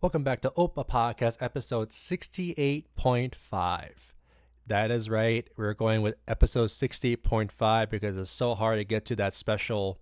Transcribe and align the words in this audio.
Welcome 0.00 0.24
back 0.24 0.40
to 0.42 0.52
Ope 0.56 0.76
a 0.76 0.84
Podcast, 0.84 1.38
episode 1.40 1.88
68.5. 1.90 3.90
That 4.66 4.90
is 4.90 5.08
right. 5.08 5.48
We're 5.56 5.72
going 5.74 6.02
with 6.02 6.16
episode 6.28 6.68
68.5 6.70 7.90
because 7.90 8.16
it's 8.16 8.30
so 8.30 8.54
hard 8.54 8.78
to 8.78 8.84
get 8.84 9.04
to 9.06 9.16
that 9.16 9.32
special 9.32 9.98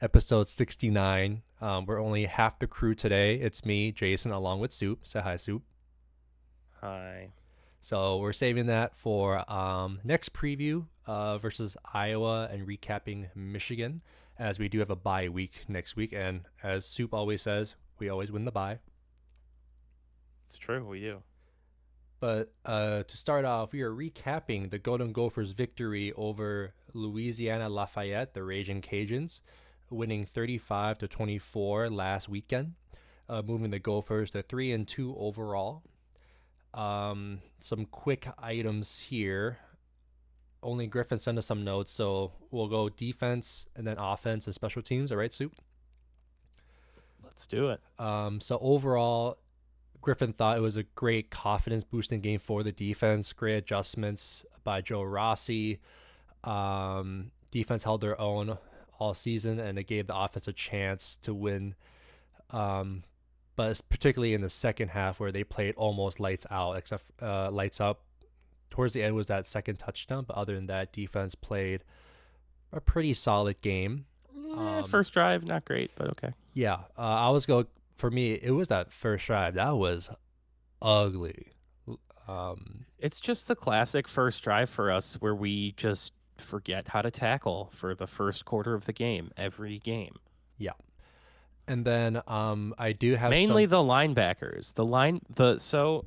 episode 0.00 0.48
69. 0.48 1.42
Um, 1.60 1.86
we're 1.86 2.02
only 2.02 2.26
half 2.26 2.58
the 2.58 2.66
crew 2.66 2.96
today. 2.96 3.36
It's 3.36 3.64
me, 3.64 3.92
Jason, 3.92 4.32
along 4.32 4.58
with 4.60 4.72
Soup. 4.72 5.06
Say 5.06 5.20
hi, 5.20 5.36
Soup. 5.36 5.62
Hi. 6.80 7.30
So 7.80 8.18
we're 8.18 8.32
saving 8.32 8.66
that 8.66 8.96
for 8.96 9.48
um, 9.52 10.00
next 10.02 10.32
preview 10.32 10.86
uh, 11.06 11.38
versus 11.38 11.76
Iowa 11.92 12.48
and 12.50 12.66
recapping 12.66 13.28
Michigan, 13.36 14.02
as 14.38 14.58
we 14.58 14.68
do 14.68 14.80
have 14.80 14.90
a 14.90 14.96
bye 14.96 15.28
week 15.28 15.64
next 15.68 15.94
week. 15.94 16.12
And 16.12 16.40
as 16.62 16.86
Soup 16.86 17.14
always 17.14 17.42
says, 17.42 17.76
we 18.00 18.08
always 18.08 18.32
win 18.32 18.44
the 18.44 18.50
bye. 18.52 18.78
It's 20.54 20.58
true, 20.60 20.86
we 20.86 21.00
do. 21.00 21.20
But 22.20 22.52
uh, 22.64 23.02
to 23.02 23.16
start 23.16 23.44
off, 23.44 23.72
we 23.72 23.82
are 23.82 23.90
recapping 23.90 24.70
the 24.70 24.78
Golden 24.78 25.10
Gophers' 25.12 25.50
victory 25.50 26.12
over 26.12 26.74
Louisiana 26.92 27.68
Lafayette, 27.68 28.34
the 28.34 28.40
Ragin 28.44 28.80
Cajuns, 28.80 29.40
winning 29.90 30.24
35 30.24 30.98
to 30.98 31.08
24 31.08 31.90
last 31.90 32.28
weekend, 32.28 32.74
uh, 33.28 33.42
moving 33.44 33.72
the 33.72 33.80
Gophers 33.80 34.30
to 34.30 34.42
three 34.42 34.70
and 34.70 34.86
two 34.86 35.16
overall. 35.18 35.82
Um, 36.72 37.40
some 37.58 37.84
quick 37.86 38.28
items 38.38 39.00
here. 39.00 39.58
Only 40.62 40.86
Griffin 40.86 41.18
sent 41.18 41.36
us 41.36 41.46
some 41.46 41.64
notes, 41.64 41.90
so 41.90 42.30
we'll 42.52 42.68
go 42.68 42.88
defense 42.88 43.66
and 43.74 43.84
then 43.84 43.98
offense 43.98 44.46
and 44.46 44.54
special 44.54 44.82
teams. 44.82 45.10
All 45.10 45.18
right, 45.18 45.34
Soup. 45.34 45.52
Let's 47.24 47.48
do 47.48 47.70
it. 47.70 47.80
Um, 47.98 48.40
so 48.40 48.56
overall, 48.62 49.38
Griffin 50.04 50.34
thought 50.34 50.58
it 50.58 50.60
was 50.60 50.76
a 50.76 50.82
great 50.82 51.30
confidence 51.30 51.82
boosting 51.82 52.20
game 52.20 52.38
for 52.38 52.62
the 52.62 52.72
defense. 52.72 53.32
Great 53.32 53.56
adjustments 53.56 54.44
by 54.62 54.82
Joe 54.82 55.02
Rossi. 55.02 55.80
Um, 56.44 57.30
defense 57.50 57.84
held 57.84 58.02
their 58.02 58.20
own 58.20 58.58
all 58.98 59.14
season, 59.14 59.58
and 59.58 59.78
it 59.78 59.84
gave 59.84 60.06
the 60.06 60.16
offense 60.16 60.46
a 60.46 60.52
chance 60.52 61.16
to 61.22 61.32
win. 61.32 61.74
Um, 62.50 63.04
but 63.56 63.80
particularly 63.88 64.34
in 64.34 64.42
the 64.42 64.50
second 64.50 64.88
half 64.88 65.18
where 65.18 65.32
they 65.32 65.42
played 65.42 65.74
almost 65.76 66.20
lights 66.20 66.46
out, 66.50 66.76
except 66.76 67.04
uh, 67.22 67.50
lights 67.50 67.80
up. 67.80 68.02
Towards 68.70 68.92
the 68.92 69.02
end 69.02 69.14
was 69.14 69.28
that 69.28 69.46
second 69.46 69.78
touchdown, 69.78 70.24
but 70.28 70.36
other 70.36 70.54
than 70.54 70.66
that, 70.66 70.92
defense 70.92 71.34
played 71.34 71.82
a 72.72 72.80
pretty 72.80 73.14
solid 73.14 73.58
game. 73.62 74.04
Eh, 74.36 74.78
um, 74.78 74.84
first 74.84 75.14
drive, 75.14 75.44
not 75.44 75.64
great, 75.64 75.92
but 75.96 76.10
okay. 76.10 76.34
Yeah, 76.52 76.80
uh, 76.98 77.00
I 77.00 77.30
was 77.30 77.46
go 77.46 77.66
for 77.96 78.10
me. 78.10 78.32
It 78.32 78.50
was 78.50 78.68
that 78.68 78.92
first 78.92 79.26
drive 79.26 79.54
that 79.54 79.76
was 79.76 80.10
ugly. 80.82 81.48
Um, 82.26 82.84
it's 82.98 83.20
just 83.20 83.48
the 83.48 83.54
classic 83.54 84.08
first 84.08 84.42
drive 84.42 84.70
for 84.70 84.90
us 84.90 85.14
where 85.20 85.34
we 85.34 85.72
just 85.76 86.12
forget 86.38 86.88
how 86.88 87.02
to 87.02 87.10
tackle 87.10 87.70
for 87.72 87.94
the 87.94 88.06
first 88.06 88.44
quarter 88.44 88.74
of 88.74 88.84
the 88.86 88.92
game 88.92 89.30
every 89.36 89.78
game. 89.80 90.14
Yeah. 90.58 90.72
And 91.68 91.84
then 91.84 92.20
um, 92.26 92.74
I 92.78 92.92
do 92.92 93.14
have 93.14 93.30
mainly 93.30 93.64
some... 93.64 93.70
the 93.70 93.76
linebackers. 93.76 94.74
The 94.74 94.84
line 94.84 95.20
the 95.34 95.58
so 95.58 96.06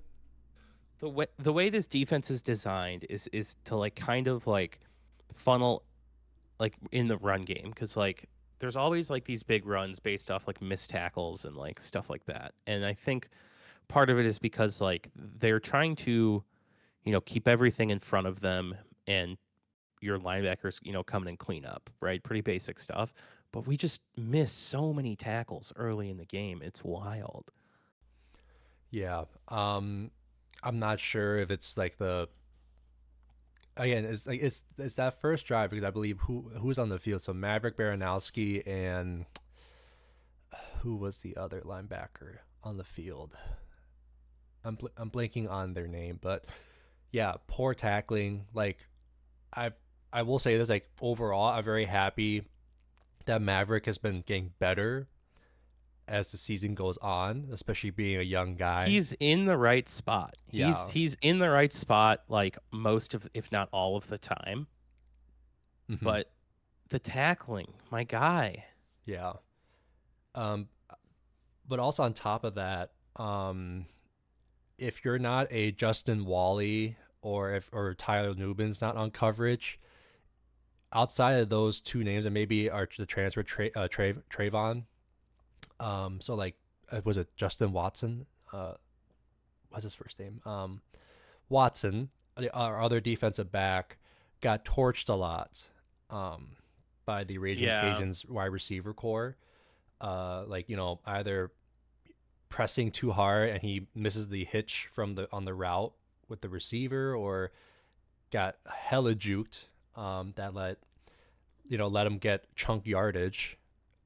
the 1.00 1.10
way 1.10 1.28
the 1.40 1.54
way 1.54 1.70
this 1.70 1.88
defense 1.88 2.30
is 2.30 2.42
designed 2.42 3.06
is 3.10 3.28
is 3.28 3.56
to 3.66 3.76
like 3.76 3.96
kind 3.96 4.28
of 4.28 4.46
like 4.48 4.80
funnel 5.36 5.84
like 6.60 6.76
in 6.92 7.08
the 7.08 7.18
run 7.18 7.44
game 7.44 7.70
because 7.70 7.98
like 7.98 8.28
there's 8.60 8.76
always 8.76 9.10
like 9.10 9.26
these 9.26 9.44
big 9.44 9.66
runs 9.66 10.00
based 10.00 10.32
off 10.32 10.48
like 10.48 10.62
missed 10.62 10.90
tackles 10.90 11.46
and 11.46 11.56
like 11.56 11.80
stuff 11.80 12.10
like 12.10 12.26
that. 12.26 12.54
And 12.66 12.86
I 12.86 12.94
think 12.94 13.30
part 13.88 14.10
of 14.10 14.20
it 14.20 14.26
is 14.26 14.40
because 14.40 14.82
like 14.82 15.10
they're 15.16 15.60
trying 15.60 15.96
to 15.98 16.44
you 17.04 17.12
know 17.12 17.22
keep 17.22 17.48
everything 17.48 17.90
in 17.90 18.00
front 18.00 18.28
of 18.28 18.40
them 18.40 18.76
and 19.08 19.38
your 20.02 20.20
linebackers, 20.20 20.80
you 20.84 20.94
know, 20.94 21.04
coming 21.04 21.30
and 21.30 21.40
clean 21.40 21.66
up, 21.66 21.90
right? 22.02 22.22
Pretty 22.22 22.42
basic 22.42 22.78
stuff. 22.78 23.14
But 23.52 23.66
we 23.66 23.78
just 23.78 24.02
miss 24.16 24.52
so 24.52 24.94
many 24.94 25.16
tackles 25.16 25.74
early 25.76 26.10
in 26.10 26.18
the 26.18 26.26
game. 26.26 26.62
It's 26.62 26.84
wild. 26.84 27.52
Yeah. 28.92 29.26
Um 29.48 30.12
I'm 30.64 30.80
not 30.80 31.00
sure 31.00 31.38
if 31.38 31.52
it's 31.52 31.78
like 31.78 31.98
the 31.98 32.28
again, 33.78 34.06
it's 34.06 34.28
like 34.28 34.42
it's 34.42 34.64
it's 34.78 34.96
that 34.96 35.22
first 35.22 35.46
drive 35.46 35.70
because 35.70 35.86
I 35.86 35.92
believe 35.92 36.20
who 36.22 36.52
who's 36.60 36.80
on 36.80 36.90
the 36.90 37.00
field. 37.00 37.22
So 37.22 37.34
Maverick 37.34 37.78
Baranowski 37.78 38.66
and 38.68 39.26
who 40.82 40.96
was 40.96 41.20
the 41.20 41.38
other 41.38 41.62
linebacker 41.62 42.38
on 42.64 42.78
the 42.78 42.84
field? 42.84 43.38
I'm 44.64 44.76
bl- 44.76 44.88
I'm 44.98 45.10
blanking 45.10 45.50
on 45.50 45.74
their 45.74 45.88
name, 45.88 46.20
but 46.22 46.46
yeah, 47.12 47.36
poor 47.48 47.74
tackling. 47.74 48.46
Like 48.54 48.80
I've 49.54 49.76
I 50.12 50.24
will 50.24 50.40
say 50.40 50.58
this 50.58 50.70
like 50.70 50.90
overall, 51.02 51.48
I'm 51.48 51.64
very 51.64 51.86
happy 51.86 52.44
that 53.26 53.42
Maverick 53.42 53.86
has 53.86 53.98
been 53.98 54.22
getting 54.26 54.54
better 54.60 55.08
as 56.08 56.32
the 56.32 56.38
season 56.38 56.74
goes 56.74 56.98
on, 56.98 57.48
especially 57.52 57.90
being 57.90 58.20
a 58.20 58.24
young 58.24 58.56
guy. 58.56 58.88
He's 58.88 59.14
in 59.20 59.46
the 59.46 59.58
right 59.58 59.88
spot. 59.88 60.36
Yeah. 60.52 60.68
He's 60.68 60.88
he's 60.88 61.18
in 61.22 61.40
the 61.40 61.50
right 61.50 61.74
spot 61.74 62.24
like 62.30 62.58
most 62.72 63.14
of 63.14 63.28
if 63.34 63.52
not 63.52 63.70
all 63.72 63.96
of 63.98 64.08
the 64.08 64.18
time. 64.18 64.68
Mm-hmm. 65.90 66.04
But 66.04 66.32
the 66.90 67.00
tackling, 67.00 67.74
my 67.92 68.04
guy. 68.04 68.66
Yeah. 69.06 69.34
Um 70.36 70.68
but 71.68 71.80
also 71.80 72.04
on 72.04 72.14
top 72.14 72.44
of 72.44 72.56
that, 72.56 72.92
um 73.16 73.86
if 74.78 75.04
you're 75.04 75.20
not 75.20 75.48
a 75.52 75.72
Justin 75.72 76.26
Walley 76.26 76.96
or 77.22 77.54
if 77.54 77.70
or 77.74 77.94
Tyler 77.96 78.34
Nubin's 78.34 78.82
not 78.82 78.96
on 78.96 79.12
coverage, 79.12 79.80
outside 80.94 81.34
of 81.34 81.50
those 81.50 81.80
two 81.80 82.04
names, 82.04 82.26
and 82.26 82.34
maybe 82.34 82.70
are 82.70 82.88
the 82.98 83.06
transfer 83.06 83.44
Tra- 83.44 83.72
uh, 83.76 83.88
Tra- 83.88 84.22
Trayvon. 84.30 84.84
Um, 85.80 86.22
so 86.22 86.36
like, 86.36 86.56
uh, 86.92 87.02
was 87.04 87.18
it 87.18 87.30
Justin 87.36 87.72
Watson? 87.72 88.26
Uh, 88.52 88.74
what's 89.70 89.84
his 89.84 89.96
first 89.96 90.20
name? 90.20 90.42
Um, 90.46 90.82
Watson, 91.50 92.10
our 92.54 92.82
other 92.82 93.00
defensive 93.00 93.52
back, 93.52 93.98
got 94.42 94.66
torched 94.66 95.10
a 95.10 95.14
lot. 95.14 95.68
Um, 96.10 96.50
by 97.08 97.24
the 97.24 97.40
Ragin 97.40 97.62
yeah. 97.62 97.96
Cajuns 97.96 98.30
wide 98.30 98.52
receiver 98.52 98.94
core. 98.94 99.36
Uh, 100.00 100.44
like 100.46 100.70
you 100.70 100.76
know, 100.76 101.00
either 101.06 101.52
pressing 102.50 102.92
too 102.92 103.12
hard 103.12 103.50
and 103.50 103.62
he 103.64 103.88
misses 103.96 104.28
the 104.28 104.46
hitch 104.46 104.90
from 104.92 105.14
the 105.14 105.28
on 105.32 105.46
the 105.46 105.56
route 105.56 105.94
with 106.28 106.42
the 106.42 106.50
receiver, 106.50 107.16
or 107.16 107.52
got 108.30 108.58
hella 108.68 109.16
juked 109.16 109.64
um, 109.96 110.34
that 110.36 110.54
let 110.54 110.78
you 111.68 111.80
know 111.80 111.88
let 111.88 112.06
him 112.06 112.20
get 112.20 112.46
chunk 112.56 112.86
yardage 112.86 113.58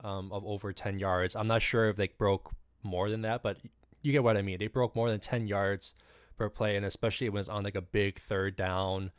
um, 0.03 0.31
of 0.31 0.45
over 0.45 0.73
10 0.73 0.99
yards. 0.99 1.35
I'm 1.35 1.47
not 1.47 1.61
sure 1.61 1.89
if 1.89 1.95
they 1.95 2.07
broke 2.07 2.51
more 2.83 3.09
than 3.09 3.21
that, 3.21 3.43
but 3.43 3.57
you 4.01 4.11
get 4.11 4.23
what 4.23 4.37
I 4.37 4.41
mean. 4.41 4.59
They 4.59 4.67
broke 4.67 4.95
more 4.95 5.09
than 5.09 5.19
10 5.19 5.47
yards 5.47 5.93
per 6.37 6.49
play, 6.49 6.75
and 6.75 6.85
especially 6.85 7.29
when 7.29 7.39
it's 7.39 7.49
on 7.49 7.63
like 7.63 7.75
a 7.75 7.81
big 7.81 8.19
third 8.19 8.55
down, 8.55 9.11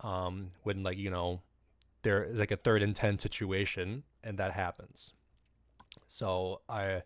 um, 0.00 0.50
when 0.62 0.82
like 0.82 0.98
you 0.98 1.10
know 1.10 1.42
there 2.02 2.24
is 2.24 2.38
like 2.38 2.50
a 2.50 2.56
third 2.56 2.82
and 2.82 2.94
10 2.94 3.18
situation, 3.18 4.04
and 4.22 4.38
that 4.38 4.52
happens. 4.52 5.12
So 6.06 6.60
I 6.68 7.02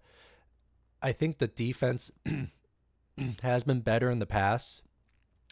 I 1.00 1.12
think 1.12 1.38
the 1.38 1.46
defense 1.46 2.10
has 3.42 3.62
been 3.62 3.80
better 3.80 4.10
in 4.10 4.18
the 4.18 4.26
past. 4.26 4.82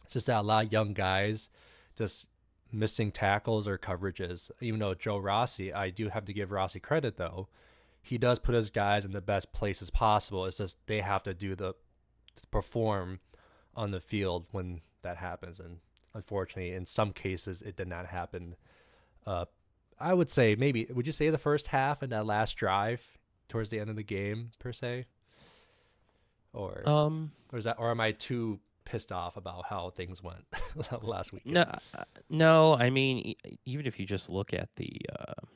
It's 0.05 0.15
just 0.15 0.27
that 0.27 0.41
a 0.41 0.43
lot 0.43 0.67
of 0.67 0.73
young 0.73 0.93
guys 0.93 1.49
just 1.97 2.27
missing 2.73 3.11
tackles 3.11 3.67
or 3.67 3.79
coverages. 3.79 4.51
Even 4.61 4.81
though 4.81 4.95
Joe 4.95 5.19
Rossi, 5.19 5.73
I 5.73 5.91
do 5.91 6.09
have 6.09 6.25
to 6.27 6.33
give 6.33 6.53
Rossi 6.53 6.81
credit 6.81 7.17
though. 7.17 7.49
He 8.03 8.19
does 8.19 8.39
put 8.39 8.55
his 8.55 8.71
guys 8.71 9.05
in 9.05 9.13
the 9.13 9.21
best 9.21 9.53
places 9.53 9.91
possible. 9.91 10.47
It's 10.47 10.59
just 10.59 10.79
they 10.87 11.01
have 11.01 11.23
to 11.25 11.35
do 11.35 11.55
the 11.55 11.75
perform 12.51 13.21
on 13.75 13.91
the 13.91 14.01
field 14.01 14.47
when 14.53 14.81
that 15.03 15.17
happens. 15.17 15.61
And 15.61 15.79
unfortunately, 16.15 16.73
in 16.73 16.87
some 16.87 17.13
cases, 17.13 17.63
it 17.63 17.77
did 17.77 17.89
not 17.89 18.07
happen. 18.07 18.57
Uh, 19.27 19.45
I 19.99 20.15
would 20.15 20.31
say 20.31 20.57
maybe 20.57 20.87
would 20.91 21.07
you 21.07 21.13
say 21.13 21.29
the 21.29 21.39
first 21.39 21.67
half 21.69 22.03
and 22.03 22.13
that 22.13 22.25
last 22.25 22.57
drive 22.57 23.07
towards 23.49 23.71
the 23.71 23.81
end 23.81 23.91
of 23.91 23.97
the 23.97 24.03
game 24.03 24.51
per 24.59 24.73
se, 24.73 25.05
or 26.55 26.89
um, 26.89 27.33
or 27.53 27.59
is 27.59 27.65
that 27.65 27.77
or 27.79 27.91
am 27.91 28.01
I 28.01 28.13
too 28.13 28.61
pissed 28.91 29.13
off 29.13 29.37
about 29.37 29.65
how 29.67 29.91
things 29.91 30.21
went 30.21 30.45
last 31.03 31.33
week. 31.33 31.47
No, 31.47 31.63
uh, 31.63 32.05
no. 32.29 32.75
I 32.75 32.91
mean, 32.91 33.37
even 33.65 33.87
if 33.87 34.01
you 34.01 34.05
just 34.07 34.29
look 34.29 34.53
at 34.53 34.69
the 34.77 34.91
uh, 35.17 35.47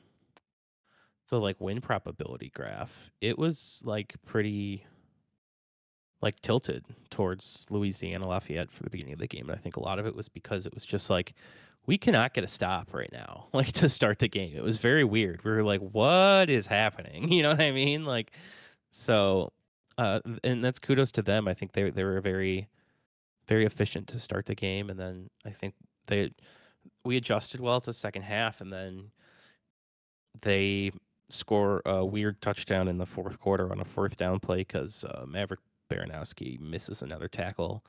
the 1.29 1.39
like 1.39 1.59
win 1.59 1.81
probability 1.81 2.51
graph, 2.55 3.11
it 3.19 3.37
was 3.37 3.81
like 3.83 4.15
pretty 4.25 4.85
like 6.21 6.39
tilted 6.39 6.85
towards 7.09 7.65
Louisiana 7.69 8.25
Lafayette 8.25 8.71
for 8.71 8.83
the 8.83 8.89
beginning 8.89 9.13
of 9.13 9.19
the 9.19 9.27
game. 9.27 9.49
And 9.49 9.59
I 9.59 9.61
think 9.61 9.75
a 9.75 9.83
lot 9.83 9.99
of 9.99 10.07
it 10.07 10.15
was 10.15 10.29
because 10.29 10.65
it 10.65 10.73
was 10.73 10.85
just 10.85 11.09
like 11.09 11.33
we 11.87 11.97
cannot 11.97 12.33
get 12.33 12.45
a 12.45 12.47
stop 12.47 12.93
right 12.93 13.11
now, 13.11 13.47
like 13.53 13.73
to 13.73 13.89
start 13.89 14.19
the 14.19 14.29
game. 14.29 14.53
It 14.55 14.63
was 14.63 14.77
very 14.77 15.03
weird. 15.03 15.43
We 15.43 15.51
were 15.51 15.63
like, 15.63 15.81
what 15.81 16.49
is 16.49 16.67
happening? 16.67 17.29
You 17.35 17.43
know 17.43 17.49
what 17.49 17.61
I 17.61 17.71
mean? 17.71 18.05
Like, 18.05 18.31
so 18.91 19.51
uh, 19.97 20.21
and 20.43 20.63
that's 20.63 20.79
kudos 20.79 21.11
to 21.11 21.21
them. 21.21 21.49
I 21.49 21.53
think 21.53 21.73
they 21.73 21.89
they 21.89 22.03
were 22.05 22.21
very, 22.21 22.69
very 23.47 23.65
efficient 23.65 24.07
to 24.07 24.19
start 24.19 24.45
the 24.45 24.55
game, 24.55 24.89
and 24.89 24.99
then 24.99 25.29
I 25.45 25.51
think 25.51 25.73
they 26.07 26.31
we 27.03 27.17
adjusted 27.17 27.59
well 27.59 27.81
to 27.81 27.93
second 27.93 28.23
half, 28.23 28.61
and 28.61 28.71
then 28.71 29.11
they 30.41 30.91
score 31.29 31.81
a 31.85 32.05
weird 32.05 32.41
touchdown 32.41 32.87
in 32.87 32.97
the 32.97 33.05
fourth 33.05 33.39
quarter 33.39 33.71
on 33.71 33.79
a 33.79 33.85
fourth 33.85 34.17
down 34.17 34.39
play 34.39 34.57
because 34.57 35.03
uh, 35.05 35.25
Maverick 35.27 35.59
Baranowski 35.91 36.59
misses 36.59 37.01
another 37.01 37.27
tackle 37.27 37.83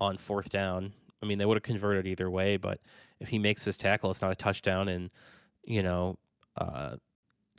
on 0.00 0.16
fourth 0.16 0.50
down. 0.50 0.92
I 1.22 1.26
mean, 1.26 1.38
they 1.38 1.46
would 1.46 1.56
have 1.56 1.62
converted 1.62 2.06
either 2.06 2.30
way, 2.30 2.56
but 2.56 2.80
if 3.20 3.28
he 3.28 3.38
makes 3.38 3.64
this 3.64 3.76
tackle, 3.76 4.10
it's 4.10 4.22
not 4.22 4.32
a 4.32 4.36
touchdown. 4.36 4.88
And 4.88 5.10
you 5.64 5.82
know, 5.82 6.16
uh, 6.56 6.96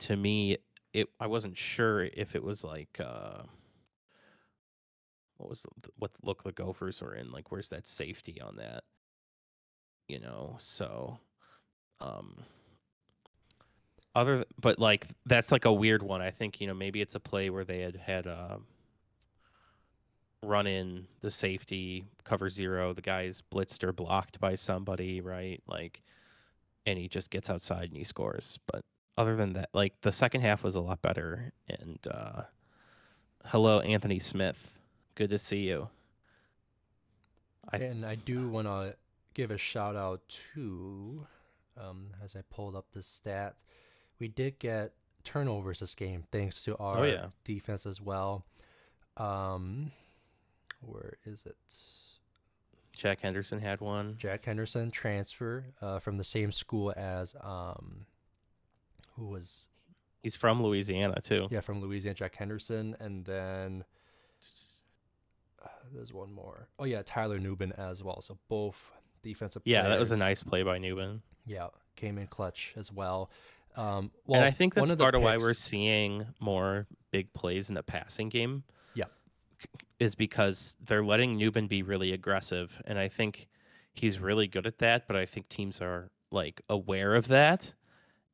to 0.00 0.16
me, 0.16 0.58
it 0.92 1.08
I 1.18 1.26
wasn't 1.26 1.56
sure 1.56 2.04
if 2.04 2.34
it 2.34 2.42
was 2.42 2.64
like 2.64 3.00
uh, 3.00 3.42
what 5.40 5.48
was 5.48 5.62
the, 5.62 5.90
what 5.98 6.12
look 6.22 6.44
the 6.44 6.52
Gophers 6.52 7.00
were 7.00 7.14
in. 7.14 7.32
Like, 7.32 7.50
where's 7.50 7.70
that 7.70 7.88
safety 7.88 8.40
on 8.40 8.56
that? 8.56 8.84
You 10.08 10.20
know, 10.20 10.56
so 10.58 11.18
um 12.00 12.44
other 14.14 14.44
but 14.60 14.78
like 14.78 15.06
that's 15.26 15.52
like 15.52 15.64
a 15.64 15.72
weird 15.72 16.02
one 16.02 16.20
i 16.20 16.30
think 16.30 16.60
you 16.60 16.66
know 16.66 16.74
maybe 16.74 17.00
it's 17.00 17.14
a 17.14 17.20
play 17.20 17.48
where 17.48 17.64
they 17.64 17.80
had 17.80 17.96
had 17.96 18.26
uh, 18.26 18.56
run 20.42 20.66
in 20.66 21.06
the 21.20 21.30
safety 21.30 22.04
cover 22.24 22.48
zero 22.48 22.92
the 22.92 23.00
guy's 23.00 23.42
blitzed 23.52 23.84
or 23.84 23.92
blocked 23.92 24.40
by 24.40 24.54
somebody 24.54 25.20
right 25.20 25.62
like 25.68 26.02
and 26.86 26.98
he 26.98 27.06
just 27.06 27.30
gets 27.30 27.48
outside 27.50 27.84
and 27.84 27.96
he 27.96 28.02
scores 28.02 28.58
but 28.66 28.82
other 29.16 29.36
than 29.36 29.52
that 29.52 29.68
like 29.74 29.94
the 30.00 30.10
second 30.10 30.40
half 30.40 30.64
was 30.64 30.74
a 30.74 30.80
lot 30.80 31.00
better 31.02 31.52
and 31.68 31.98
uh 32.10 32.42
hello 33.44 33.78
anthony 33.80 34.18
smith 34.18 34.79
good 35.20 35.30
to 35.30 35.38
see 35.38 35.60
you 35.60 35.88
I 37.72 37.78
th- 37.78 37.90
and 37.90 38.06
i 38.06 38.14
do 38.14 38.48
want 38.48 38.66
to 38.66 38.96
give 39.34 39.50
a 39.50 39.58
shout 39.58 39.94
out 39.94 40.20
to 40.54 41.26
um, 41.80 42.08
as 42.24 42.34
i 42.36 42.40
pulled 42.50 42.74
up 42.74 42.86
the 42.92 43.02
stat 43.02 43.56
we 44.18 44.28
did 44.28 44.58
get 44.58 44.92
turnovers 45.24 45.80
this 45.80 45.94
game 45.94 46.24
thanks 46.30 46.62
to 46.64 46.76
our 46.76 47.00
oh, 47.00 47.04
yeah. 47.04 47.26
defense 47.44 47.86
as 47.86 48.00
well. 48.00 48.44
Um, 49.16 49.92
where 50.80 51.14
is 51.24 51.44
it? 51.46 51.56
Jack 52.96 53.20
Henderson 53.20 53.60
had 53.60 53.80
one. 53.80 54.16
Jack 54.18 54.44
Henderson 54.44 54.90
transfer 54.90 55.64
uh, 55.80 55.98
from 55.98 56.16
the 56.16 56.24
same 56.24 56.52
school 56.52 56.92
as 56.96 57.34
um, 57.42 58.06
who 59.16 59.26
was? 59.26 59.68
He's 60.22 60.36
from 60.36 60.62
Louisiana 60.62 61.20
too. 61.22 61.48
Yeah, 61.50 61.60
from 61.60 61.80
Louisiana, 61.80 62.14
Jack 62.14 62.36
Henderson, 62.36 62.96
and 63.00 63.24
then 63.24 63.84
there's 65.94 66.12
one 66.12 66.32
more. 66.32 66.68
Oh 66.78 66.84
yeah, 66.84 67.02
Tyler 67.04 67.38
Nubin 67.38 67.72
as 67.78 68.02
well. 68.02 68.20
So 68.22 68.38
both 68.48 68.76
defensive. 69.22 69.64
Players. 69.64 69.72
Yeah, 69.72 69.82
players, 69.82 69.94
that 69.94 70.00
was 70.00 70.10
a 70.10 70.16
nice 70.16 70.42
play 70.42 70.62
by 70.62 70.78
Nubin. 70.78 71.20
Yeah, 71.46 71.68
came 71.96 72.18
in 72.18 72.26
clutch 72.26 72.74
as 72.76 72.92
well. 72.92 73.30
Um, 73.76 74.10
well, 74.26 74.40
and 74.40 74.44
I 74.44 74.50
think 74.50 74.74
that's 74.74 74.88
part 74.88 75.14
of, 75.14 75.20
picks, 75.20 75.24
why 75.24 75.36
we're 75.36 75.54
seeing 75.54 76.26
more 76.40 76.86
big 77.10 77.32
plays 77.32 77.68
in 77.68 77.74
the 77.74 77.82
passing 77.82 78.28
game. 78.28 78.64
Yeah, 78.94 79.04
is 79.98 80.14
because 80.14 80.76
they're 80.86 81.04
letting 81.04 81.38
Nubin 81.38 81.68
be 81.68 81.82
really 81.82 82.12
aggressive, 82.12 82.80
and 82.84 82.98
I 82.98 83.08
think 83.08 83.48
he's 83.94 84.18
really 84.18 84.48
good 84.48 84.66
at 84.66 84.78
that. 84.78 85.06
But 85.06 85.16
I 85.16 85.26
think 85.26 85.48
teams 85.48 85.80
are 85.80 86.10
like 86.30 86.60
aware 86.68 87.14
of 87.14 87.28
that, 87.28 87.72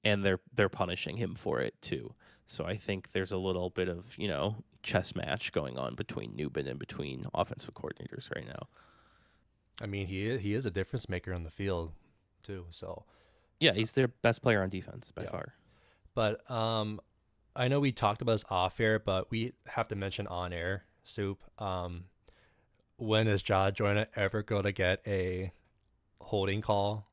and 0.04 0.24
they're 0.24 0.40
they're 0.54 0.68
punishing 0.68 1.16
him 1.16 1.34
for 1.34 1.60
it 1.60 1.74
too. 1.82 2.14
So 2.46 2.64
I 2.64 2.76
think 2.76 3.10
there's 3.12 3.32
a 3.32 3.36
little 3.38 3.70
bit 3.70 3.88
of 3.88 4.16
you 4.16 4.28
know 4.28 4.56
chess 4.86 5.14
match 5.16 5.52
going 5.52 5.76
on 5.76 5.96
between 5.96 6.34
Nubin 6.36 6.68
and 6.68 6.78
between 6.78 7.26
offensive 7.34 7.74
coordinators 7.74 8.34
right 8.34 8.46
now. 8.46 8.68
I 9.82 9.86
mean, 9.86 10.06
he 10.06 10.26
is, 10.26 10.40
he 10.40 10.54
is 10.54 10.64
a 10.64 10.70
difference 10.70 11.08
maker 11.08 11.34
on 11.34 11.42
the 11.42 11.50
field 11.50 11.92
too. 12.42 12.64
So 12.70 13.04
yeah, 13.58 13.72
he's 13.72 13.92
their 13.92 14.08
best 14.08 14.42
player 14.42 14.62
on 14.62 14.70
defense 14.70 15.10
by 15.10 15.24
yeah. 15.24 15.30
far. 15.30 15.54
But 16.14 16.50
um, 16.50 17.00
I 17.54 17.68
know 17.68 17.80
we 17.80 17.92
talked 17.92 18.22
about 18.22 18.32
this 18.32 18.44
off 18.48 18.80
air, 18.80 18.98
but 18.98 19.30
we 19.30 19.52
have 19.66 19.88
to 19.88 19.96
mention 19.96 20.28
on 20.28 20.52
air 20.52 20.84
soup. 21.04 21.42
Um, 21.58 22.04
when 22.96 23.26
is 23.26 23.42
Jah 23.42 23.72
Joyner 23.74 24.06
ever 24.14 24.42
going 24.42 24.62
to 24.62 24.72
get 24.72 25.02
a 25.06 25.52
holding 26.20 26.62
call? 26.62 27.06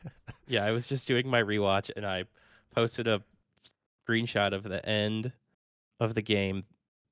yeah, 0.46 0.64
I 0.64 0.72
was 0.72 0.86
just 0.86 1.06
doing 1.06 1.28
my 1.28 1.42
rewatch 1.42 1.90
and 1.96 2.04
I 2.04 2.24
posted 2.74 3.06
a 3.06 3.22
screenshot 4.06 4.52
of 4.52 4.64
the 4.64 4.84
end 4.84 5.32
of 6.00 6.14
the 6.14 6.22
game. 6.22 6.64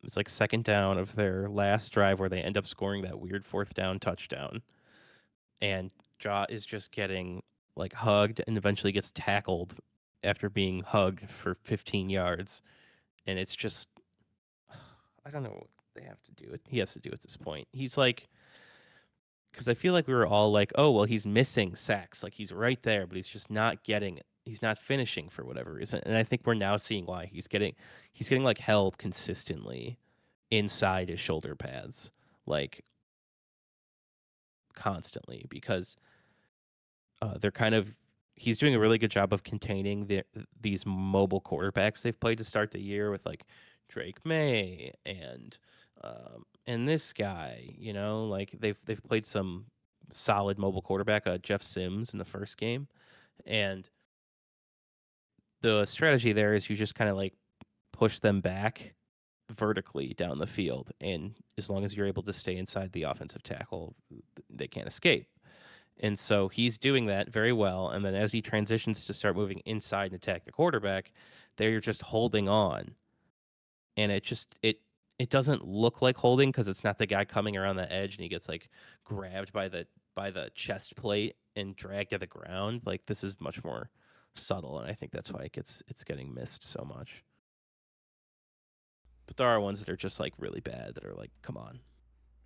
It's 0.04 0.16
like 0.16 0.28
second 0.28 0.64
down 0.64 0.98
of 0.98 1.14
their 1.14 1.48
last 1.48 1.92
drive 1.92 2.20
where 2.20 2.28
they 2.28 2.40
end 2.40 2.56
up 2.56 2.66
scoring 2.66 3.02
that 3.02 3.18
weird 3.18 3.44
fourth 3.44 3.74
down 3.74 3.98
touchdown. 3.98 4.62
And 5.60 5.92
Jah 6.18 6.46
is 6.48 6.64
just 6.64 6.92
getting 6.92 7.42
like 7.76 7.92
hugged 7.92 8.42
and 8.46 8.56
eventually 8.56 8.92
gets 8.92 9.12
tackled 9.14 9.74
after 10.22 10.48
being 10.48 10.82
hugged 10.82 11.28
for 11.28 11.54
15 11.54 12.10
yards. 12.10 12.62
And 13.26 13.38
it's 13.38 13.56
just, 13.56 13.88
I 15.26 15.30
don't 15.30 15.42
know 15.42 15.50
what 15.50 15.68
they 15.94 16.02
have 16.02 16.22
to 16.24 16.32
do. 16.32 16.52
It 16.52 16.60
he 16.68 16.78
has 16.78 16.92
to 16.92 17.00
do 17.00 17.10
at 17.12 17.20
this 17.20 17.36
point. 17.36 17.66
He's 17.72 17.96
like, 17.96 18.28
because 19.50 19.68
I 19.68 19.74
feel 19.74 19.92
like 19.92 20.06
we 20.06 20.14
were 20.14 20.26
all 20.26 20.52
like, 20.52 20.72
oh 20.76 20.90
well, 20.92 21.04
he's 21.04 21.26
missing 21.26 21.74
sacks. 21.74 22.22
Like 22.22 22.34
he's 22.34 22.52
right 22.52 22.82
there, 22.82 23.06
but 23.06 23.16
he's 23.16 23.26
just 23.26 23.50
not 23.50 23.82
getting 23.82 24.18
it. 24.18 24.26
He's 24.48 24.62
not 24.62 24.78
finishing 24.78 25.28
for 25.28 25.44
whatever 25.44 25.72
reason. 25.72 26.00
And 26.04 26.16
I 26.16 26.22
think 26.22 26.42
we're 26.44 26.54
now 26.54 26.76
seeing 26.76 27.06
why 27.06 27.26
he's 27.26 27.46
getting 27.46 27.74
he's 28.12 28.28
getting 28.28 28.44
like 28.44 28.58
held 28.58 28.98
consistently 28.98 29.98
inside 30.50 31.08
his 31.08 31.20
shoulder 31.20 31.54
pads, 31.54 32.10
like 32.46 32.84
constantly 34.74 35.44
because 35.50 35.96
uh, 37.20 37.36
they're 37.38 37.50
kind 37.50 37.74
of 37.74 37.94
he's 38.34 38.58
doing 38.58 38.74
a 38.74 38.78
really 38.78 38.98
good 38.98 39.10
job 39.10 39.32
of 39.32 39.42
containing 39.42 40.06
the, 40.06 40.22
these 40.60 40.86
mobile 40.86 41.40
quarterbacks 41.40 42.02
they've 42.02 42.20
played 42.20 42.38
to 42.38 42.44
start 42.44 42.70
the 42.70 42.80
year 42.80 43.10
with 43.10 43.26
like 43.26 43.44
Drake 43.88 44.24
Maye 44.24 44.92
and 45.04 45.58
um, 46.04 46.44
and 46.66 46.86
this 46.86 47.12
guy, 47.12 47.74
you 47.76 47.92
know, 47.92 48.24
like 48.24 48.52
they've 48.58 48.78
they've 48.84 49.02
played 49.02 49.26
some 49.26 49.66
solid 50.12 50.58
mobile 50.58 50.82
quarterback, 50.82 51.26
uh, 51.26 51.38
Jeff 51.38 51.62
Sims 51.62 52.12
in 52.12 52.18
the 52.18 52.24
first 52.24 52.56
game, 52.56 52.88
and 53.46 53.88
the 55.60 55.84
strategy 55.86 56.32
there 56.32 56.54
is 56.54 56.68
you 56.68 56.76
just 56.76 56.94
kind 56.94 57.10
of 57.10 57.16
like 57.16 57.34
push 57.92 58.18
them 58.18 58.40
back 58.40 58.94
vertically 59.50 60.14
down 60.14 60.38
the 60.38 60.46
field, 60.46 60.90
and 61.00 61.34
as 61.56 61.70
long 61.70 61.84
as 61.84 61.96
you're 61.96 62.06
able 62.06 62.22
to 62.22 62.32
stay 62.32 62.56
inside 62.56 62.92
the 62.92 63.04
offensive 63.04 63.42
tackle, 63.42 63.94
they 64.50 64.66
can't 64.66 64.88
escape. 64.88 65.26
And 66.00 66.18
so 66.18 66.48
he's 66.48 66.78
doing 66.78 67.06
that 67.06 67.30
very 67.30 67.52
well. 67.52 67.88
And 67.88 68.04
then 68.04 68.14
as 68.14 68.30
he 68.30 68.40
transitions 68.40 69.06
to 69.06 69.14
start 69.14 69.36
moving 69.36 69.58
inside 69.64 70.06
and 70.06 70.14
attack 70.14 70.44
the 70.44 70.52
quarterback, 70.52 71.12
they're 71.56 71.80
just 71.80 72.02
holding 72.02 72.48
on. 72.48 72.94
And 73.96 74.12
it 74.12 74.22
just 74.22 74.54
it 74.62 74.80
it 75.18 75.30
doesn't 75.30 75.66
look 75.66 76.00
like 76.00 76.16
holding 76.16 76.50
because 76.50 76.68
it's 76.68 76.84
not 76.84 76.98
the 76.98 77.06
guy 77.06 77.24
coming 77.24 77.56
around 77.56 77.76
the 77.76 77.92
edge 77.92 78.14
and 78.14 78.22
he 78.22 78.28
gets 78.28 78.48
like 78.48 78.68
grabbed 79.04 79.52
by 79.52 79.68
the 79.68 79.86
by 80.14 80.30
the 80.30 80.50
chest 80.54 80.94
plate 80.94 81.34
and 81.56 81.74
dragged 81.74 82.10
to 82.10 82.18
the 82.18 82.26
ground. 82.26 82.82
Like 82.84 83.04
this 83.06 83.24
is 83.24 83.34
much 83.40 83.64
more 83.64 83.90
subtle, 84.34 84.78
and 84.78 84.90
I 84.90 84.94
think 84.94 85.12
that's 85.12 85.32
why 85.32 85.42
it 85.42 85.52
gets 85.52 85.82
it's 85.88 86.04
getting 86.04 86.34
missed 86.34 86.64
so 86.64 86.84
much. 86.84 87.24
But 89.26 89.36
there 89.36 89.46
are 89.46 89.60
ones 89.60 89.78
that 89.80 89.88
are 89.88 89.96
just 89.96 90.18
like 90.18 90.32
really 90.38 90.60
bad 90.60 90.94
that 90.94 91.04
are 91.04 91.14
like, 91.14 91.30
come 91.42 91.56
on. 91.56 91.80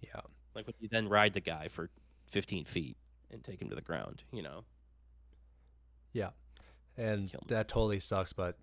Yeah. 0.01 0.21
Like 0.55 0.67
when 0.67 0.75
you 0.81 0.89
then 0.91 1.09
ride 1.09 1.33
the 1.33 1.41
guy 1.41 1.69
for 1.69 1.91
15 2.27 2.65
feet 2.65 2.97
and 3.31 3.43
take 3.43 3.63
him 3.63 3.69
to 3.69 3.77
the 3.77 3.81
ground, 3.81 4.25
you 4.33 4.43
know. 4.43 4.65
Yeah. 6.13 6.31
And 6.97 7.33
that 7.47 7.69
totally 7.69 8.01
sucks, 8.01 8.33
but 8.33 8.59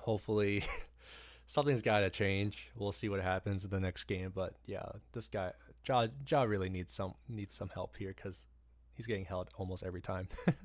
hopefully 0.00 0.64
something's 1.46 1.82
got 1.82 2.00
to 2.00 2.10
change. 2.10 2.68
We'll 2.76 2.92
see 2.92 3.08
what 3.08 3.20
happens 3.20 3.64
in 3.64 3.70
the 3.70 3.80
next 3.80 4.04
game, 4.04 4.32
but 4.34 4.54
yeah, 4.66 4.86
this 5.12 5.28
guy 5.28 5.52
Jah 5.84 6.10
Jah 6.24 6.42
really 6.48 6.68
needs 6.68 6.92
some 6.92 7.14
needs 7.28 7.54
some 7.54 7.68
help 7.68 7.96
here 7.96 8.12
cuz 8.12 8.46
he's 8.94 9.06
getting 9.06 9.24
held 9.24 9.50
almost 9.56 9.82
every 9.82 10.00
time. 10.00 10.28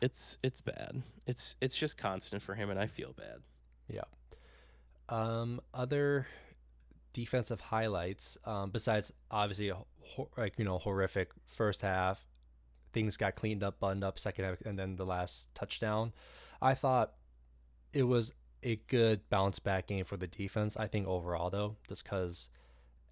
it's 0.00 0.38
it's 0.42 0.60
bad. 0.60 1.02
It's 1.26 1.56
it's 1.60 1.76
just 1.76 1.96
constant 1.98 2.42
for 2.42 2.54
him 2.54 2.70
and 2.70 2.78
I 2.78 2.86
feel 2.86 3.12
bad. 3.12 3.40
Yeah. 3.88 4.02
Um 5.08 5.60
other 5.72 6.26
defensive 7.16 7.62
highlights 7.62 8.36
um, 8.44 8.68
besides 8.68 9.10
obviously 9.30 9.70
a, 9.70 9.78
like 10.36 10.52
you 10.58 10.66
know 10.66 10.76
horrific 10.76 11.30
first 11.46 11.80
half 11.80 12.26
things 12.92 13.16
got 13.16 13.34
cleaned 13.34 13.64
up 13.64 13.80
buttoned 13.80 14.04
up 14.04 14.18
second 14.18 14.44
half 14.44 14.60
and 14.66 14.78
then 14.78 14.96
the 14.96 15.06
last 15.06 15.48
touchdown 15.54 16.12
i 16.60 16.74
thought 16.74 17.14
it 17.94 18.02
was 18.02 18.34
a 18.62 18.76
good 18.88 19.26
bounce 19.30 19.58
back 19.58 19.86
game 19.86 20.04
for 20.04 20.18
the 20.18 20.26
defense 20.26 20.76
i 20.76 20.86
think 20.86 21.08
overall 21.08 21.48
though 21.48 21.74
just 21.88 22.04
because 22.04 22.50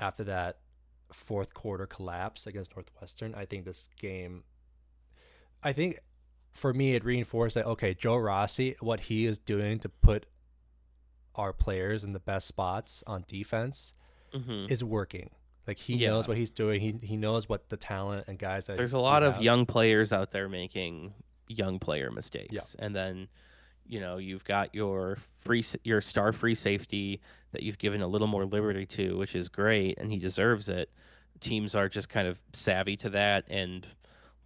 after 0.00 0.22
that 0.22 0.58
fourth 1.10 1.54
quarter 1.54 1.86
collapse 1.86 2.46
against 2.46 2.76
northwestern 2.76 3.34
i 3.34 3.46
think 3.46 3.64
this 3.64 3.88
game 3.98 4.44
i 5.62 5.72
think 5.72 5.98
for 6.54 6.72
me 6.72 6.94
it 6.94 7.04
reinforced 7.04 7.54
that 7.56 7.66
okay 7.66 7.92
joe 7.94 8.16
rossi 8.16 8.76
what 8.80 9.00
he 9.00 9.26
is 9.26 9.38
doing 9.38 9.78
to 9.80 9.88
put 9.88 10.24
our 11.34 11.52
players 11.52 12.04
in 12.04 12.12
the 12.12 12.20
best 12.20 12.46
spots 12.46 13.02
on 13.06 13.24
defense 13.26 13.94
Mhm. 14.32 14.70
is 14.70 14.82
working. 14.84 15.30
Like 15.66 15.78
he 15.78 15.94
Yeah. 15.96 16.10
knows 16.10 16.28
what 16.28 16.36
he's 16.36 16.50
doing. 16.50 16.80
He 16.80 16.92
he 17.06 17.16
knows 17.16 17.48
what 17.48 17.68
the 17.70 17.76
talent 17.76 18.26
and 18.28 18.38
guys 18.38 18.66
that 18.66 18.76
There's 18.76 18.92
a 18.92 18.98
lot 18.98 19.22
of 19.22 19.34
have. 19.34 19.42
young 19.42 19.64
players 19.66 20.12
out 20.12 20.30
there 20.32 20.48
making 20.48 21.14
young 21.48 21.78
player 21.78 22.10
mistakes, 22.10 22.74
and 22.78 22.94
then 22.94 23.28
you 23.86 23.98
know 24.00 24.16
you've 24.18 24.44
got 24.44 24.74
your 24.74 25.16
free 25.38 25.64
your 25.84 26.00
star 26.00 26.32
free 26.32 26.54
safety 26.54 27.20
that 27.52 27.62
you've 27.62 27.78
given 27.78 28.00
a 28.00 28.06
little 28.08 28.26
more 28.28 28.44
liberty 28.44 28.86
to, 28.86 29.16
which 29.16 29.34
is 29.36 29.48
great, 29.48 29.98
and 29.98 30.12
he 30.12 30.18
deserves 30.18 30.68
it. 30.68 30.90
Teams 31.40 31.74
are 31.74 31.88
just 31.88 32.08
kind 32.08 32.28
of 32.28 32.40
savvy 32.52 32.96
to 32.98 33.10
that 33.10 33.44
and 33.48 33.86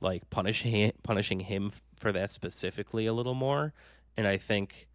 like 0.01 0.29
punishing 0.31 0.93
punishing 1.03 1.41
him 1.41 1.73
for 1.99 2.13
that 2.13 2.31
specifically 2.31 3.07
a 3.07 3.13
little 3.13 3.35
more, 3.35 3.73
and 4.17 4.27
I 4.27 4.37
think 4.39 4.89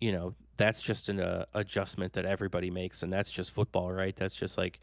you 0.00 0.12
know 0.12 0.34
that's 0.56 0.82
just 0.82 1.08
an 1.08 1.20
uh, 1.20 1.46
adjustment 1.54 2.12
that 2.14 2.24
everybody 2.24 2.70
makes, 2.70 3.02
and 3.02 3.12
that's 3.12 3.30
just 3.30 3.50
football, 3.52 3.90
right? 3.92 4.14
That's 4.16 4.34
just 4.34 4.56
like 4.58 4.80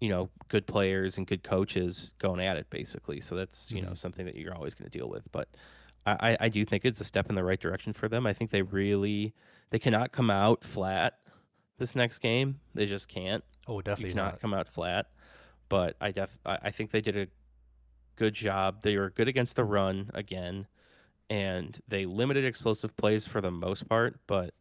you 0.00 0.08
know 0.08 0.30
good 0.48 0.66
players 0.66 1.16
and 1.16 1.26
good 1.26 1.42
coaches 1.42 2.12
going 2.18 2.40
at 2.40 2.56
it 2.56 2.68
basically. 2.70 3.20
So 3.20 3.36
that's 3.36 3.70
you 3.70 3.82
know 3.82 3.90
Mhm. 3.90 3.98
something 3.98 4.26
that 4.26 4.36
you're 4.36 4.54
always 4.54 4.74
going 4.74 4.90
to 4.90 4.98
deal 4.98 5.08
with. 5.08 5.30
But 5.32 5.48
I, 6.04 6.36
I 6.40 6.48
do 6.48 6.64
think 6.64 6.84
it's 6.84 7.00
a 7.00 7.04
step 7.04 7.28
in 7.28 7.36
the 7.36 7.44
right 7.44 7.60
direction 7.60 7.92
for 7.92 8.08
them. 8.08 8.26
I 8.26 8.32
think 8.32 8.50
they 8.50 8.62
really 8.62 9.34
they 9.70 9.78
cannot 9.78 10.10
come 10.10 10.30
out 10.30 10.64
flat 10.64 11.18
this 11.78 11.94
next 11.94 12.18
game. 12.18 12.58
They 12.74 12.86
just 12.86 13.08
can't. 13.08 13.44
Oh, 13.68 13.76
you 13.76 13.82
definitely 13.82 14.10
cannot 14.14 14.32
not. 14.32 14.40
come 14.40 14.52
out 14.52 14.68
flat. 14.68 15.06
But 15.68 15.96
i 16.00 16.10
def 16.10 16.36
I, 16.44 16.58
I 16.64 16.70
think 16.72 16.90
they 16.90 17.00
did 17.00 17.16
a 17.16 17.26
good 18.16 18.34
job 18.34 18.82
they 18.82 18.96
were 18.96 19.10
good 19.10 19.28
against 19.28 19.56
the 19.56 19.64
run 19.64 20.10
again 20.14 20.66
and 21.30 21.80
they 21.88 22.04
limited 22.04 22.44
explosive 22.44 22.96
plays 22.96 23.26
for 23.26 23.40
the 23.40 23.50
most 23.50 23.88
part 23.88 24.18
but 24.26 24.52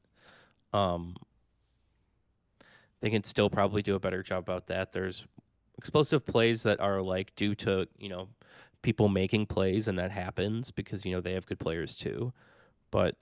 um 0.73 1.15
they 3.01 3.09
can 3.09 3.23
still 3.23 3.49
probably 3.49 3.81
do 3.81 3.95
a 3.95 3.99
better 3.99 4.23
job 4.23 4.43
about 4.43 4.67
that. 4.67 4.93
There's 4.93 5.25
explosive 5.77 6.25
plays 6.25 6.63
that 6.63 6.79
are 6.79 7.01
like 7.01 7.35
due 7.35 7.55
to, 7.55 7.87
you 7.97 8.09
know, 8.09 8.29
people 8.83 9.09
making 9.09 9.47
plays 9.47 9.87
and 9.87 9.97
that 9.99 10.11
happens 10.11 10.71
because, 10.71 11.03
you 11.03 11.11
know, 11.11 11.21
they 11.21 11.33
have 11.33 11.45
good 11.45 11.59
players 11.59 11.95
too. 11.95 12.31
But 12.91 13.15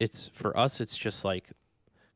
it's 0.00 0.28
for 0.28 0.56
us 0.58 0.80
it's 0.80 0.96
just 0.96 1.24
like 1.24 1.50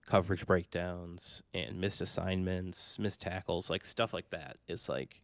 coverage 0.07 0.47
breakdowns 0.47 1.43
and 1.53 1.79
missed 1.79 2.01
assignments, 2.01 2.99
missed 2.99 3.21
tackles, 3.21 3.69
like 3.69 3.85
stuff 3.85 4.15
like 4.15 4.31
that 4.31 4.57
is 4.67 4.89
like 4.89 5.21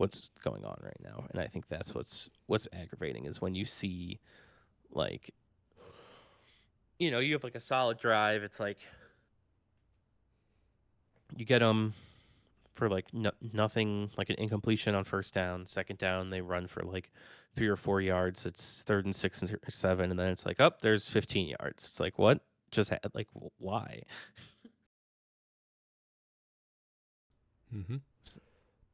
what's 0.00 0.30
going 0.42 0.64
on 0.64 0.78
right 0.82 0.96
now. 1.04 1.26
And 1.30 1.40
I 1.40 1.46
think 1.46 1.68
that's 1.68 1.94
what's 1.94 2.30
what's 2.46 2.66
aggravating 2.72 3.26
is 3.26 3.40
when 3.40 3.54
you 3.54 3.66
see 3.66 4.18
like 4.90 5.30
you 6.98 7.10
know, 7.10 7.18
you 7.18 7.34
have 7.34 7.44
like 7.44 7.54
a 7.54 7.60
solid 7.60 7.98
drive, 7.98 8.42
it's 8.42 8.58
like 8.60 8.78
you 11.36 11.44
get 11.44 11.60
them 11.60 11.92
for 12.72 12.88
like 12.88 13.12
no, 13.12 13.30
nothing 13.52 14.10
like 14.16 14.30
an 14.30 14.36
incompletion 14.38 14.94
on 14.94 15.04
first 15.04 15.34
down 15.34 15.66
second 15.66 15.98
down 15.98 16.30
they 16.30 16.40
run 16.40 16.66
for 16.66 16.82
like 16.82 17.10
three 17.54 17.68
or 17.68 17.76
four 17.76 18.00
yards 18.00 18.46
it's 18.46 18.82
third 18.84 19.04
and 19.04 19.14
six 19.14 19.42
and 19.42 19.54
seven 19.68 20.10
and 20.10 20.18
then 20.18 20.28
it's 20.28 20.46
like 20.46 20.60
up 20.60 20.74
oh, 20.76 20.78
there's 20.82 21.08
15 21.08 21.48
yards 21.60 21.84
it's 21.84 22.00
like 22.00 22.18
what 22.18 22.40
just 22.70 22.90
like 23.14 23.28
wh- 23.34 23.60
why 23.60 24.02
hmm 27.70 27.96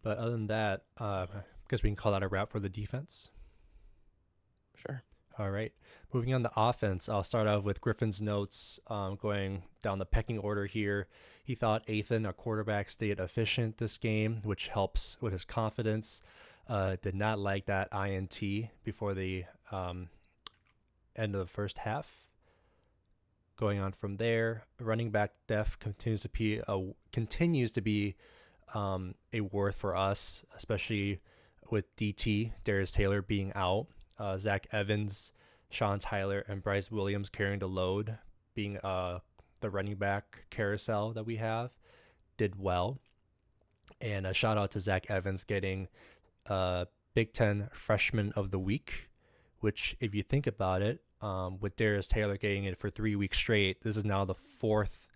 But 0.06 0.18
other 0.18 0.30
than 0.30 0.46
that, 0.46 0.84
uh, 1.00 1.26
I 1.34 1.42
guess 1.68 1.82
we 1.82 1.88
can 1.88 1.96
call 1.96 2.12
that 2.12 2.22
a 2.22 2.28
wrap 2.28 2.52
for 2.52 2.60
the 2.60 2.68
defense. 2.68 3.30
sure 4.76 5.02
All 5.36 5.50
right. 5.50 5.72
Moving 6.12 6.32
on 6.32 6.44
to 6.44 6.50
offense, 6.56 7.08
I'll 7.08 7.24
start 7.24 7.48
off 7.48 7.64
with 7.64 7.80
Griffin's 7.80 8.22
notes 8.22 8.78
um, 8.86 9.16
going 9.16 9.64
down 9.82 9.98
the 9.98 10.06
pecking 10.06 10.38
order 10.38 10.66
here. 10.66 11.08
He 11.42 11.56
thought 11.56 11.84
Athan, 11.88 12.24
a 12.24 12.32
quarterback, 12.32 12.88
stayed 12.88 13.18
efficient 13.18 13.78
this 13.78 13.98
game, 13.98 14.42
which 14.44 14.68
helps 14.68 15.16
with 15.20 15.32
his 15.32 15.44
confidence. 15.44 16.22
Uh, 16.68 16.94
did 17.02 17.16
not 17.16 17.40
like 17.40 17.66
that 17.66 17.88
INT 17.92 18.40
before 18.84 19.12
the 19.12 19.44
um, 19.72 20.08
end 21.16 21.34
of 21.34 21.40
the 21.40 21.52
first 21.52 21.78
half. 21.78 22.22
Going 23.56 23.80
on 23.80 23.90
from 23.90 24.18
there, 24.18 24.66
running 24.78 25.10
back 25.10 25.32
depth 25.48 25.80
continues 25.80 26.22
to 26.22 26.28
be 26.28 26.60
a, 26.68 26.92
continues 27.10 27.72
to 27.72 27.80
be 27.80 28.14
um, 28.74 29.14
a 29.32 29.40
worth 29.40 29.76
for 29.76 29.96
us, 29.96 30.44
especially 30.56 31.20
with 31.70 31.94
DT 31.96 32.52
Darius 32.64 32.92
Taylor 32.92 33.22
being 33.22 33.52
out. 33.54 33.86
Uh, 34.18 34.36
Zach 34.38 34.66
Evans, 34.72 35.32
Sean 35.68 35.98
Tyler, 35.98 36.44
and 36.48 36.62
Bryce 36.62 36.90
Williams 36.90 37.28
carrying 37.28 37.58
the 37.58 37.68
load, 37.68 38.18
being 38.54 38.78
uh, 38.78 39.18
the 39.60 39.70
running 39.70 39.96
back 39.96 40.46
carousel 40.50 41.12
that 41.12 41.26
we 41.26 41.36
have, 41.36 41.70
did 42.36 42.58
well. 42.58 42.98
And 44.00 44.26
a 44.26 44.34
shout 44.34 44.58
out 44.58 44.70
to 44.72 44.80
Zach 44.80 45.10
Evans 45.10 45.44
getting 45.44 45.88
uh, 46.46 46.86
Big 47.14 47.32
Ten 47.32 47.68
Freshman 47.72 48.32
of 48.32 48.50
the 48.50 48.58
Week, 48.58 49.10
which, 49.60 49.96
if 50.00 50.14
you 50.14 50.22
think 50.22 50.46
about 50.46 50.82
it, 50.82 51.02
um, 51.20 51.58
with 51.60 51.76
Darius 51.76 52.08
Taylor 52.08 52.36
getting 52.36 52.64
it 52.64 52.78
for 52.78 52.90
three 52.90 53.16
weeks 53.16 53.38
straight, 53.38 53.82
this 53.82 53.96
is 53.96 54.04
now 54.04 54.24
the 54.24 54.34
fourth 54.34 55.06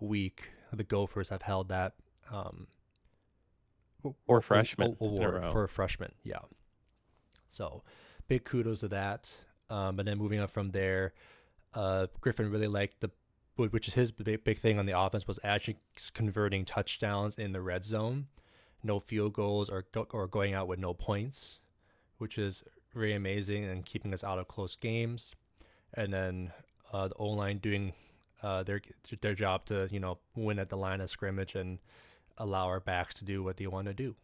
week 0.00 0.50
the 0.72 0.84
Gophers 0.84 1.30
have 1.30 1.42
held 1.42 1.68
that 1.68 1.94
um, 2.30 2.66
Or 4.26 4.40
freshman 4.40 4.96
a 5.00 5.04
award 5.04 5.42
for 5.52 5.64
a 5.64 5.68
freshman. 5.68 6.12
Yeah. 6.22 6.40
So 7.48 7.82
big 8.28 8.44
kudos 8.44 8.80
to 8.80 8.88
that. 8.88 9.34
Um, 9.68 9.98
and 9.98 10.06
then 10.06 10.18
moving 10.18 10.38
on 10.40 10.48
from 10.48 10.70
there, 10.70 11.12
uh, 11.74 12.06
Griffin 12.20 12.50
really 12.50 12.68
liked 12.68 13.00
the, 13.00 13.10
which 13.56 13.88
is 13.88 13.94
his 13.94 14.10
big, 14.12 14.44
big 14.44 14.58
thing 14.58 14.78
on 14.78 14.86
the 14.86 14.98
offense 14.98 15.26
was 15.26 15.40
actually 15.42 15.78
converting 16.14 16.64
touchdowns 16.64 17.38
in 17.38 17.52
the 17.52 17.60
red 17.60 17.84
zone, 17.84 18.26
no 18.82 19.00
field 19.00 19.32
goals 19.32 19.68
or 19.68 19.84
go, 19.92 20.06
or 20.12 20.26
going 20.26 20.54
out 20.54 20.68
with 20.68 20.78
no 20.78 20.94
points, 20.94 21.60
which 22.18 22.38
is 22.38 22.62
very 22.94 23.14
amazing 23.14 23.64
and 23.64 23.84
keeping 23.84 24.14
us 24.14 24.22
out 24.22 24.38
of 24.38 24.48
close 24.48 24.76
games. 24.76 25.34
And 25.94 26.12
then 26.12 26.52
uh, 26.92 27.08
the 27.08 27.14
O 27.14 27.26
line 27.26 27.58
doing 27.58 27.92
uh, 28.42 28.62
their 28.62 28.80
their 29.20 29.34
job 29.34 29.64
to 29.66 29.88
you 29.90 29.98
know 29.98 30.18
win 30.34 30.58
at 30.58 30.68
the 30.68 30.76
line 30.76 31.00
of 31.00 31.10
scrimmage 31.10 31.54
and 31.54 31.78
allow 32.38 32.66
our 32.66 32.80
backs 32.80 33.14
to 33.16 33.24
do 33.24 33.42
what 33.42 33.56
they 33.56 33.66
want 33.66 33.86
to 33.86 33.94
do. 33.94 34.14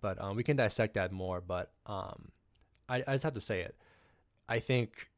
But 0.00 0.20
um, 0.20 0.36
we 0.36 0.44
can 0.44 0.56
dissect 0.56 0.94
that 0.94 1.12
more. 1.12 1.40
But 1.40 1.72
um, 1.86 2.30
I, 2.88 3.02
I 3.06 3.12
just 3.14 3.24
have 3.24 3.34
to 3.34 3.40
say 3.40 3.60
it. 3.60 3.76
I 4.48 4.60
think 4.60 5.08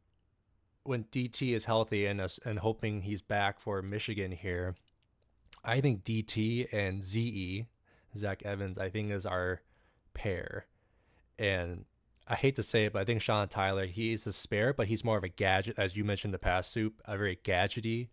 when 0.84 1.04
DT 1.04 1.54
is 1.54 1.64
healthy 1.64 2.06
and 2.06 2.20
us 2.20 2.40
and 2.44 2.58
hoping 2.58 3.02
he's 3.02 3.22
back 3.22 3.60
for 3.60 3.82
Michigan 3.82 4.32
here, 4.32 4.74
I 5.64 5.80
think 5.80 6.04
DT 6.04 6.72
and 6.72 7.04
ZE, 7.04 7.66
Zach 8.16 8.42
Evans, 8.44 8.78
I 8.78 8.88
think 8.88 9.10
is 9.10 9.26
our 9.26 9.60
pair. 10.14 10.66
And 11.38 11.84
I 12.26 12.34
hate 12.34 12.56
to 12.56 12.62
say 12.62 12.86
it, 12.86 12.92
but 12.92 13.02
I 13.02 13.04
think 13.04 13.20
Sean 13.20 13.48
Tyler, 13.48 13.86
he 13.86 14.12
is 14.12 14.26
a 14.26 14.32
spare, 14.32 14.72
but 14.72 14.86
he's 14.86 15.04
more 15.04 15.18
of 15.18 15.24
a 15.24 15.28
gadget, 15.28 15.78
as 15.78 15.96
you 15.96 16.04
mentioned 16.04 16.32
the 16.32 16.38
past, 16.38 16.72
soup, 16.72 17.00
a 17.04 17.16
very 17.16 17.36
gadgety 17.44 18.08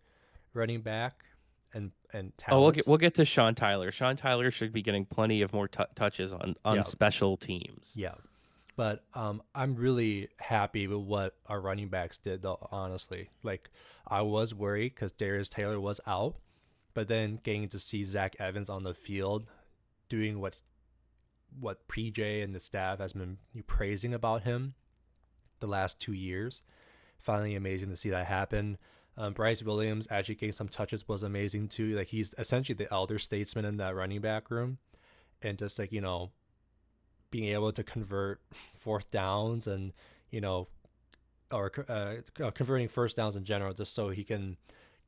running 0.54 0.82
back 0.82 1.24
and 1.74 1.92
and 2.14 2.32
oh 2.50 2.62
we'll 2.62 2.72
get 2.72 2.88
we'll 2.88 2.98
get 2.98 3.14
to 3.16 3.26
sean 3.26 3.54
tyler 3.54 3.92
sean 3.92 4.16
tyler 4.16 4.50
should 4.50 4.72
be 4.72 4.82
getting 4.82 5.06
plenty 5.06 5.42
of 5.42 5.52
more 5.54 5.68
tou 5.68 5.84
touches 5.96 6.32
on 6.32 6.56
on 6.64 6.78
Yeah. 6.78 6.82
special 6.84 7.38
teams 7.38 7.94
Yeah. 7.96 8.16
But 8.76 9.04
um, 9.16 9.42
I'm 9.56 9.74
really 9.76 10.30
happy 10.38 10.86
with 10.86 11.00
what 11.00 11.36
our 11.48 11.60
running 11.60 11.88
backs 11.90 12.20
did, 12.20 12.44
though, 12.44 12.60
honestly. 12.72 13.32
Like, 13.42 13.72
I 14.08 14.22
was 14.22 14.54
worried 14.54 14.94
because 14.94 15.12
Darius 15.12 15.50
Taylor 15.50 15.80
was 15.80 16.00
out, 16.06 16.36
but 16.94 17.08
then 17.08 17.40
getting 17.42 17.68
to 17.70 17.80
see 17.80 18.04
Zach 18.04 18.36
Evans 18.40 18.70
on 18.70 18.84
the 18.84 18.94
field 18.94 19.48
doing 20.10 20.40
what 20.40 20.58
what 21.60 21.88
PJ 21.88 22.44
and 22.44 22.54
the 22.54 22.60
staff 22.60 23.00
has 23.00 23.14
been 23.14 23.40
praising 23.66 24.14
about 24.14 24.44
him 24.44 24.76
the 25.60 25.66
last 25.66 26.00
two 26.00 26.14
years. 26.14 26.62
Finally, 27.18 27.56
amazing 27.56 27.90
to 27.90 27.96
see 27.96 28.12
that 28.12 28.28
happen. 28.28 28.78
Um, 29.18 29.34
Bryce 29.34 29.64
Williams 29.64 30.08
actually 30.12 30.36
getting 30.36 30.54
some 30.54 30.68
touches 30.68 31.08
was 31.08 31.24
amazing 31.24 31.70
too. 31.70 31.96
Like 31.98 32.08
he's 32.08 32.36
essentially 32.38 32.76
the 32.76 32.92
elder 32.94 33.18
statesman 33.18 33.66
in 33.66 33.78
that 33.78 33.96
running 33.96 34.22
back 34.22 34.52
room, 34.52 34.78
and 35.42 35.58
just 35.58 35.80
like 35.80 35.92
you 35.92 36.02
know, 36.02 36.32
being 37.32 37.46
able 37.54 37.72
to 37.72 37.84
convert 37.84 38.42
fourth 38.76 39.10
downs 39.12 39.68
and 39.68 39.92
you 40.30 40.42
know, 40.42 40.68
or 41.52 41.72
uh, 41.90 42.16
uh, 42.44 42.52
converting 42.52 42.88
first 42.88 43.18
downs 43.18 43.36
in 43.36 43.44
general, 43.44 43.74
just 43.74 43.94
so 43.94 44.10
he 44.10 44.24
can 44.24 44.56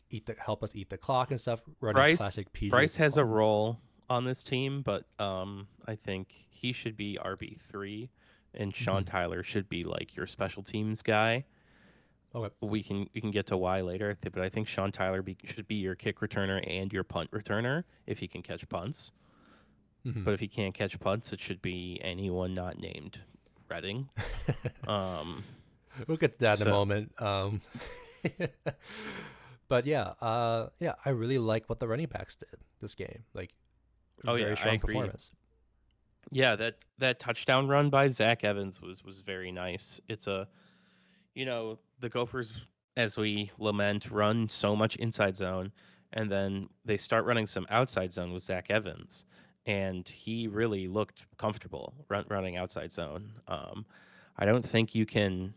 eat 0.10 0.26
the 0.26 0.36
help 0.40 0.64
us 0.64 0.72
eat 0.74 0.90
the 0.90 0.98
clock 0.98 1.30
and 1.32 1.40
stuff. 1.40 1.62
Running 1.82 1.96
Bryce- 1.96 2.18
classic 2.18 2.52
PJ. 2.54 2.72
bryce 2.72 2.96
has 2.96 3.18
a 3.18 3.24
role 3.26 3.80
on 4.10 4.26
this 4.26 4.42
team 4.42 4.82
but 4.82 5.06
um 5.20 5.68
i 5.86 5.94
think 5.94 6.34
he 6.50 6.72
should 6.74 6.98
be 6.98 7.20
rb3 7.24 8.10
and 8.56 8.76
sean 8.76 9.04
Mhm. 9.04 9.06
tyler 9.06 9.44
should 9.44 9.70
be 9.70 9.84
like 9.84 10.16
your 10.16 10.26
special 10.26 10.64
teams 10.64 11.04
guy 11.04 11.46
Okay. 12.36 12.54
we 12.62 12.84
can 12.84 13.08
we 13.14 13.22
can 13.22 13.32
get 13.32 13.48
to 13.48 13.58
why 13.58 13.82
later, 13.82 14.18
but 14.22 14.42
I 14.42 14.50
think 14.50 14.68
Sean 14.68 14.92
Tyler 14.92 15.22
be, 15.22 15.36
should 15.44 15.68
be 15.68 15.76
your 15.76 15.96
kick 15.96 16.20
returner 16.20 16.64
and 16.68 16.92
your 16.94 17.04
punt 17.04 17.32
returner 17.32 17.84
if 18.06 18.20
he 18.20 18.28
can 18.28 18.42
catch 18.44 18.68
punts. 18.70 19.12
Mhm. 20.06 20.24
But 20.24 20.34
if 20.36 20.40
he 20.40 20.48
can't 20.48 20.74
catch 20.74 21.00
punts, 21.00 21.34
it 21.34 21.42
should 21.42 21.62
be 21.62 22.00
anyone 22.04 22.54
not 22.54 22.78
named 22.78 23.20
Redding. 23.70 24.10
um, 24.88 25.44
We'll 26.08 26.18
get 26.18 26.34
to 26.34 26.40
that 26.40 26.62
in 26.62 26.68
a 26.68 26.72
moment. 26.72 27.12
Um, 27.20 27.62
but 29.68 29.86
yeah, 29.86 30.14
uh, 30.22 30.70
yeah, 30.80 30.94
I 31.04 31.10
really 31.10 31.38
like 31.38 31.68
what 31.68 31.80
the 31.80 31.88
running 31.88 32.08
backs 32.08 32.36
did 32.36 32.50
this 32.82 32.96
game. 32.96 33.24
Like, 33.34 33.54
Oh, 34.28 34.36
yeah, 34.36 34.44
very 34.46 34.52
I 34.52 34.56
strong 34.56 34.76
agree. 34.76 34.94
performance. 34.96 35.32
Yeah, 36.32 36.56
that 36.58 36.76
that 37.00 37.20
touchdown 37.20 37.68
run 37.68 37.90
by 37.90 38.08
Zach 38.10 38.44
Evans 38.44 38.82
was 38.82 39.04
was 39.04 39.22
very 39.22 39.52
nice. 39.52 40.00
It's 40.10 40.28
a, 40.28 40.48
you 41.36 41.46
know, 41.46 41.80
the 42.00 42.10
Gophers, 42.10 42.54
as 42.98 43.18
we 43.18 43.52
lament, 43.58 44.10
run 44.12 44.50
so 44.50 44.76
much 44.76 44.96
inside 44.98 45.38
zone, 45.38 45.72
and 46.14 46.32
then 46.32 46.68
they 46.86 46.98
start 46.98 47.26
running 47.26 47.48
some 47.48 47.68
outside 47.70 48.12
zone 48.12 48.34
with 48.34 48.44
Zach 48.44 48.68
Evans, 48.70 49.26
and 49.66 50.08
he 50.08 50.48
really 50.48 50.88
looked 50.88 51.26
comfortable 51.38 51.94
run, 52.10 52.26
running 52.30 52.58
outside 52.58 52.92
zone. 52.92 53.32
Um, 53.48 53.86
I 54.38 54.46
don't 54.46 54.66
think 54.66 54.96
you 54.96 55.06
can, 55.06 55.54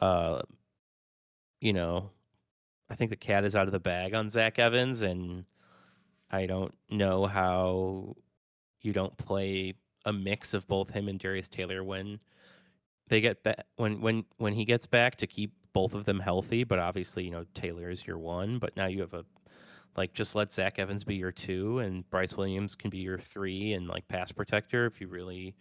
uh, 0.00 0.42
you 1.60 1.72
know, 1.72 2.10
I 2.88 2.94
think 2.94 3.10
the 3.10 3.16
cat 3.16 3.44
is 3.44 3.56
out 3.56 3.66
of 3.66 3.72
the 3.72 3.80
bag 3.80 4.14
on 4.14 4.30
Zach 4.30 4.58
Evans, 4.58 5.02
and 5.02 5.44
I 6.30 6.46
don't 6.46 6.74
know 6.90 7.26
how 7.26 8.14
you 8.82 8.92
don't 8.92 9.16
play 9.16 9.74
a 10.04 10.12
mix 10.12 10.54
of 10.54 10.68
both 10.68 10.90
him 10.90 11.08
and 11.08 11.18
Darius 11.18 11.48
Taylor 11.48 11.82
when 11.82 12.20
they 13.08 13.20
get 13.20 13.42
back 13.42 13.66
when 13.76 14.00
when 14.00 14.24
when 14.38 14.52
he 14.52 14.64
gets 14.64 14.86
back 14.86 15.16
to 15.16 15.26
keep 15.26 15.52
both 15.72 15.94
of 15.94 16.04
them 16.04 16.20
healthy. 16.20 16.64
But 16.64 16.78
obviously, 16.78 17.24
you 17.24 17.30
know 17.30 17.44
Taylor 17.54 17.90
is 17.90 18.06
your 18.06 18.18
one. 18.18 18.58
But 18.58 18.76
now 18.76 18.86
you 18.86 19.00
have 19.00 19.14
a 19.14 19.24
like 19.96 20.12
just 20.12 20.34
let 20.34 20.52
Zach 20.52 20.78
Evans 20.78 21.04
be 21.04 21.16
your 21.16 21.32
two, 21.32 21.78
and 21.78 22.08
Bryce 22.10 22.36
Williams 22.36 22.74
can 22.74 22.90
be 22.90 22.98
your 22.98 23.18
three, 23.18 23.72
and 23.72 23.88
like 23.88 24.06
pass 24.08 24.32
protector 24.32 24.86
if 24.86 25.00
you 25.00 25.08
really 25.08 25.54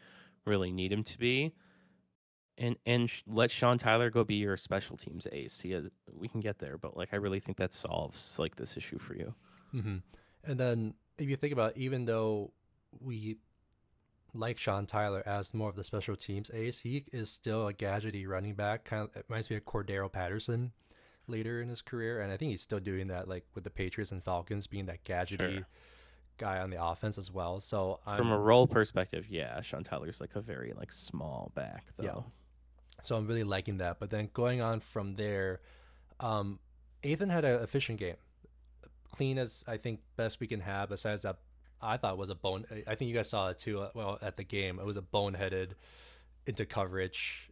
really 0.46 0.72
need 0.72 0.92
him 0.92 1.04
to 1.04 1.18
be. 1.18 1.54
And 2.58 2.78
and 2.86 3.12
let 3.28 3.52
Sean 3.52 3.78
Tyler 3.78 4.10
go 4.10 4.24
be 4.24 4.36
your 4.36 4.58
special 4.58 4.96
teams 4.98 5.28
ace. 5.32 5.60
He 5.60 5.72
has 5.72 5.90
we 6.14 6.28
can 6.28 6.40
get 6.40 6.58
there, 6.60 6.78
but 6.78 6.96
like 6.96 7.10
I 7.14 7.18
really 7.18 7.40
think 7.40 7.58
that 7.58 7.74
solves 7.74 8.40
like 8.40 8.56
this 8.56 8.78
issue 8.78 8.98
for 9.00 9.16
you. 9.16 9.34
hmm 9.72 9.98
And 10.44 10.60
then 10.60 10.94
if 11.18 11.30
you 11.30 11.36
think 11.36 11.54
about, 11.54 11.72
it, 11.76 11.78
even 11.78 12.06
though 12.06 12.52
we 13.00 13.38
like 14.36 14.58
Sean 14.58 14.86
Tyler 14.86 15.24
as 15.26 15.54
more 15.54 15.70
of 15.70 15.76
the 15.76 15.84
special 15.84 16.16
teams 16.16 16.52
ace, 16.54 16.80
he 16.80 17.06
is 17.14 17.30
still 17.30 17.68
a 17.68 17.74
gadgety 17.74 18.28
running 18.28 18.54
back. 18.54 18.84
Kind 18.84 19.04
of 19.10 19.16
it 19.16 19.26
reminds 19.30 19.50
me 19.50 19.56
of 19.56 19.66
Cordarrelle 19.66 20.12
Patterson 20.12 20.72
later 21.28 21.62
in 21.62 21.70
his 21.70 21.82
career, 21.82 22.22
and 22.22 22.32
I 22.32 22.38
think 22.38 22.52
he's 22.52 22.62
still 22.62 22.80
doing 22.80 23.08
that, 23.08 23.28
like 23.28 23.46
with 23.56 23.64
the 23.64 23.70
Patriots 23.70 24.12
and 24.12 24.24
Falcons, 24.24 24.68
being 24.68 24.86
that 24.88 25.04
gadgety 25.04 25.38
Sure. 25.56 25.68
guy 26.38 26.60
on 26.60 26.70
the 26.70 26.84
offense 26.84 27.18
as 27.18 27.32
well. 27.32 27.60
So 27.60 28.00
From 28.16 28.32
a 28.32 28.36
I'm, 28.38 28.42
role 28.44 28.68
perspective, 28.68 29.26
yeah, 29.30 29.62
Sean 29.62 29.84
Tyler's 29.84 30.20
like 30.22 30.36
a 30.36 30.42
very 30.42 30.74
like 30.78 30.92
small 30.92 31.52
back 31.56 31.86
though. 31.98 32.04
Yeah. 32.04 32.22
so 33.02 33.16
I'm 33.16 33.26
really 33.28 33.44
liking 33.46 33.78
that. 33.78 34.00
But 34.00 34.10
then 34.10 34.30
going 34.34 34.62
on 34.62 34.82
from 34.82 35.16
there, 35.16 35.62
um, 36.20 36.60
Athan 37.04 37.32
had 37.32 37.46
an 37.46 37.62
efficient 37.64 38.00
game, 38.00 38.16
clean 39.12 39.38
as 39.38 39.64
I 39.68 39.78
think 39.78 40.02
best 40.18 40.40
we 40.40 40.48
can 40.48 40.60
have. 40.62 40.90
Besides 40.90 41.22
that, 41.24 41.38
I 41.86 41.98
thought 41.98 42.18
was 42.18 42.30
a 42.30 42.36
bone. 42.36 42.66
I 42.88 42.96
think 42.96 43.10
you 43.10 43.16
guys 43.16 43.30
saw 43.30 43.50
it 43.50 43.60
too. 43.60 43.82
uh, 43.82 43.92
Well, 43.94 44.18
at 44.22 44.36
the 44.36 44.44
game, 44.44 44.80
it 44.80 44.86
was 44.86 44.98
a 44.98 45.02
boneheaded 45.02 45.72
into 46.48 46.66
coverage, 46.66 47.50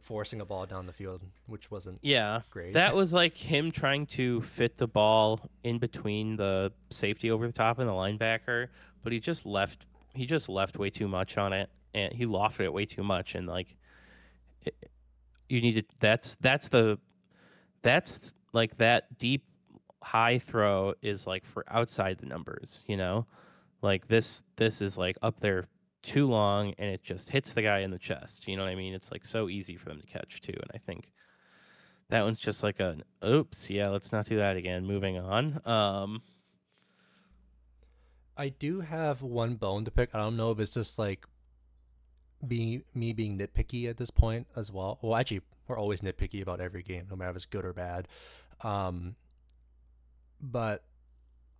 forcing 0.00 0.40
a 0.40 0.44
ball 0.44 0.66
down 0.66 0.86
the 0.86 0.92
field, 0.92 1.22
which 1.46 1.70
wasn't 1.70 1.98
Yeah. 2.02 2.42
great. 2.50 2.74
That 2.74 2.94
was 2.96 3.12
like 3.12 3.36
him 3.36 3.70
trying 3.70 4.06
to 4.06 4.40
fit 4.42 4.76
the 4.76 4.88
ball 4.88 5.40
in 5.62 5.78
between 5.78 6.36
the 6.36 6.72
safety 6.90 7.30
over 7.30 7.46
the 7.46 7.52
top 7.52 7.78
and 7.78 7.88
the 7.88 7.92
linebacker, 7.92 8.68
but 9.02 9.12
he 9.12 9.20
just 9.20 9.44
left 9.46 9.86
he 10.14 10.26
just 10.26 10.48
left 10.48 10.78
way 10.78 10.90
too 10.90 11.08
much 11.08 11.36
on 11.38 11.52
it 11.52 11.68
and 11.92 12.12
he 12.12 12.24
lofted 12.24 12.60
it 12.60 12.72
way 12.72 12.86
too 12.86 13.02
much 13.02 13.34
and 13.34 13.48
like 13.48 13.76
it, 14.62 14.74
you 15.48 15.60
need 15.60 15.74
to 15.74 15.84
that's 16.00 16.36
that's 16.36 16.68
the 16.68 16.96
that's 17.82 18.32
like 18.52 18.76
that 18.76 19.18
deep 19.18 19.44
high 20.02 20.38
throw 20.38 20.94
is 21.02 21.26
like 21.26 21.44
for 21.44 21.64
outside 21.68 22.18
the 22.18 22.26
numbers, 22.26 22.84
you 22.86 22.96
know? 22.96 23.26
Like 23.84 24.08
this 24.08 24.42
this 24.56 24.80
is 24.80 24.96
like 24.96 25.18
up 25.20 25.38
there 25.40 25.66
too 26.02 26.26
long 26.26 26.74
and 26.78 26.90
it 26.90 27.02
just 27.04 27.28
hits 27.28 27.52
the 27.52 27.60
guy 27.60 27.80
in 27.80 27.90
the 27.90 27.98
chest. 27.98 28.48
You 28.48 28.56
know 28.56 28.62
what 28.62 28.70
I 28.70 28.74
mean? 28.74 28.94
It's 28.94 29.12
like 29.12 29.26
so 29.26 29.50
easy 29.50 29.76
for 29.76 29.90
them 29.90 30.00
to 30.00 30.06
catch 30.06 30.40
too 30.40 30.54
and 30.54 30.70
I 30.74 30.78
think 30.78 31.12
that 32.08 32.24
one's 32.24 32.40
just 32.40 32.62
like 32.62 32.80
a 32.80 32.96
oops, 33.22 33.68
yeah, 33.68 33.88
let's 33.90 34.10
not 34.10 34.24
do 34.24 34.38
that 34.38 34.56
again. 34.56 34.86
Moving 34.86 35.18
on. 35.18 35.60
Um 35.66 36.22
I 38.38 38.48
do 38.48 38.80
have 38.80 39.20
one 39.20 39.56
bone 39.56 39.84
to 39.84 39.90
pick. 39.90 40.14
I 40.14 40.18
don't 40.18 40.38
know 40.38 40.50
if 40.50 40.60
it's 40.60 40.74
just 40.74 40.98
like 40.98 41.26
being 42.48 42.84
me 42.94 43.12
being 43.12 43.38
nitpicky 43.38 43.90
at 43.90 43.98
this 43.98 44.10
point 44.10 44.46
as 44.56 44.72
well. 44.72 44.98
Well, 45.02 45.14
actually, 45.14 45.42
we're 45.68 45.78
always 45.78 46.00
nitpicky 46.00 46.40
about 46.40 46.60
every 46.60 46.82
game, 46.82 47.06
no 47.10 47.16
matter 47.16 47.30
if 47.30 47.36
it's 47.36 47.46
good 47.46 47.66
or 47.66 47.74
bad. 47.74 48.08
Um, 48.62 49.14
but 50.40 50.84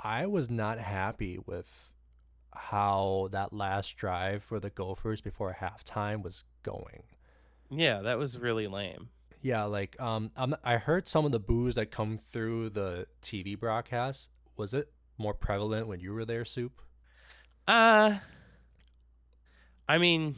I 0.00 0.26
was 0.26 0.48
not 0.50 0.78
happy 0.78 1.38
with 1.46 1.92
how 2.54 3.28
that 3.32 3.52
last 3.52 3.96
drive 3.96 4.42
for 4.42 4.60
the 4.60 4.70
Gophers 4.70 5.20
before 5.20 5.56
halftime 5.60 6.22
was 6.22 6.44
going. 6.62 7.02
yeah, 7.70 8.00
that 8.02 8.18
was 8.18 8.38
really 8.38 8.66
lame. 8.66 9.08
Yeah, 9.42 9.64
like 9.64 10.00
um, 10.00 10.30
I'm, 10.36 10.54
I 10.64 10.76
heard 10.78 11.06
some 11.06 11.26
of 11.26 11.32
the 11.32 11.40
boos 11.40 11.74
that 11.74 11.90
come 11.90 12.16
through 12.18 12.70
the 12.70 13.06
TV 13.20 13.58
broadcast. 13.58 14.30
Was 14.56 14.72
it 14.72 14.90
more 15.18 15.34
prevalent 15.34 15.86
when 15.86 16.00
you 16.00 16.12
were 16.14 16.24
there, 16.24 16.44
Soup? 16.44 16.80
Uh 17.68 18.18
I 19.88 19.98
mean, 19.98 20.36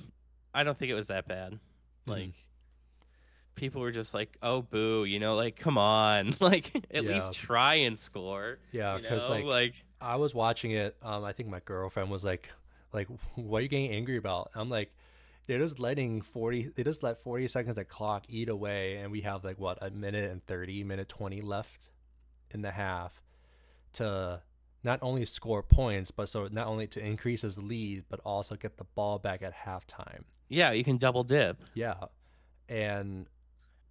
I 0.54 0.64
don't 0.64 0.76
think 0.76 0.90
it 0.90 0.94
was 0.94 1.06
that 1.08 1.28
bad. 1.28 1.52
Mhm. 1.52 1.58
Like 2.06 2.32
people 3.54 3.80
were 3.80 3.92
just 3.92 4.12
like, 4.14 4.36
"Oh 4.42 4.62
boo," 4.62 5.04
you 5.04 5.18
know, 5.18 5.36
like 5.36 5.56
come 5.56 5.78
on. 5.78 6.34
like 6.40 6.72
at 6.92 7.04
Yeah. 7.04 7.12
least 7.12 7.32
try 7.34 7.74
and 7.74 7.98
score. 7.98 8.58
Yeah, 8.72 8.96
you 8.96 9.02
because 9.02 9.28
know? 9.28 9.34
like 9.36 9.44
like 9.44 9.74
I 10.00 10.16
was 10.16 10.34
watching 10.34 10.72
it. 10.72 10.96
Um, 11.02 11.24
I 11.24 11.32
think 11.32 11.48
my 11.48 11.60
girlfriend 11.64 12.10
was 12.10 12.24
like, 12.24 12.48
like, 12.92 13.08
what 13.34 13.58
are 13.58 13.62
you 13.62 13.68
getting 13.68 13.90
angry 13.90 14.16
about? 14.16 14.50
I'm 14.54 14.68
like, 14.68 14.92
they're 15.46 15.58
just 15.58 15.78
letting 15.78 16.22
40, 16.22 16.72
they 16.74 16.82
just 16.82 17.02
let 17.02 17.22
40 17.22 17.48
seconds 17.48 17.78
of 17.78 17.88
clock 17.88 18.24
eat 18.28 18.48
away. 18.48 18.96
And 18.96 19.12
we 19.12 19.20
have 19.22 19.44
like, 19.44 19.58
what, 19.58 19.78
a 19.80 19.90
minute 19.90 20.30
and 20.30 20.44
30, 20.46 20.84
minute 20.84 21.08
20 21.08 21.40
left 21.40 21.90
in 22.50 22.62
the 22.62 22.72
half 22.72 23.22
to 23.94 24.42
not 24.82 24.98
only 25.02 25.24
score 25.24 25.62
points, 25.62 26.10
but 26.10 26.28
so 26.28 26.48
not 26.50 26.66
only 26.66 26.86
to 26.88 27.04
increase 27.04 27.42
his 27.42 27.58
lead, 27.58 28.04
but 28.08 28.20
also 28.24 28.56
get 28.56 28.76
the 28.76 28.84
ball 28.84 29.18
back 29.18 29.42
at 29.42 29.54
halftime. 29.54 30.22
yeah, 30.48 30.72
you 30.72 30.84
can 30.84 30.96
double 30.96 31.24
dip. 31.24 31.60
Yeah. 31.74 31.94
And, 32.68 33.26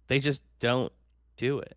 They 0.08 0.20
just 0.20 0.42
don't 0.60 0.92
do 1.36 1.58
it. 1.58 1.76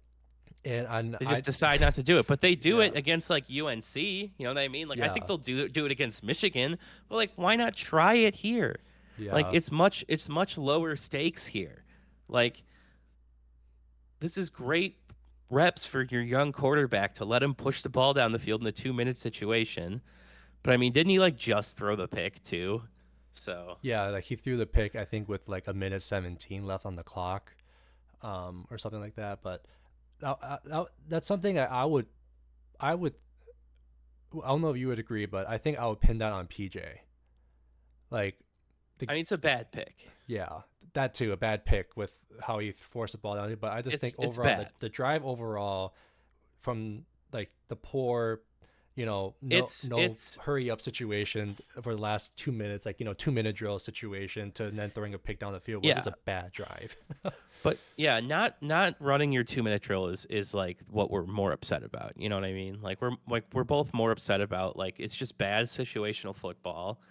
And 0.66 0.88
I, 0.88 1.02
They 1.02 1.26
just 1.26 1.38
I, 1.38 1.42
decide 1.42 1.82
not 1.82 1.94
to 1.96 2.04
do 2.04 2.20
it, 2.20 2.28
but 2.28 2.42
they 2.42 2.56
do 2.56 2.82
it 2.82 2.96
against 2.96 3.30
like 3.30 3.46
UNC. 3.50 3.96
You 3.96 4.30
know 4.40 4.54
what 4.54 4.64
I 4.64 4.68
mean? 4.68 4.88
Like 4.88 5.00
I 5.00 5.10
think 5.10 5.28
they'll 5.28 5.38
do 5.38 5.70
do 5.70 5.86
it 5.86 5.92
against 5.92 6.24
Michigan, 6.24 6.78
but 7.08 7.16
like 7.16 7.32
why 7.36 7.56
not 7.56 7.76
try 7.76 8.16
it 8.16 8.36
here? 8.36 8.78
yeah. 9.20 9.34
Like 9.34 9.48
it's 9.54 9.72
much 9.72 10.06
it's 10.08 10.30
much 10.30 10.58
lower 10.58 10.96
stakes 10.96 11.46
here. 11.46 11.84
Like 12.28 12.64
this 14.20 14.38
is 14.38 14.50
great 14.50 14.98
reps 15.50 15.86
for 15.86 16.04
your 16.04 16.22
young 16.22 16.52
quarterback 16.52 17.16
to 17.16 17.26
let 17.26 17.42
him 17.42 17.54
push 17.54 17.82
the 17.82 17.90
ball 17.90 18.14
down 18.14 18.32
the 18.32 18.40
field 18.40 18.62
in 18.62 18.68
a 18.68 18.72
two 18.72 18.94
minute 18.94 19.18
situation. 19.18 20.02
But 20.64 20.74
I 20.74 20.78
mean, 20.78 20.92
didn't 20.92 21.10
he 21.10 21.20
like 21.20 21.38
just 21.38 21.78
throw 21.78 21.96
the 21.96 22.08
pick 22.08 22.42
too? 22.44 22.82
So 23.34 23.78
Yeah, 23.82 24.08
like 24.08 24.24
he 24.24 24.36
threw 24.36 24.58
the 24.58 24.66
pick, 24.66 24.96
I 24.96 25.06
think, 25.06 25.30
with 25.30 25.48
like 25.48 25.68
a 25.68 25.74
minute 25.74 26.02
17 26.02 26.66
left 26.66 26.86
on 26.86 26.96
the 26.96 27.04
clock, 27.04 27.54
um, 28.22 28.66
or 28.70 28.78
something 28.78 29.00
like 29.00 29.16
that. 29.16 29.40
But 29.42 29.66
that, 30.20 30.38
uh, 30.42 30.58
that, 30.66 30.86
that's 31.08 31.28
something 31.28 31.56
that 31.56 31.72
I 31.72 31.86
would, 31.86 32.06
I 32.80 32.96
would, 32.96 33.14
I 34.44 34.48
don't 34.50 34.62
know 34.62 34.70
if 34.72 34.78
you 34.78 34.88
would 34.90 35.00
agree, 35.00 35.26
but 35.26 35.48
I 35.50 35.58
think 35.58 35.78
I 35.80 35.88
would 35.88 36.00
pin 36.02 36.20
that 36.20 36.32
on 36.32 36.48
PJ. 36.48 36.82
Like, 38.12 38.38
I 39.08 39.14
mean, 39.14 39.22
it's 39.22 39.32
a 39.32 39.38
bad 39.38 39.72
pick. 39.72 39.96
yeah, 40.28 40.62
that 40.94 41.14
too, 41.14 41.32
a 41.32 41.38
bad 41.38 41.66
pick 41.66 41.96
with 41.96 42.12
how 42.42 42.60
he 42.60 42.72
forced 42.72 43.14
the 43.14 43.18
ball 43.18 43.36
down. 43.36 43.56
But 43.60 43.72
I 43.72 43.82
just 43.82 43.96
It's- 43.96 44.14
think 44.14 44.16
overall, 44.28 44.58
the, 44.58 44.68
the 44.80 44.90
drive 44.90 45.24
overall, 45.26 45.94
from 46.62 47.06
like 47.32 47.50
the 47.70 47.76
poor, 47.76 48.42
you 49.00 49.06
know, 49.06 49.34
no, 49.42 49.56
It's- 49.56 49.88
no 49.88 49.98
it's- 49.98 50.38
hurry 50.38 50.70
up 50.70 50.82
situation 50.82 51.56
for 51.82 51.96
the 51.96 52.02
last 52.02 52.36
two 52.36 52.52
minutes, 52.52 52.86
like 52.86 53.00
you 53.00 53.06
know, 53.06 53.14
two 53.14 53.32
minute 53.32 53.56
drill 53.56 53.80
situation, 53.80 54.52
to 54.54 54.70
then 54.72 54.90
throwing 54.90 55.14
a 55.14 55.18
pick 55.18 55.40
down 55.40 55.54
the 55.54 55.60
field 55.62 55.86
was 55.86 55.96
just 55.96 56.08
Yeah. 56.08 56.14
a 56.14 56.24
bad 56.26 56.52
drive. 56.52 56.98
But 57.62 57.78
yeah, 57.98 58.22
not 58.22 58.62
not 58.62 58.96
running 59.02 59.34
your 59.34 59.44
two 59.44 59.64
minute 59.64 59.82
drill 59.82 60.08
is 60.08 60.26
is 60.28 60.54
like 60.54 60.78
what 60.90 61.12
we're 61.12 61.26
more 61.26 61.52
upset 61.52 61.84
about. 61.84 62.14
You 62.16 62.30
know 62.30 62.36
what 62.36 62.46
I 62.46 62.54
mean? 62.54 62.82
Like 62.82 63.02
we're 63.02 63.18
like 63.28 63.44
we're 63.54 63.66
both 63.66 63.94
more 63.94 64.12
upset 64.12 64.40
about 64.40 64.78
like 64.78 64.96
it's 64.98 65.14
just 65.14 65.38
bad 65.38 65.66
situational 65.68 66.34
football. 66.34 67.02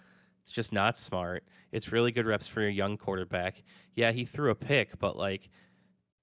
It's 0.41 0.51
just 0.51 0.73
not 0.73 0.97
smart. 0.97 1.43
It's 1.71 1.91
really 1.91 2.11
good 2.11 2.25
reps 2.25 2.47
for 2.47 2.65
a 2.65 2.71
young 2.71 2.97
quarterback. 2.97 3.61
Yeah, 3.95 4.11
he 4.11 4.25
threw 4.25 4.49
a 4.49 4.55
pick, 4.55 4.97
but 4.97 5.15
like 5.15 5.49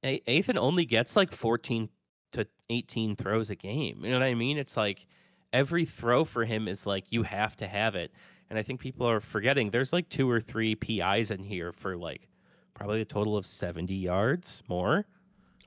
A- 0.02 0.20
Athan 0.26 0.56
only 0.56 0.86
gets 0.86 1.14
like 1.14 1.30
14 1.30 1.88
to 2.32 2.48
18 2.68 3.14
throws 3.14 3.50
a 3.50 3.54
game. 3.54 4.04
You 4.04 4.10
know 4.10 4.18
what 4.18 4.24
I 4.26 4.34
mean? 4.34 4.58
It's 4.58 4.76
like 4.76 5.06
every 5.56 5.86
throw 5.86 6.22
for 6.22 6.44
him 6.44 6.68
is 6.68 6.84
like 6.84 7.04
you 7.08 7.22
have 7.22 7.56
to 7.56 7.66
have 7.66 7.94
it. 7.94 8.12
And 8.50 8.58
I 8.58 8.62
think 8.62 8.78
people 8.78 9.08
are 9.08 9.20
forgetting 9.20 9.70
there's 9.70 9.92
like 9.92 10.08
two 10.10 10.30
or 10.30 10.38
three 10.38 10.74
PIs 10.74 11.30
in 11.30 11.42
here 11.42 11.72
for 11.72 11.96
like 11.96 12.28
probably 12.74 13.00
a 13.00 13.06
total 13.06 13.38
of 13.38 13.46
70 13.46 13.94
yards 13.94 14.62
more. 14.68 15.06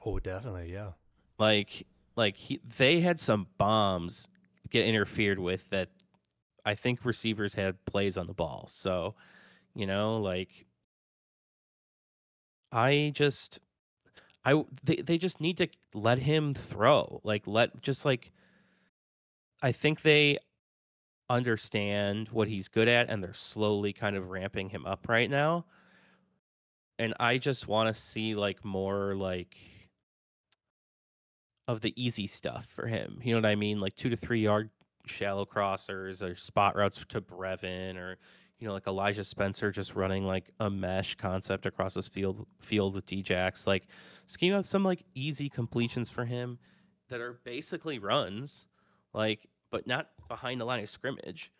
oh, 0.05 0.19
definitely, 0.19 0.71
yeah. 0.71 0.91
Like 1.39 1.87
like 2.15 2.37
he 2.37 2.59
they 2.77 2.99
had 2.99 3.19
some 3.19 3.47
bombs 3.57 4.27
get 4.69 4.85
interfered 4.85 5.39
with 5.39 5.67
that 5.71 5.89
I 6.65 6.75
think 6.75 7.03
receivers 7.03 7.55
had 7.55 7.83
plays 7.85 8.15
on 8.15 8.27
the 8.27 8.33
ball. 8.33 8.67
So, 8.69 9.15
you 9.73 9.87
know, 9.87 10.19
like 10.19 10.67
I 12.71 13.11
just 13.15 13.59
I 14.45 14.63
they 14.83 14.97
they 14.97 15.17
just 15.17 15.41
need 15.41 15.57
to 15.57 15.67
let 15.95 16.19
him 16.19 16.53
throw. 16.53 17.21
Like 17.23 17.47
let 17.47 17.81
just 17.81 18.05
like 18.05 18.31
I 19.61 19.71
think 19.71 20.01
they 20.01 20.39
understand 21.29 22.29
what 22.29 22.47
he's 22.47 22.67
good 22.67 22.87
at 22.87 23.09
and 23.09 23.23
they're 23.23 23.33
slowly 23.33 23.93
kind 23.93 24.15
of 24.15 24.29
ramping 24.29 24.69
him 24.69 24.85
up 24.85 25.07
right 25.07 25.29
now. 25.29 25.65
And 26.97 27.13
I 27.19 27.37
just 27.37 27.67
want 27.67 27.93
to 27.93 27.99
see 27.99 28.33
like 28.33 28.65
more 28.65 29.15
like 29.15 29.55
of 31.67 31.81
the 31.81 31.93
easy 32.01 32.27
stuff 32.27 32.65
for 32.65 32.87
him. 32.87 33.19
You 33.23 33.33
know 33.33 33.41
what 33.41 33.49
I 33.49 33.55
mean? 33.55 33.79
Like 33.79 33.95
2 33.95 34.09
to 34.09 34.15
3 34.15 34.41
yard 34.41 34.69
shallow 35.05 35.45
crossers 35.45 36.21
or 36.21 36.35
spot 36.35 36.75
routes 36.75 37.03
to 37.09 37.21
Brevyn 37.21 37.97
or 37.97 38.17
you 38.59 38.67
know 38.67 38.73
like 38.73 38.87
Elijah 38.87 39.23
Spencer 39.23 39.71
just 39.71 39.95
running 39.95 40.25
like 40.25 40.49
a 40.59 40.69
mesh 40.69 41.15
concept 41.15 41.65
across 41.65 41.93
this 41.93 42.07
field 42.07 42.45
field 42.59 42.93
with 42.95 43.05
Djax 43.05 43.65
like 43.65 43.87
scheme 44.27 44.53
out 44.53 44.65
some 44.65 44.83
like 44.83 45.03
easy 45.15 45.49
completions 45.49 46.09
for 46.09 46.25
him 46.25 46.59
that 47.09 47.21
are 47.21 47.39
basically 47.43 47.97
runs 47.97 48.67
like 49.13 49.47
but 49.71 49.87
not 49.87 50.09
behind 50.27 50.59
the 50.59 50.65
line 50.65 50.81
of 50.81 50.89
scrimmage 50.89 51.51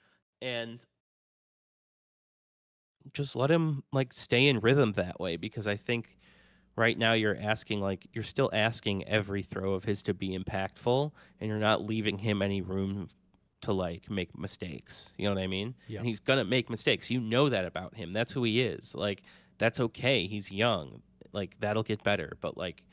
and 0.41 0.79
just 3.13 3.35
let 3.35 3.49
him 3.49 3.83
like 3.91 4.13
stay 4.13 4.47
in 4.47 4.59
rhythm 4.59 4.93
that 4.93 5.19
way 5.19 5.38
because 5.38 5.67
I 5.67 5.75
think 5.75 6.17
right 6.75 6.97
now 6.97 7.13
you're 7.13 7.38
asking 7.39 7.81
like 7.81 8.07
you're 8.13 8.23
still 8.23 8.49
asking 8.53 9.07
every 9.07 9.43
throw 9.43 9.73
of 9.73 9.83
his 9.83 10.01
to 10.03 10.13
be 10.13 10.38
impactful 10.38 11.12
and 11.39 11.49
you're 11.49 11.59
not 11.59 11.85
leaving 11.85 12.17
him 12.17 12.41
any 12.41 12.62
room 12.62 13.07
to 13.62 13.73
like 13.73 14.09
make 14.09 14.38
mistakes. 14.38 15.13
You 15.17 15.25
know 15.27 15.35
what 15.35 15.43
I 15.43 15.47
mean? 15.47 15.75
Yeah. 15.88 15.99
And 15.99 16.07
he's 16.07 16.19
gonna 16.19 16.45
make 16.45 16.69
mistakes. 16.69 17.09
You 17.09 17.19
know 17.19 17.49
that 17.49 17.65
about 17.65 17.95
him. 17.95 18.13
That's 18.13 18.31
who 18.31 18.43
he 18.43 18.62
is. 18.62 18.95
Like 18.95 19.23
that's 19.57 19.79
okay. 19.79 20.27
He's 20.27 20.51
young. 20.51 21.01
Like 21.33 21.55
that'll 21.59 21.83
get 21.83 22.03
better. 22.03 22.38
But 22.41 22.57
like 22.57 22.83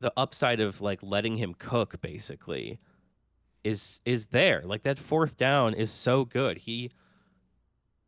the 0.00 0.12
upside 0.16 0.60
of 0.60 0.80
like 0.80 1.02
letting 1.02 1.36
him 1.36 1.54
cook 1.54 2.00
basically 2.00 2.78
is 3.64 4.00
is 4.04 4.26
there. 4.26 4.62
Like 4.64 4.82
that 4.84 4.98
fourth 4.98 5.36
down 5.36 5.74
is 5.74 5.90
so 5.90 6.24
good. 6.24 6.58
He 6.58 6.90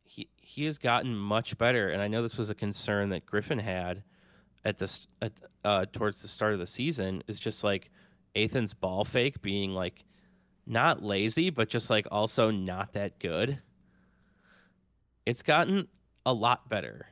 he 0.05 0.29
he 0.37 0.65
has 0.65 0.79
gotten 0.79 1.17
much 1.17 1.57
better. 1.59 1.89
And 1.91 2.01
I 2.03 2.09
know 2.09 2.23
this 2.23 2.37
was 2.37 2.51
a 2.51 2.55
concern 2.55 3.09
that 3.11 3.27
Griffin 3.27 3.59
had 3.59 4.03
at 4.65 4.79
this 4.79 5.07
at 5.23 5.33
uh 5.65 5.87
towards 5.93 6.21
the 6.23 6.29
start 6.29 6.53
of 6.53 6.59
the 6.59 6.67
season 6.67 7.23
is 7.27 7.41
just 7.41 7.65
like 7.65 7.91
Athan's 8.37 8.75
ball 8.75 9.05
fake 9.05 9.41
being 9.43 9.73
like 9.73 10.05
not 10.67 11.03
lazy, 11.03 11.49
but 11.51 11.69
just 11.69 11.89
like 11.91 12.07
also 12.11 12.51
not 12.51 12.93
that 12.93 13.19
good. 13.19 13.59
It's 15.27 15.43
gotten 15.43 15.89
a 16.27 16.33
lot 16.33 16.69
better. 16.69 17.07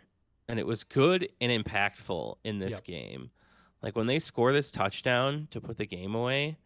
And 0.48 0.58
it 0.58 0.66
was 0.66 0.84
good 0.84 1.28
and 1.40 1.50
impactful 1.64 2.36
in 2.44 2.58
this 2.58 2.74
Yep. 2.74 2.84
game. 2.84 3.30
Like 3.86 3.94
when 3.94 4.08
they 4.08 4.18
score 4.18 4.52
this 4.52 4.72
touchdown 4.72 5.46
to 5.52 5.60
put 5.60 5.76
the 5.76 5.86
game 5.86 6.16
away, 6.16 6.56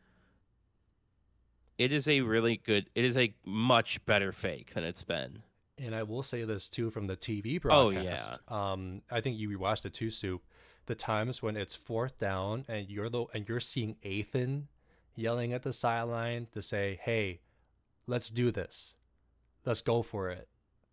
it 1.77 1.93
is 1.93 2.09
a 2.09 2.23
really 2.23 2.57
good 2.57 2.89
it 2.95 3.05
is 3.05 3.15
a 3.15 3.35
much 3.45 4.03
better 4.07 4.33
fake 4.33 4.73
than 4.73 4.85
it's 4.85 5.05
been. 5.05 5.43
And 5.77 5.95
I 5.95 6.03
will 6.03 6.23
say 6.23 6.45
this 6.45 6.67
too 6.67 6.89
from 6.89 7.09
the 7.09 7.19
TV 7.19 7.61
broadcast. 7.61 8.41
Oh, 8.49 8.55
yeah. 8.55 8.73
Um, 8.73 9.03
I 9.11 9.21
think 9.21 9.37
you 9.37 9.51
rewatched 9.51 9.85
it 9.85 9.93
too, 9.93 10.11
Soup. 10.11 10.43
The 10.87 10.95
times 10.95 11.43
when 11.43 11.59
it's 11.59 11.75
fourth 11.75 12.19
down 12.19 12.65
and 12.69 12.89
you're 12.89 13.11
the 13.11 13.27
and 13.35 13.47
you're 13.47 13.61
seeing 13.61 13.97
Athan 14.03 14.69
yelling 15.15 15.53
at 15.53 15.63
the 15.63 15.75
sideline 15.75 16.47
to 16.53 16.63
say, 16.63 17.01
"Hey, 17.03 17.41
let's 18.07 18.31
do 18.31 18.51
this. 18.51 18.95
Let's 19.67 19.83
go 19.83 20.01
for 20.01 20.31
it." 20.31 20.49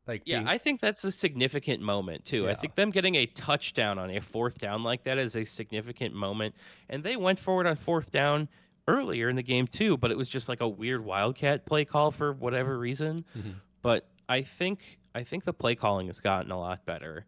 Like 0.08 0.24
Yeah, 0.26 0.38
being- 0.40 0.48
I 0.48 0.58
think 0.58 0.80
that's 0.82 1.04
a 1.04 1.12
significant 1.12 1.82
moment 1.82 2.26
too. 2.26 2.48
I 2.50 2.56
think 2.56 2.76
them 2.76 2.92
getting 2.92 3.16
a 3.16 3.26
touchdown 3.26 4.00
on 4.00 4.10
a 4.10 4.20
fourth 4.22 4.58
down 4.60 4.84
like 4.84 5.04
that 5.04 5.18
is 5.18 5.36
a 5.36 5.44
significant 5.44 6.16
moment. 6.16 6.56
And 6.90 7.04
they 7.04 7.16
went 7.18 7.40
forward 7.40 7.68
on 7.68 7.76
fourth 7.76 8.12
down 8.12 8.48
earlier 8.88 9.28
in 9.30 9.36
the 9.36 9.44
game 9.44 9.68
too, 9.68 9.98
but 9.98 10.12
it 10.12 10.18
was 10.18 10.30
just 10.30 10.48
like 10.48 10.62
a 10.62 10.68
weird 10.68 11.04
wildcat 11.04 11.66
play 11.66 11.84
call 11.86 12.12
for 12.12 12.32
whatever 12.34 12.80
reason. 12.80 13.26
Mhm. 13.38 13.56
But 13.82 14.10
I 14.30 14.44
think 14.44 15.00
I 15.14 15.24
think 15.24 15.44
the 15.46 15.54
play 15.54 15.76
calling 15.76 16.08
has 16.08 16.20
gotten 16.20 16.52
a 16.52 16.60
lot 16.60 16.86
better. 16.86 17.26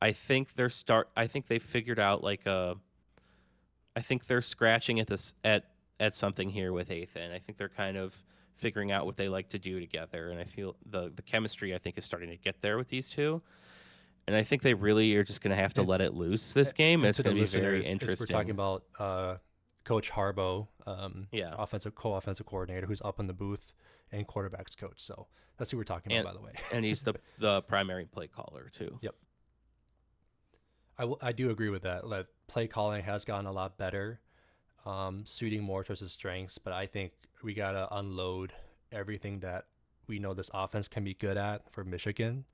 I 0.00 0.12
think 0.12 0.54
they're 0.54 0.68
start 0.68 1.08
I 1.16 1.26
think 1.26 1.46
they 1.48 1.58
figured 1.58 1.98
out 1.98 2.22
like 2.22 2.46
a 2.46 2.76
I 3.96 4.00
think 4.02 4.26
they're 4.26 4.42
scratching 4.42 5.00
at 5.00 5.06
this 5.08 5.34
at 5.44 5.64
at 6.00 6.14
something 6.14 6.50
here 6.50 6.72
with 6.72 6.88
Athan. 6.90 7.32
I 7.32 7.38
think 7.38 7.56
they're 7.58 7.68
kind 7.68 7.96
of 7.96 8.24
figuring 8.56 8.92
out 8.92 9.06
what 9.06 9.16
they 9.16 9.28
like 9.28 9.48
to 9.50 9.58
do 9.58 9.80
together, 9.80 10.30
and 10.30 10.38
I 10.40 10.44
feel 10.44 10.76
the 10.86 11.12
the 11.14 11.22
chemistry 11.22 11.74
I 11.74 11.78
think 11.78 11.98
is 11.98 12.04
starting 12.04 12.30
to 12.30 12.36
get 12.36 12.60
there 12.60 12.76
with 12.76 12.88
these 12.88 13.08
two. 13.08 13.42
And 14.26 14.34
I 14.34 14.42
think 14.42 14.62
they 14.62 14.72
really 14.72 15.14
are 15.16 15.22
just 15.24 15.42
going 15.42 15.50
to 15.54 15.60
have 15.62 15.74
to 15.74 15.82
And- 15.82 15.90
let 15.90 16.00
it 16.00 16.14
loose 16.14 16.54
this 16.54 16.72
game. 16.72 17.00
and 17.00 17.10
It's 17.10 17.20
going 17.20 17.36
to 17.36 17.42
be 17.42 17.46
very 17.46 17.84
interesting. 17.84 18.16
We're 18.18 18.26
talking 18.26 18.52
about 18.52 18.84
uh, 18.98 19.36
Coach 19.84 20.10
Harbaugh, 20.10 20.66
um, 20.86 21.28
Yeah. 21.30 21.54
offensive 21.58 21.94
co-offensive 21.94 22.46
coordinator, 22.46 22.86
who's 22.86 23.02
up 23.02 23.20
in 23.20 23.26
the 23.26 23.34
booth 23.34 23.74
and 24.10 24.26
quarterbacks 24.26 24.78
coach. 24.78 25.02
So 25.02 25.26
that's 25.58 25.70
who 25.70 25.76
we're 25.76 25.84
talking 25.84 26.10
And- 26.12 26.22
about, 26.22 26.36
by 26.36 26.40
the 26.40 26.44
way. 26.46 26.52
and 26.72 26.86
he's 26.86 27.02
the 27.02 27.14
the 27.38 27.60
primary 27.62 28.06
play 28.06 28.26
caller 28.28 28.70
too. 28.72 28.98
Yep. 29.02 29.14
I, 30.96 31.02
w- 31.02 31.18
I 31.20 31.32
do 31.32 31.50
agree 31.50 31.68
with 31.70 31.82
that. 31.82 32.06
Like, 32.06 32.26
play 32.46 32.66
calling 32.66 33.02
has 33.02 33.24
gotten 33.24 33.46
a 33.46 33.52
lot 33.52 33.76
better, 33.76 34.20
um, 34.86 35.22
suiting 35.26 35.62
more 35.62 35.84
towards 35.84 36.00
his 36.00 36.12
strengths. 36.12 36.58
But 36.58 36.72
I 36.72 36.86
think 36.86 37.12
we 37.42 37.54
gotta 37.54 37.88
unload 37.94 38.52
everything 38.92 39.40
that 39.40 39.66
we 40.06 40.18
know 40.18 40.34
this 40.34 40.50
offense 40.54 40.88
can 40.88 41.04
be 41.04 41.14
good 41.14 41.36
at 41.36 41.70
for 41.72 41.84
Michigan, 41.84 42.44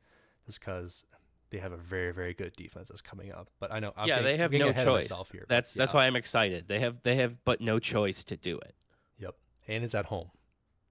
just 0.46 0.60
because 0.60 1.04
they 1.50 1.58
have 1.58 1.72
a 1.72 1.76
very 1.76 2.12
very 2.12 2.32
good 2.34 2.54
defense 2.56 2.88
that's 2.88 3.00
coming 3.00 3.32
up. 3.32 3.48
But 3.58 3.72
I 3.72 3.80
know 3.80 3.92
I'm 3.96 4.08
yeah, 4.08 4.16
getting- 4.16 4.24
they 4.24 4.36
have 4.36 4.52
no 4.52 4.72
choice. 4.72 5.08
here, 5.32 5.40
but 5.42 5.48
That's 5.48 5.74
that's 5.74 5.92
why 5.92 6.06
I'm 6.06 6.16
excited. 6.16 6.66
They 6.68 6.78
have 6.80 7.02
they 7.02 7.16
have 7.16 7.44
but 7.44 7.60
no 7.60 7.78
choice 7.78 8.24
to 8.24 8.36
do 8.36 8.58
it. 8.58 8.74
Yep, 9.18 9.34
and 9.68 9.84
it's 9.84 9.94
at 9.94 10.06
home, 10.06 10.30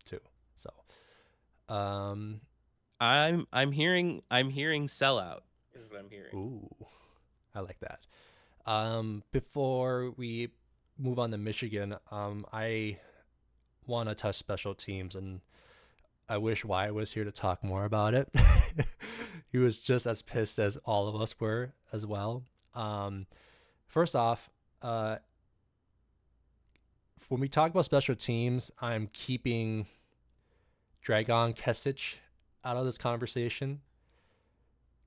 too. 0.06 0.20
So, 0.56 0.70
um, 1.74 2.42
I'm 3.00 3.48
I'm 3.54 3.72
hearing 3.72 4.22
I'm 4.30 4.50
hearing 4.50 4.88
sellout 4.88 5.40
is 5.74 5.90
what 5.90 6.00
I'm 6.02 6.10
hearing. 6.10 6.36
Ooh, 6.36 6.86
I 7.56 7.62
like 7.62 7.80
that. 7.80 8.02
Um, 8.66 9.24
before 9.32 10.12
we 10.18 10.50
move 11.00 11.18
on 11.18 11.32
to 11.32 11.38
Michigan, 11.38 11.96
um, 12.12 12.46
I 12.52 12.98
want 13.88 14.10
to 14.10 14.16
touch 14.16 14.36
special 14.36 14.76
teams, 14.76 15.16
and 15.16 15.42
I 16.28 16.38
wish 16.38 16.66
Wyatt 16.66 16.94
was 16.94 17.12
here 17.12 17.24
to 17.24 17.32
talk 17.32 17.64
more 17.64 17.86
about 17.86 18.14
it. 18.14 18.30
he 19.52 19.58
was 19.58 19.80
just 19.80 20.06
as 20.06 20.22
pissed 20.22 20.60
as 20.60 20.78
all 20.86 21.08
of 21.08 21.20
us 21.20 21.40
were 21.40 21.74
as 21.92 22.06
well. 22.06 22.44
Um, 22.76 23.26
first 23.88 24.16
off, 24.16 24.50
uh, 24.82 25.18
when 27.30 27.40
we 27.42 27.48
talk 27.48 27.72
about 27.72 27.86
special 27.86 28.16
teams, 28.16 28.72
I'm 28.80 29.10
keeping 29.14 29.88
Dragan 31.06 31.56
Kesich 31.56 32.16
out 32.64 32.78
of 32.78 32.86
this 32.86 32.98
conversation 32.98 33.82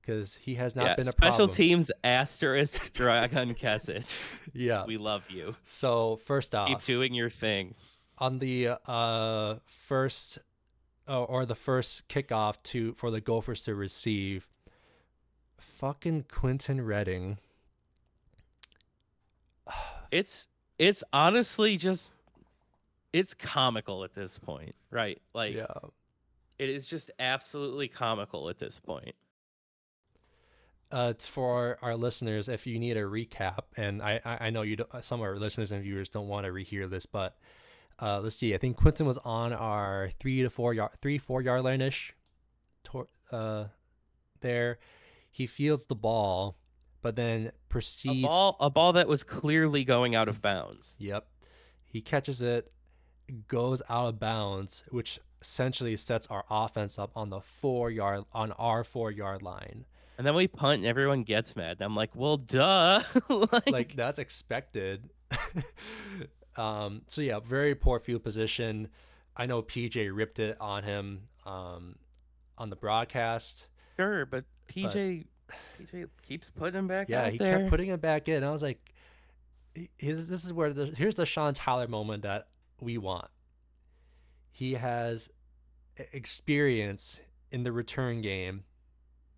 because 0.05 0.35
he 0.35 0.55
has 0.55 0.75
not 0.75 0.85
yeah, 0.85 0.95
been 0.95 1.07
a 1.07 1.13
problem. 1.13 1.33
special 1.33 1.47
problem. 1.47 1.55
teams 1.55 1.91
asterisk 2.03 2.93
Dragan 2.93 3.57
Kesich. 3.57 4.05
Yeah. 4.53 4.85
We 4.85 4.97
love 4.97 5.23
you. 5.29 5.55
So 5.63 6.17
first 6.25 6.53
off, 6.53 6.67
Keep 6.67 6.83
doing 6.83 7.13
your 7.13 7.29
thing. 7.29 7.75
on 8.17 8.39
the 8.39 8.69
uh 8.85 9.55
first 9.65 10.39
uh, 11.07 11.23
or 11.23 11.45
the 11.45 11.55
first 11.55 12.07
kickoff 12.07 12.61
to 12.63 12.93
for 12.93 13.11
the 13.11 13.21
Gophers 13.21 13.63
to 13.63 13.75
receive, 13.75 14.47
fucking 15.57 16.25
Quentin 16.31 16.81
Redding. 16.81 17.39
It's 20.11 20.47
it's 20.77 21.03
honestly 21.11 21.77
just 21.77 22.13
it's 23.13 23.33
comical 23.33 24.03
at 24.03 24.13
this 24.13 24.37
point, 24.37 24.75
right? 24.91 25.21
Like 25.33 25.55
yeah. 25.55 25.65
it 26.59 26.69
is 26.69 26.85
just 26.85 27.11
absolutely 27.19 27.87
comical 27.87 28.49
at 28.49 28.59
this 28.59 28.79
point. 28.79 29.15
Uh, 30.93 31.07
it's 31.09 31.25
for 31.25 31.51
our, 31.51 31.79
our 31.81 31.95
listeners. 31.95 32.47
If 32.47 32.67
you 32.67 32.77
need 32.77 32.97
a 32.97 33.01
recap, 33.01 33.61
and 33.75 33.99
I, 34.01 34.21
I, 34.23 34.37
I 34.41 34.49
know 34.51 34.61
you, 34.61 34.77
some 35.01 35.21
of 35.21 35.25
our 35.25 35.37
listeners 35.37 35.71
and 35.71 35.81
viewers 35.81 36.09
don't 36.09 36.27
want 36.27 36.45
to 36.45 36.51
rehear 36.51 36.87
this, 36.87 37.07
but 37.07 37.35
uh, 37.99 38.19
let's 38.19 38.35
see. 38.35 38.53
I 38.53 38.59
think 38.59 38.77
Quentin 38.77 39.07
was 39.07 39.17
on 39.19 39.53
our 39.53 40.11
three 40.19 40.43
to 40.43 40.51
four 40.51 40.73
yard, 40.73 40.91
three 41.01 41.17
four 41.17 41.41
yard 41.41 41.63
line 41.63 41.81
ish, 41.81 42.13
tor- 42.83 43.07
uh, 43.31 43.65
there. 44.41 44.77
He 45.31 45.47
fields 45.47 45.87
the 45.87 45.95
ball, 45.95 46.57
but 47.01 47.15
then 47.15 47.51
proceeds 47.69 48.25
A 48.25 48.27
ball 48.27 48.57
a 48.59 48.69
ball 48.69 48.93
that 48.93 49.07
was 49.07 49.23
clearly 49.23 49.83
going 49.83 50.13
out 50.13 50.27
of 50.27 50.43
bounds. 50.43 50.95
Yep. 50.99 51.25
He 51.85 52.01
catches 52.01 52.43
it, 52.43 52.71
goes 53.47 53.81
out 53.89 54.09
of 54.09 54.19
bounds, 54.19 54.83
which 54.89 55.19
essentially 55.41 55.97
sets 55.97 56.27
our 56.27 56.45
offense 56.49 56.99
up 56.99 57.11
on 57.15 57.29
the 57.29 57.41
four 57.41 57.89
yard 57.89 58.25
on 58.31 58.51
our 58.53 58.83
four 58.83 59.11
yard 59.11 59.41
line. 59.41 59.85
And 60.17 60.27
then 60.27 60.35
we 60.35 60.47
punt 60.47 60.79
and 60.79 60.85
everyone 60.85 61.23
gets 61.23 61.55
mad. 61.55 61.77
And 61.79 61.81
I'm 61.81 61.95
like, 61.95 62.15
well, 62.15 62.37
duh. 62.37 63.03
like, 63.29 63.69
like 63.69 63.95
that's 63.95 64.19
expected. 64.19 65.09
um, 66.55 67.01
so 67.07 67.21
yeah, 67.21 67.39
very 67.39 67.75
poor 67.75 67.99
field 67.99 68.23
position. 68.23 68.89
I 69.35 69.45
know 69.47 69.63
PJ 69.63 70.15
ripped 70.15 70.39
it 70.39 70.57
on 70.61 70.83
him 70.83 71.23
um, 71.45 71.95
on 72.57 72.69
the 72.69 72.75
broadcast. 72.75 73.67
sure, 73.97 74.25
but 74.25 74.45
PJ 74.69 75.25
PJ 75.79 76.07
keeps 76.21 76.49
putting 76.49 76.79
him 76.79 76.87
back 76.87 77.09
Yeah, 77.09 77.25
out 77.25 77.31
he 77.31 77.37
there. 77.37 77.57
kept 77.59 77.69
putting 77.69 77.89
him 77.89 77.99
back 77.99 78.29
in. 78.29 78.43
I 78.43 78.51
was 78.51 78.61
like, 78.61 78.93
this 79.99 80.45
is 80.45 80.53
where 80.53 80.71
the, 80.73 80.85
here's 80.87 81.15
the 81.15 81.25
Sean 81.25 81.53
Tyler 81.53 81.87
moment 81.87 82.23
that 82.23 82.47
we 82.79 82.97
want. 82.97 83.29
He 84.51 84.73
has 84.73 85.29
experience 86.11 87.19
in 87.51 87.63
the 87.63 87.71
return 87.71 88.21
game 88.21 88.63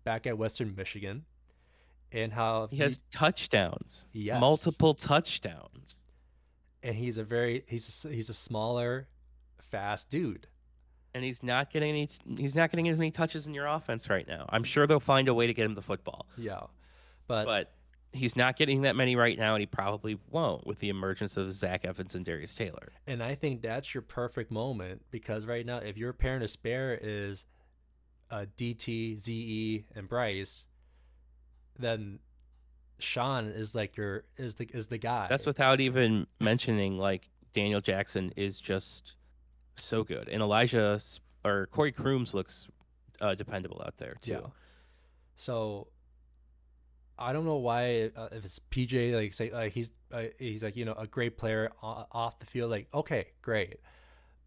back 0.06 0.26
at 0.26 0.38
Western 0.38 0.74
Michigan, 0.74 1.26
and 2.12 2.32
how 2.32 2.68
he 2.68 2.78
has 2.78 3.00
touchdowns. 3.10 4.06
Yes. 4.12 4.40
Multiple 4.40 4.94
touchdowns. 4.94 6.02
and 6.82 6.94
he's 6.94 7.18
a 7.18 7.24
very 7.24 7.64
he's 7.68 8.06
a, 8.06 8.08
he's 8.08 8.30
a 8.30 8.34
smaller, 8.34 9.08
fast 9.60 10.08
dude. 10.08 10.46
And 11.12 11.24
he's 11.24 11.42
not 11.42 11.70
getting 11.70 11.90
any 11.90 12.08
he's 12.38 12.54
not 12.54 12.70
getting 12.70 12.88
as 12.88 12.98
many 12.98 13.10
touches 13.10 13.46
in 13.46 13.52
your 13.54 13.66
offense 13.66 14.08
right 14.08 14.26
now. 14.26 14.46
I'm 14.48 14.64
sure 14.64 14.86
they'll 14.86 15.00
find 15.00 15.28
a 15.28 15.34
way 15.34 15.46
to 15.46 15.52
get 15.54 15.64
him 15.64 15.74
the 15.74 15.82
football. 15.82 16.26
Yeah, 16.36 16.60
but, 17.26 17.46
But 17.46 17.72
he's 18.12 18.36
not 18.36 18.56
getting 18.56 18.82
that 18.82 18.96
many 18.96 19.16
right 19.16 19.38
now, 19.38 19.54
and 19.54 19.60
he 19.60 19.66
probably 19.66 20.18
won't 20.30 20.66
with 20.66 20.78
the 20.78 20.90
emergence 20.90 21.36
of 21.36 21.52
Zach 21.52 21.84
Evans 21.84 22.14
and 22.14 22.24
Darius 22.24 22.54
Taylor. 22.54 22.92
and 23.06 23.22
I 23.22 23.34
think 23.34 23.62
that's 23.62 23.94
your 23.94 24.02
perfect 24.02 24.50
moment 24.50 25.02
because 25.10 25.46
right 25.46 25.64
now, 25.66 25.78
if 25.78 25.96
your 25.96 26.12
parent 26.12 26.42
to 26.42 26.48
spare 26.48 26.98
is 27.02 27.46
uh, 28.30 28.46
DT, 28.56 29.18
ZE, 29.18 29.84
and 29.94 30.08
Bryce, 30.08 30.66
then 31.78 32.18
Sean 32.98 33.46
is 33.46 33.74
like 33.74 33.96
your 33.96 34.24
is 34.36 34.54
the 34.54 34.68
is 34.72 34.86
the 34.86 34.98
guy. 34.98 35.26
That's 35.28 35.46
without 35.46 35.80
even 35.80 36.26
mentioning 36.40 36.98
like 36.98 37.28
Daniel 37.52 37.80
Jackson 37.80 38.32
is 38.36 38.60
just 38.60 39.14
so 39.76 40.04
good, 40.04 40.28
and 40.28 40.42
Elijah 40.42 41.00
or 41.44 41.66
Corey 41.66 41.92
Crooms 41.92 42.34
looks 42.34 42.68
uh, 43.20 43.34
dependable 43.34 43.82
out 43.84 43.96
there 43.98 44.16
too. 44.20 44.32
Yeah. 44.32 44.40
So 45.36 45.88
I 47.18 47.32
don't 47.32 47.44
know 47.44 47.56
why 47.56 48.10
uh, 48.16 48.28
if 48.32 48.44
it's 48.44 48.60
PJ 48.70 49.14
like 49.14 49.34
say 49.34 49.50
like 49.52 49.72
he's 49.72 49.92
uh, 50.12 50.24
he's 50.38 50.62
like 50.62 50.76
you 50.76 50.84
know 50.84 50.94
a 50.94 51.06
great 51.06 51.36
player 51.36 51.70
off 51.82 52.38
the 52.38 52.46
field 52.46 52.70
like 52.70 52.88
okay 52.92 53.28
great, 53.42 53.80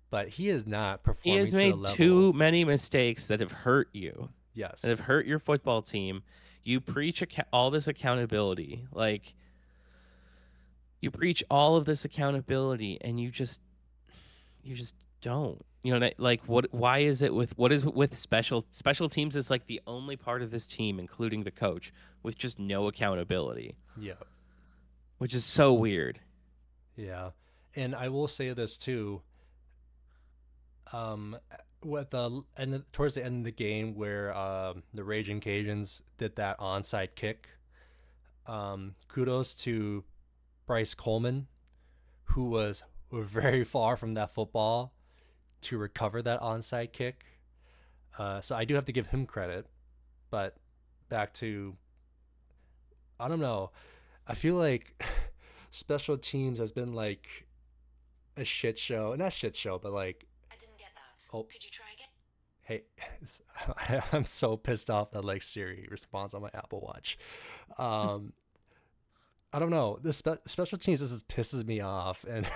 but 0.10 0.30
he 0.30 0.50
is 0.50 0.66
not 0.66 1.04
performing. 1.04 1.34
He 1.34 1.40
has 1.40 1.52
to 1.52 1.56
made 1.58 1.74
the 1.74 1.78
level. 1.78 1.96
too 1.96 2.34
many 2.34 2.64
mistakes 2.66 3.26
that 3.28 3.40
have 3.40 3.52
hurt 3.52 3.90
you, 3.94 4.30
yes 4.54 4.82
that 4.82 4.90
have 4.90 5.02
hurt 5.02 5.26
your 5.26 5.40
football 5.40 5.82
team. 5.82 6.24
You 6.64 6.82
preach 6.82 7.22
acca- 7.22 7.46
all 7.54 7.72
this 7.72 7.88
accountability, 7.88 8.86
like 8.92 9.34
you 11.02 11.12
preach 11.12 11.44
all 11.50 11.76
of 11.76 11.86
this 11.86 12.06
accountability, 12.06 12.98
and 13.02 13.20
you 13.20 13.32
just 13.32 13.62
you 14.64 14.76
just 14.76 14.96
don't. 15.22 15.64
You 15.82 15.98
know, 15.98 16.10
like 16.18 16.44
what? 16.44 16.74
Why 16.74 17.00
is 17.00 17.22
it 17.22 17.34
with 17.34 17.58
what 17.58 17.72
is 17.72 17.86
with 17.86 18.14
special 18.18 18.66
special 18.72 19.08
teams? 19.08 19.38
Is 19.38 19.50
like 19.50 19.66
the 19.68 19.82
only 19.88 20.18
part 20.18 20.42
of 20.42 20.52
this 20.52 20.66
team, 20.68 21.00
including 21.00 21.44
the 21.44 21.52
coach, 21.52 21.94
with 22.22 22.38
just 22.38 22.60
no 22.60 22.88
accountability, 22.88 23.76
yeah 23.98 24.14
which 25.20 25.34
is 25.34 25.44
so 25.46 25.74
weird. 25.74 26.20
yeah, 26.96 27.32
and 27.76 27.94
I 27.96 28.10
will 28.10 28.28
say 28.28 28.52
this 28.54 28.78
too. 28.78 29.22
Um, 30.92 31.38
with 31.84 32.10
the 32.10 32.44
and 32.58 32.84
towards 32.92 33.16
the 33.16 33.24
end 33.24 33.40
of 33.40 33.44
the 33.46 33.52
game 33.52 33.96
where 33.96 34.36
um 34.36 34.84
the 34.94 35.04
Ragin 35.04 35.40
Cajuns 35.42 36.02
did 36.18 36.36
that 36.36 36.60
onside 36.60 37.16
kick, 37.16 37.48
um, 38.48 38.96
kudos 39.08 39.54
to 39.56 40.04
Bryce 40.66 40.94
Coleman, 40.94 41.48
who 42.26 42.46
was 42.46 42.84
very 43.12 43.64
far 43.64 43.96
from 43.96 44.14
that 44.16 44.32
football 44.32 44.94
to 45.62 45.78
recover 45.78 46.22
that 46.22 46.42
onside 46.42 46.92
kick. 46.92 47.26
Uh, 48.18 48.42
so 48.42 48.56
I 48.56 48.66
do 48.66 48.76
have 48.76 48.86
to 48.86 48.92
give 48.92 49.08
him 49.08 49.26
credit, 49.26 49.66
but 50.30 50.58
back 51.08 51.34
to 51.36 51.76
I 53.20 53.28
don't 53.28 53.40
know. 53.40 53.72
I 54.28 54.34
feel 54.34 54.56
like 54.56 55.04
special 55.72 56.18
teams 56.18 56.60
has 56.60 56.72
been 56.72 56.94
like 56.94 57.28
a 58.38 58.44
shit 58.44 58.78
show. 58.78 59.16
Not 59.16 59.34
shit 59.34 59.56
show, 59.56 59.78
but 59.78 59.92
like 59.92 60.26
that. 61.28 61.38
Oh. 61.38 61.44
Could 61.44 61.64
you 61.64 61.70
try 61.70 61.86
again? 61.94 62.08
hey, 62.70 62.84
I'm 64.14 64.26
so 64.26 64.56
pissed 64.56 64.90
off 64.90 65.12
that 65.12 65.26
like 65.26 65.42
Siri 65.42 65.88
responds 65.90 66.34
on 66.34 66.42
my 66.42 66.50
Apple 66.54 66.82
Watch. 66.82 67.18
Um, 67.78 68.34
I 69.52 69.60
don't 69.60 69.72
know. 69.72 69.98
The 70.02 70.14
spe- 70.14 70.46
special 70.46 70.78
teams 70.78 71.00
this 71.00 71.12
is 71.12 71.24
pisses 71.24 71.66
me 71.66 71.82
off, 71.82 72.24
and 72.26 72.48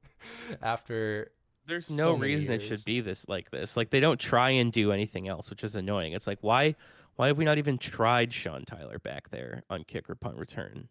after 0.62 1.30
There's 1.66 1.86
so 1.86 1.94
no 1.94 2.16
many 2.16 2.34
reason 2.34 2.52
it 2.52 2.62
should 2.62 2.84
be 2.84 3.00
this 3.00 3.24
like 3.28 3.50
this. 3.50 3.76
Like 3.76 3.90
they 3.90 4.00
don't 4.00 4.18
try 4.18 4.50
and 4.50 4.72
do 4.72 4.90
anything 4.90 5.28
else, 5.28 5.48
which 5.48 5.62
is 5.62 5.76
annoying. 5.76 6.12
It's 6.12 6.26
like 6.26 6.38
why 6.40 6.74
why 7.16 7.28
have 7.28 7.38
we 7.38 7.44
not 7.44 7.58
even 7.58 7.78
tried 7.78 8.32
Sean 8.32 8.64
Tyler 8.64 8.98
back 8.98 9.30
there 9.30 9.62
on 9.70 9.84
kick 9.84 10.10
or 10.10 10.14
punt 10.16 10.36
return? 10.36 10.88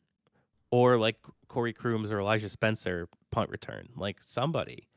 Or 0.70 0.98
like 0.98 1.18
Corey 1.50 1.74
Crooms 1.74 2.10
or 2.12 2.22
Elijah 2.22 2.48
Spencer 2.48 3.10
punt 3.32 3.50
return. 3.50 3.90
Like 3.98 4.20
somebody. 4.22 4.88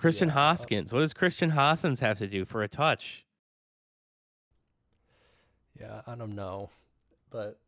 Christian 0.00 0.28
Yeah. 0.28 0.34
Uh 0.34 0.38
Hoskins. 0.38 0.92
What 0.92 1.00
does 1.00 1.12
Christian 1.12 1.50
Hoskins 1.50 2.00
have 2.00 2.18
to 2.18 2.26
do 2.26 2.44
for 2.44 2.62
a 2.62 2.68
touch? 2.68 3.24
yeah, 5.80 6.02
I 6.06 6.14
don't 6.14 6.34
know, 6.34 6.68
but 7.30 7.58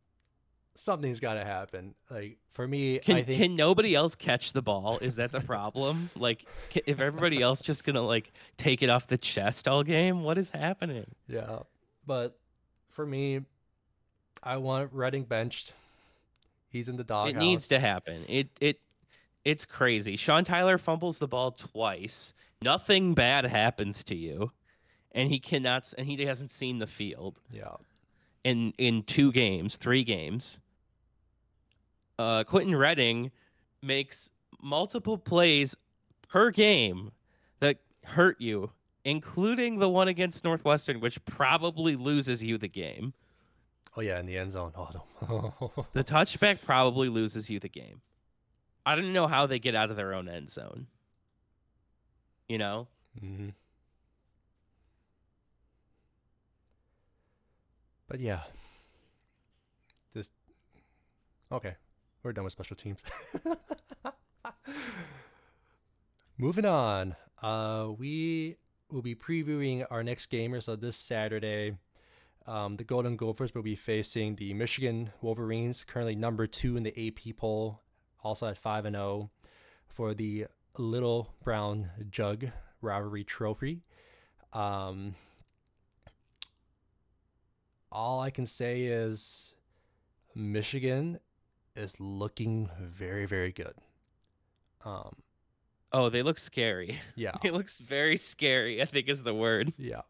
something's 0.74 1.20
got 1.20 1.34
to 1.34 1.44
happen. 1.44 1.94
Like 2.10 2.38
for 2.50 2.66
me, 2.66 2.98
Can 2.98 3.16
I 3.16 3.22
think 3.22 3.40
can 3.40 3.56
nobody 3.56 3.94
else 3.94 4.14
catch 4.14 4.52
the 4.52 4.62
ball? 4.62 4.98
Is 5.00 5.16
that 5.16 5.32
the 5.32 5.40
problem? 5.40 6.10
like 6.16 6.44
ca- 6.72 6.82
if 6.86 7.00
everybody 7.00 7.40
else 7.42 7.62
just 7.62 7.84
gonna 7.84 8.02
like 8.02 8.32
take 8.56 8.82
it 8.82 8.90
off 8.90 9.06
the 9.06 9.18
chest 9.18 9.66
all 9.68 9.82
game, 9.82 10.22
what 10.22 10.36
is 10.38 10.50
happening? 10.50 11.06
Yeah, 11.28 11.60
but 12.06 12.38
for 12.90 13.06
me, 13.06 13.40
I 14.42 14.58
want 14.58 14.92
Redding 14.92 15.24
benched. 15.24 15.74
He's 16.68 16.88
in 16.88 16.96
the 16.96 17.04
doghouse. 17.04 17.34
It 17.34 17.38
needs 17.38 17.68
to 17.68 17.78
happen. 17.78 18.24
It 18.28 18.48
it 18.60 18.80
it's 19.44 19.64
crazy. 19.64 20.16
Sean 20.16 20.44
Tyler 20.44 20.78
fumbles 20.78 21.18
the 21.18 21.28
ball 21.28 21.52
twice. 21.52 22.32
Nothing 22.62 23.14
bad 23.14 23.44
happens 23.44 24.04
to 24.04 24.14
you, 24.14 24.52
and 25.12 25.28
he 25.28 25.38
cannot. 25.38 25.92
And 25.98 26.06
he 26.06 26.24
hasn't 26.24 26.52
seen 26.52 26.78
the 26.78 26.86
field 26.86 27.38
Yeah, 27.50 27.74
in 28.44 28.72
in 28.78 29.02
two 29.02 29.32
games, 29.32 29.76
three 29.76 30.04
games. 30.04 30.60
Uh, 32.18 32.44
Quentin 32.44 32.76
Redding 32.76 33.30
makes 33.82 34.30
multiple 34.62 35.18
plays 35.18 35.76
per 36.28 36.50
game 36.50 37.10
that 37.60 37.78
hurt 38.04 38.40
you, 38.40 38.70
including 39.04 39.78
the 39.78 39.88
one 39.88 40.06
against 40.08 40.44
Northwestern, 40.44 41.00
which 41.00 41.24
probably 41.24 41.96
loses 41.96 42.42
you 42.42 42.58
the 42.58 42.68
game. 42.68 43.12
Oh 43.96 44.00
yeah, 44.02 44.20
in 44.20 44.26
the 44.26 44.38
end 44.38 44.52
zone. 44.52 44.72
Oh 44.76 45.52
no. 45.68 45.84
The 45.92 46.04
touchback 46.04 46.62
probably 46.64 47.08
loses 47.08 47.50
you 47.50 47.58
the 47.60 47.68
game. 47.68 48.00
I 48.84 48.96
don't 48.96 49.12
know 49.12 49.26
how 49.26 49.46
they 49.46 49.58
get 49.58 49.74
out 49.74 49.90
of 49.90 49.96
their 49.96 50.14
own 50.14 50.28
end 50.28 50.50
zone. 50.50 50.86
You 52.48 52.58
know? 52.58 52.88
hmm 53.18 53.50
But 58.08 58.20
yeah, 58.20 58.42
this. 60.12 60.30
Okay, 61.50 61.76
we're 62.22 62.34
done 62.34 62.44
with 62.44 62.52
special 62.52 62.76
teams. 62.76 63.02
Moving 66.36 66.66
on. 66.66 67.16
Uh, 67.42 67.88
we 67.96 68.56
will 68.90 69.00
be 69.00 69.14
previewing 69.14 69.86
our 69.90 70.02
next 70.02 70.26
gamer. 70.26 70.60
So 70.60 70.76
this 70.76 70.94
Saturday, 70.96 71.78
um, 72.46 72.74
the 72.74 72.84
Golden 72.84 73.16
Gophers 73.16 73.54
will 73.54 73.62
be 73.62 73.76
facing 73.76 74.36
the 74.36 74.52
Michigan 74.52 75.12
Wolverines, 75.22 75.82
currently 75.84 76.14
number 76.14 76.46
two 76.46 76.76
in 76.76 76.82
the 76.82 77.08
AP 77.08 77.36
poll, 77.36 77.80
also 78.22 78.46
at 78.46 78.58
five 78.58 78.84
and 78.84 78.94
zero, 78.96 79.30
for 79.88 80.14
the 80.14 80.46
Little 80.78 81.32
Brown 81.44 81.90
Jug 82.10 82.46
rivalry 82.80 83.24
trophy. 83.24 83.82
Um, 84.52 85.14
all 87.90 88.20
I 88.20 88.30
can 88.30 88.46
say 88.46 88.82
is 88.84 89.54
Michigan 90.34 91.18
is 91.76 91.98
looking 92.00 92.70
very, 92.80 93.26
very 93.26 93.52
good. 93.52 93.74
Um, 94.84 95.16
Oh, 95.94 96.08
they 96.08 96.22
look 96.22 96.38
scary. 96.38 96.98
yeah, 97.16 97.32
It 97.44 97.52
looks 97.52 97.78
very 97.80 98.16
scary, 98.16 98.80
I 98.80 98.86
think 98.86 99.08
is 99.10 99.22
the 99.22 99.34
word. 99.34 99.74
yeah. 99.76 100.00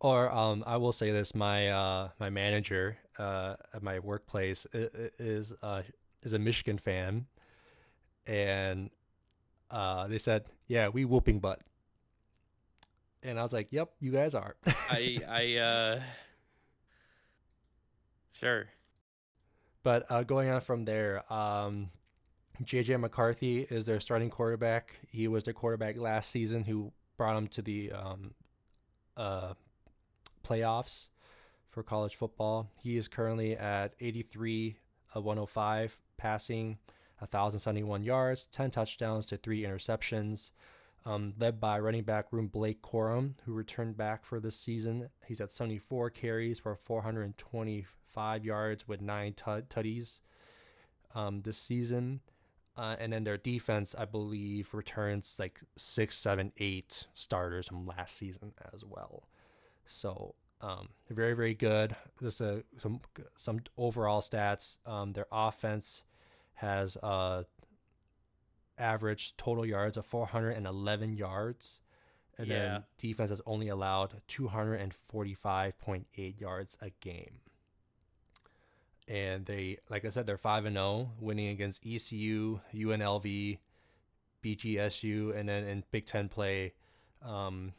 Or 0.00 0.30
um, 0.32 0.62
I 0.66 0.76
will 0.78 0.92
say 0.92 1.10
this: 1.10 1.34
my 1.34 1.68
uh, 1.68 2.08
my 2.20 2.28
manager 2.30 2.96
uh, 3.18 3.54
at 3.74 3.82
my 3.82 3.98
workplace 4.00 4.66
is 4.72 5.52
uh, 5.62 5.82
is 6.22 6.32
a 6.32 6.38
Michigan 6.40 6.76
fan, 6.78 7.26
and 8.26 8.90
uh, 9.70 10.06
they 10.08 10.18
said, 10.18 10.44
"Yeah, 10.66 10.88
we 10.88 11.04
whooping 11.04 11.40
butt," 11.40 11.60
and 13.22 13.38
I 13.38 13.42
was 13.42 13.52
like, 13.52 13.68
"Yep, 13.70 13.90
you 14.00 14.12
guys 14.12 14.34
are." 14.34 14.56
I 14.90 15.18
I 15.28 15.56
uh 15.56 16.00
Sure. 18.38 18.66
But 19.82 20.10
uh, 20.10 20.24
going 20.24 20.50
on 20.50 20.60
from 20.60 20.84
there, 20.84 21.32
um, 21.32 21.90
JJ 22.62 23.00
McCarthy 23.00 23.60
is 23.60 23.86
their 23.86 24.00
starting 24.00 24.30
quarterback. 24.30 24.94
He 25.08 25.28
was 25.28 25.44
their 25.44 25.54
quarterback 25.54 25.96
last 25.96 26.30
season, 26.30 26.64
who 26.64 26.92
brought 27.16 27.34
them 27.34 27.46
to 27.48 27.62
the 27.62 27.92
um, 27.92 28.34
uh, 29.16 29.54
playoffs 30.44 31.08
for 31.70 31.82
college 31.82 32.14
football. 32.14 32.68
He 32.82 32.96
is 32.96 33.08
currently 33.08 33.56
at 33.56 33.94
83 34.00 34.76
of 35.14 35.24
105 35.24 35.98
passing, 36.16 36.78
1,071 37.18 38.02
yards, 38.02 38.46
10 38.46 38.70
touchdowns 38.70 39.26
to 39.26 39.36
three 39.36 39.62
interceptions. 39.62 40.50
Um, 41.04 41.34
led 41.38 41.60
by 41.60 41.78
running 41.78 42.02
back 42.02 42.32
room 42.32 42.48
Blake 42.48 42.82
Corum, 42.82 43.34
who 43.44 43.52
returned 43.52 43.96
back 43.96 44.24
for 44.24 44.40
this 44.40 44.58
season. 44.58 45.08
He's 45.24 45.40
at 45.40 45.52
74 45.52 46.10
carries 46.10 46.58
for 46.58 46.74
425 46.74 48.44
yards 48.44 48.88
with 48.88 49.00
nine 49.00 49.32
tutties 49.34 50.20
um, 51.14 51.42
this 51.42 51.58
season. 51.58 52.20
Uh, 52.76 52.96
and 52.98 53.12
then 53.12 53.22
their 53.22 53.38
defense, 53.38 53.94
I 53.96 54.04
believe, 54.04 54.74
returns 54.74 55.36
like 55.38 55.60
six, 55.76 56.16
seven, 56.16 56.52
eight 56.58 57.06
starters 57.14 57.68
from 57.68 57.86
last 57.86 58.16
season 58.16 58.52
as 58.74 58.84
well. 58.84 59.28
So 59.86 60.34
um, 60.60 60.88
very, 61.08 61.34
very 61.34 61.54
good. 61.54 61.96
Just 62.20 62.42
uh, 62.42 62.56
some 62.78 63.00
some 63.36 63.60
overall 63.78 64.20
stats. 64.20 64.78
Um, 64.86 65.12
their 65.12 65.26
offense 65.32 66.04
has 66.56 66.96
uh, 67.02 67.44
average 68.78 69.36
total 69.36 69.64
yards 69.64 69.96
of 69.96 70.06
411 70.06 71.16
yards, 71.16 71.80
and 72.38 72.50
Yeah. 72.50 72.56
then 72.56 72.84
defense 72.98 73.30
has 73.30 73.40
only 73.46 73.68
allowed 73.68 74.20
245.8 74.28 76.40
yards 76.40 76.76
a 76.82 76.90
game. 77.00 77.40
And 79.08 79.46
they, 79.46 79.78
like 79.88 80.04
I 80.04 80.08
said, 80.08 80.26
they're 80.26 80.36
five 80.36 80.64
and 80.64 80.74
zero, 80.76 81.12
winning 81.20 81.48
against 81.48 81.86
ECU, 81.86 82.60
UNLV, 82.74 83.58
BGSU, 84.42 85.36
and 85.36 85.48
then 85.48 85.64
in 85.64 85.84
Big 85.92 86.06
Ten 86.06 86.28
play, 86.28 86.74
um, 87.22 87.72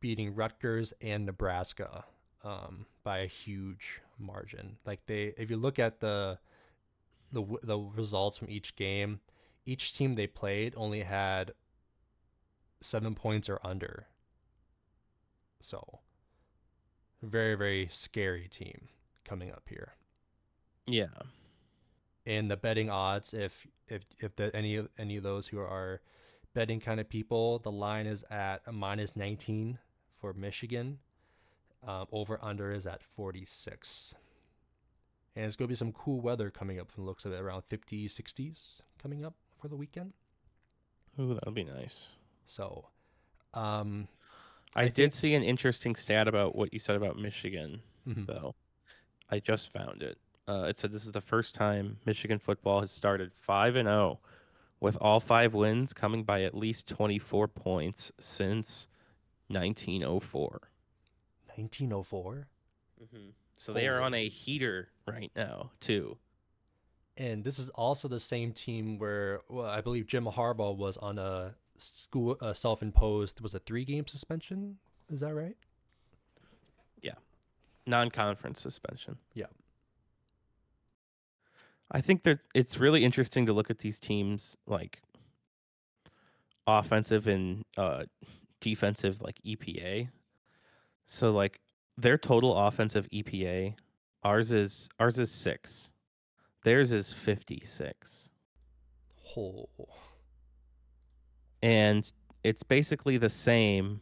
beating 0.00 0.34
Rutgers 0.34 0.92
and 1.00 1.26
Nebraska 1.26 2.04
um, 2.44 2.86
by 3.02 3.18
a 3.18 3.26
huge 3.26 4.00
margin. 4.18 4.76
Like 4.86 5.04
they, 5.06 5.34
if 5.36 5.50
you 5.50 5.56
look 5.56 5.78
at 5.80 5.98
the 6.00 6.38
the 7.32 7.44
the 7.62 7.78
results 7.78 8.38
from 8.38 8.50
each 8.50 8.76
game, 8.76 9.20
each 9.66 9.94
team 9.94 10.14
they 10.14 10.26
played 10.26 10.74
only 10.76 11.02
had 11.02 11.52
seven 12.80 13.14
points 13.14 13.48
or 13.48 13.58
under. 13.64 14.06
So, 15.60 16.00
very 17.22 17.54
very 17.54 17.88
scary 17.90 18.48
team 18.48 18.88
coming 19.24 19.50
up 19.50 19.64
here. 19.68 19.94
Yeah. 20.86 21.06
And 22.26 22.50
the 22.50 22.56
betting 22.56 22.90
odds, 22.90 23.34
if 23.34 23.66
if 23.88 24.02
if 24.18 24.36
the, 24.36 24.54
any 24.54 24.76
of 24.76 24.88
any 24.98 25.16
of 25.16 25.22
those 25.22 25.48
who 25.48 25.58
are 25.58 26.00
betting 26.54 26.80
kind 26.80 27.00
of 27.00 27.08
people, 27.08 27.58
the 27.58 27.72
line 27.72 28.06
is 28.06 28.24
at 28.30 28.62
a 28.66 28.72
minus 28.72 29.16
19 29.16 29.78
for 30.20 30.32
Michigan. 30.32 30.98
Um, 31.86 32.06
over 32.10 32.38
under 32.42 32.72
is 32.72 32.86
at 32.86 33.02
46. 33.02 34.14
And 35.38 35.46
it's 35.46 35.54
going 35.54 35.68
to 35.68 35.70
be 35.70 35.76
some 35.76 35.92
cool 35.92 36.20
weather 36.20 36.50
coming 36.50 36.80
up 36.80 36.90
from 36.90 37.04
the 37.04 37.06
looks 37.08 37.24
of 37.24 37.32
it, 37.32 37.40
around 37.40 37.62
50s, 37.70 38.06
60s 38.06 38.80
coming 39.00 39.24
up 39.24 39.34
for 39.60 39.68
the 39.68 39.76
weekend. 39.76 40.12
Ooh, 41.20 41.32
that'll 41.32 41.52
be 41.52 41.62
nice. 41.62 42.08
So, 42.44 42.86
um, 43.54 44.08
I, 44.74 44.82
I 44.82 44.84
did 44.86 44.96
think- 44.96 45.14
see 45.14 45.34
an 45.34 45.44
interesting 45.44 45.94
stat 45.94 46.26
about 46.26 46.56
what 46.56 46.72
you 46.72 46.80
said 46.80 46.96
about 46.96 47.20
Michigan, 47.20 47.82
mhm. 48.04 48.26
though. 48.26 48.56
I 49.30 49.38
just 49.38 49.70
found 49.72 50.02
it. 50.02 50.18
Uh, 50.48 50.64
it 50.64 50.76
said 50.76 50.90
this 50.90 51.04
is 51.04 51.12
the 51.12 51.20
first 51.20 51.54
time 51.54 51.98
Michigan 52.04 52.40
football 52.40 52.80
has 52.80 52.90
started 52.90 53.30
5 53.32 53.76
and 53.76 53.86
0 53.86 54.18
with 54.80 54.96
all 55.00 55.20
5 55.20 55.54
wins 55.54 55.92
coming 55.92 56.24
by 56.24 56.42
at 56.42 56.52
least 56.52 56.88
24 56.88 57.46
points 57.46 58.10
since 58.18 58.88
1904. 59.46 60.48
1904. 61.46 62.48
Mm-hmm. 63.04 63.28
So 63.58 63.72
they 63.72 63.86
are 63.88 64.00
on 64.00 64.14
a 64.14 64.28
heater 64.28 64.88
right 65.10 65.30
now, 65.36 65.70
too. 65.80 66.16
And 67.16 67.42
this 67.42 67.58
is 67.58 67.68
also 67.70 68.06
the 68.06 68.20
same 68.20 68.52
team 68.52 68.98
where 68.98 69.40
well, 69.48 69.66
I 69.66 69.80
believe 69.80 70.06
Jim 70.06 70.24
Harbaugh 70.24 70.76
was 70.76 70.96
on 70.96 71.18
a 71.18 71.54
school 71.76 72.36
uh, 72.40 72.52
self-imposed 72.52 73.40
was 73.40 73.54
a 73.54 73.58
three-game 73.60 74.06
suspension. 74.06 74.78
Is 75.10 75.20
that 75.20 75.34
right? 75.34 75.56
Yeah, 77.02 77.14
non-conference 77.86 78.60
suspension. 78.60 79.16
Yeah. 79.34 79.46
I 81.90 82.00
think 82.00 82.22
that 82.24 82.40
it's 82.54 82.78
really 82.78 83.04
interesting 83.04 83.46
to 83.46 83.52
look 83.52 83.70
at 83.70 83.78
these 83.78 83.98
teams 83.98 84.56
like 84.66 85.00
offensive 86.66 87.26
and 87.26 87.64
uh 87.78 88.04
defensive 88.60 89.22
like 89.22 89.40
EPA. 89.46 90.08
So 91.06 91.32
like 91.32 91.60
their 91.96 92.18
total 92.18 92.54
offensive 92.56 93.08
EPA 93.12 93.74
ours 94.24 94.52
is 94.52 94.88
ours 94.98 95.18
is 95.18 95.30
6. 95.30 95.90
Theirs 96.64 96.92
is 96.92 97.12
56. 97.12 98.30
Oh, 99.36 99.68
And 101.62 102.10
it's 102.44 102.62
basically 102.62 103.16
the 103.18 103.28
same 103.28 104.00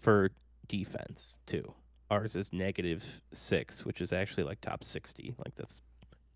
for 0.00 0.30
defense 0.68 1.38
too. 1.46 1.74
Ours 2.10 2.36
is 2.36 2.52
negative 2.52 3.02
six, 3.32 3.84
which 3.84 4.00
is 4.00 4.12
actually 4.12 4.44
like 4.44 4.60
top 4.60 4.84
sixty. 4.84 5.34
Like 5.44 5.54
that's 5.56 5.82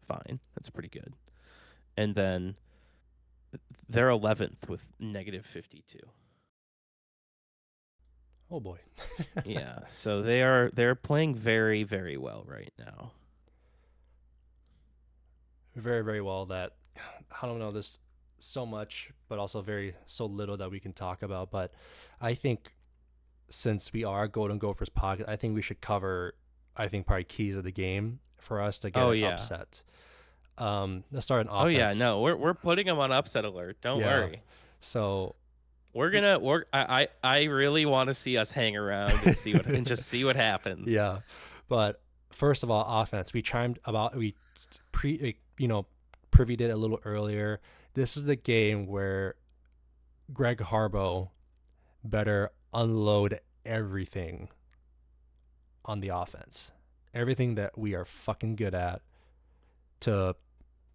fine. 0.06 0.40
That's 0.54 0.70
pretty 0.70 0.88
good. 0.88 1.12
And 1.96 2.14
then 2.14 2.56
th- 3.52 3.60
they're 3.88 4.08
eleventh 4.08 4.68
with 4.68 4.82
negative 4.98 5.46
fifty-two. 5.46 6.00
Oh 8.50 8.60
boy. 8.60 8.78
yeah. 9.44 9.80
So 9.88 10.22
they 10.22 10.42
are 10.42 10.70
they're 10.72 10.94
playing 10.94 11.34
very 11.34 11.82
very 11.84 12.16
well 12.16 12.44
right 12.46 12.72
now. 12.78 13.12
very 15.76 16.02
very 16.02 16.20
well 16.20 16.46
that 16.46 16.72
i 17.42 17.46
don't 17.46 17.58
know 17.60 17.70
this 17.70 17.98
so 18.40 18.66
much 18.66 19.10
but 19.28 19.38
also 19.38 19.60
very 19.60 19.94
so 20.06 20.26
little 20.26 20.56
that 20.56 20.70
we 20.70 20.80
can 20.80 20.92
talk 20.92 21.22
about 21.22 21.50
but 21.50 21.72
i 22.20 22.34
think 22.34 22.72
since 23.48 23.92
we 23.92 24.02
are 24.04 24.26
golden 24.28 24.58
gophers 24.58 24.88
pocket 24.88 25.24
i 25.28 25.36
think 25.36 25.54
we 25.54 25.62
should 25.62 25.80
cover 25.80 26.34
i 26.76 26.88
think 26.88 27.06
probably 27.06 27.24
keys 27.24 27.56
of 27.56 27.64
the 27.64 27.70
game 27.72 28.18
for 28.38 28.60
us 28.60 28.78
to 28.80 28.90
get 28.90 29.02
Oh, 29.02 29.12
yeah. 29.12 29.28
upset 29.34 29.82
um 30.56 31.04
let's 31.12 31.24
start 31.26 31.46
an 31.46 31.52
offense. 31.52 31.74
Oh 31.74 31.78
yeah, 31.78 31.92
no, 31.96 32.20
we're 32.22 32.34
we're 32.34 32.54
putting 32.54 32.86
them 32.86 32.98
on 32.98 33.12
upset 33.12 33.44
alert. 33.44 33.76
Don't 33.80 34.00
Yeah. 34.00 34.06
worry. 34.18 34.42
so 34.80 35.36
We're 35.94 36.10
gonna 36.10 36.38
work. 36.38 36.68
I 36.72 37.08
I, 37.22 37.38
I 37.40 37.44
really 37.44 37.86
want 37.86 38.08
to 38.08 38.14
see 38.14 38.36
us 38.36 38.50
hang 38.50 38.76
around 38.76 39.18
and 39.24 39.36
see 39.36 39.54
what 39.54 39.66
and 39.66 39.86
just 39.86 40.06
see 40.06 40.24
what 40.24 40.36
happens. 40.36 40.88
yeah 40.90 41.20
but 41.68 42.00
first 42.30 42.62
of 42.62 42.70
all 42.70 42.84
offense 43.00 43.32
we 43.32 43.42
chimed 43.42 43.78
about 43.84 44.16
we 44.16 44.34
pre 44.92 45.36
you 45.58 45.68
know 45.68 45.86
previewed 46.30 46.60
it 46.60 46.70
a 46.70 46.76
little 46.76 47.00
earlier 47.04 47.60
this 47.94 48.16
is 48.16 48.24
the 48.24 48.36
game 48.36 48.86
where 48.86 49.34
greg 50.32 50.58
Harbaugh 50.58 51.30
better 52.04 52.50
unload 52.74 53.40
everything 53.64 54.48
on 55.84 56.00
the 56.00 56.08
offense 56.08 56.72
everything 57.14 57.54
that 57.54 57.76
we 57.78 57.94
are 57.94 58.04
fucking 58.04 58.56
good 58.56 58.74
at 58.74 59.02
to 60.00 60.34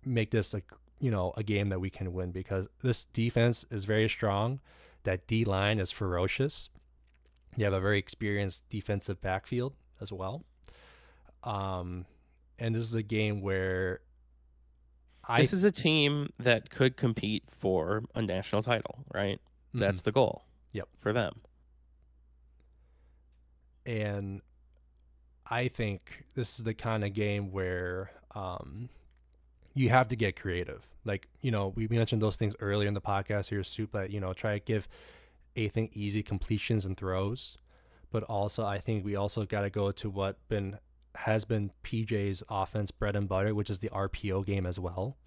make 0.06 0.32
this 0.32 0.54
a 0.54 0.62
you 1.00 1.12
know 1.12 1.34
a 1.36 1.44
game 1.44 1.70
that 1.70 1.80
we 1.80 1.90
can 1.90 2.14
win 2.14 2.32
because 2.32 2.68
this 2.82 3.06
defense 3.06 3.66
is 3.72 3.86
very 3.86 4.08
strong 4.08 4.60
that 5.04 5.28
d 5.28 5.44
line 5.46 5.80
is 5.80 5.92
ferocious 5.92 6.70
you 7.56 7.64
have 7.66 7.74
a 7.74 7.80
very 7.80 8.00
experienced 8.00 8.64
defensive 8.70 9.22
backfield 9.22 9.74
as 10.02 10.12
well 10.12 10.44
um 11.44 12.06
and 12.60 12.76
this 12.76 12.84
is 12.84 12.94
a 12.94 13.04
game 13.04 13.42
where 13.42 14.00
I 15.26 15.40
This 15.40 15.54
is 15.54 15.64
a 15.64 15.72
team 15.72 16.32
that 16.40 16.70
could 16.70 16.98
compete 16.98 17.44
for 17.50 18.04
a 18.14 18.22
national 18.22 18.62
title, 18.62 19.06
right? 19.14 19.40
That's 19.74 20.02
the 20.02 20.12
goal. 20.12 20.42
Mm-hmm. 20.44 20.78
Yep. 20.80 20.90
For 21.00 21.14
them. 21.14 21.42
and 23.86 24.42
I 25.46 25.68
think 25.68 26.26
this 26.36 26.58
is 26.58 26.64
the 26.66 26.74
kind 26.74 27.04
of 27.04 27.14
game 27.14 27.52
where 27.52 28.12
um, 28.36 28.90
you 29.74 29.90
have 29.90 30.08
to 30.10 30.16
get 30.16 30.40
creative. 30.40 30.88
Like 31.06 31.28
you 31.42 31.52
know, 31.52 31.74
we 31.76 31.88
mentioned 31.88 32.22
those 32.22 32.38
things 32.38 32.56
earlier 32.60 32.88
in 32.88 32.94
the 32.94 33.02
podcast 33.02 33.50
here, 33.50 33.64
soup 33.64 33.92
that 33.94 34.12
you 34.12 34.20
know 34.20 34.34
try 34.34 34.58
to 34.58 34.64
give 34.64 34.88
Athan 35.56 35.90
easy 35.94 36.24
completions 36.24 36.86
and 36.86 36.98
throws, 36.98 37.58
but 38.12 38.24
also 38.24 38.66
I 38.66 38.80
think 38.80 39.04
we 39.04 39.16
also 39.16 39.46
got 39.46 39.62
to 39.62 39.70
go 39.70 39.92
to 39.92 40.10
what 40.10 40.38
been 40.48 40.78
has 41.16 41.46
been 41.46 41.72
PJ's 41.84 42.44
offense 42.50 42.92
bread 42.92 43.16
and 43.16 43.28
butter, 43.28 43.54
which 43.54 43.70
is 43.70 43.80
the 43.80 43.90
RPO 43.90 44.46
game 44.46 44.66
as 44.66 44.80
well. 44.80 45.18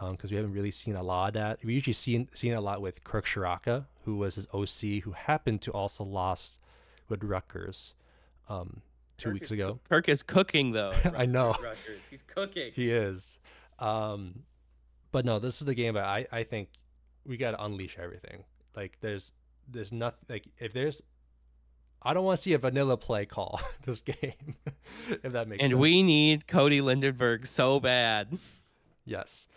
Because 0.00 0.32
we 0.32 0.36
haven't 0.36 0.52
really 0.52 0.72
seen 0.72 0.96
a 0.96 1.02
lot 1.02 1.28
of 1.28 1.34
that. 1.34 1.58
We 1.64 1.74
usually 1.74 1.92
seen 1.92 2.28
seen 2.34 2.54
a 2.54 2.60
lot 2.60 2.80
with 2.80 3.04
Kirk 3.04 3.24
Ciarrocca, 3.24 3.84
who 4.04 4.16
was 4.16 4.34
his 4.34 4.48
OC, 4.52 5.02
who 5.04 5.12
happened 5.12 5.62
to 5.62 5.70
also 5.70 6.02
lost 6.02 6.58
with 7.08 7.22
Rutgers 7.22 7.94
um, 8.48 8.82
two 9.16 9.28
Kirk 9.28 9.34
weeks 9.34 9.50
ago. 9.52 9.78
Kirk 9.88 10.08
is 10.08 10.24
cooking 10.24 10.72
though. 10.72 10.92
I 11.16 11.26
know. 11.26 11.50
Rutgers. 11.62 12.00
He's 12.10 12.22
cooking. 12.22 12.72
He 12.74 12.90
is. 12.90 13.38
Um, 13.82 14.44
but 15.10 15.24
no, 15.24 15.38
this 15.38 15.60
is 15.60 15.66
the 15.66 15.74
game 15.74 15.94
that 15.94 16.04
I, 16.04 16.26
I 16.30 16.44
think 16.44 16.68
we 17.26 17.36
got 17.36 17.52
to 17.52 17.64
unleash 17.64 17.98
everything. 17.98 18.44
Like 18.76 18.98
there's 19.00 19.32
there's 19.68 19.92
nothing 19.92 20.18
like 20.28 20.46
if 20.58 20.72
there's 20.72 21.02
I 22.00 22.14
don't 22.14 22.24
want 22.24 22.36
to 22.36 22.42
see 22.42 22.52
a 22.52 22.58
vanilla 22.58 22.96
play 22.96 23.26
call 23.26 23.60
this 23.84 24.00
game. 24.00 24.56
if 25.10 25.32
that 25.32 25.48
makes 25.48 25.60
and 25.60 25.70
sense. 25.70 25.72
And 25.72 25.80
we 25.80 26.02
need 26.02 26.46
Cody 26.46 26.80
Lindenberg 26.80 27.46
so 27.46 27.80
bad. 27.80 28.38
yes. 29.04 29.48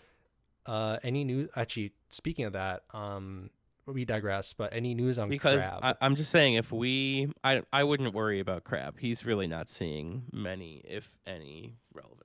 Uh, 0.66 0.98
any 1.04 1.24
news? 1.24 1.50
Actually, 1.56 1.94
speaking 2.10 2.46
of 2.46 2.54
that, 2.54 2.84
um, 2.92 3.52
we 3.86 4.04
digress. 4.04 4.54
But 4.54 4.74
any 4.74 4.96
news 4.96 5.20
on 5.20 5.30
because 5.30 5.62
Crab? 5.62 5.80
I, 5.84 5.96
I'm 6.02 6.16
just 6.16 6.32
saying 6.32 6.56
if 6.56 6.72
we 6.72 7.32
I 7.44 7.62
I 7.72 7.84
wouldn't 7.84 8.14
worry 8.14 8.40
about 8.40 8.64
Crab. 8.64 8.98
He's 9.00 9.26
really 9.26 9.48
not 9.48 9.70
seeing 9.70 10.24
many, 10.34 10.82
if 10.84 11.08
any, 11.28 11.76
relevant. 11.94 12.25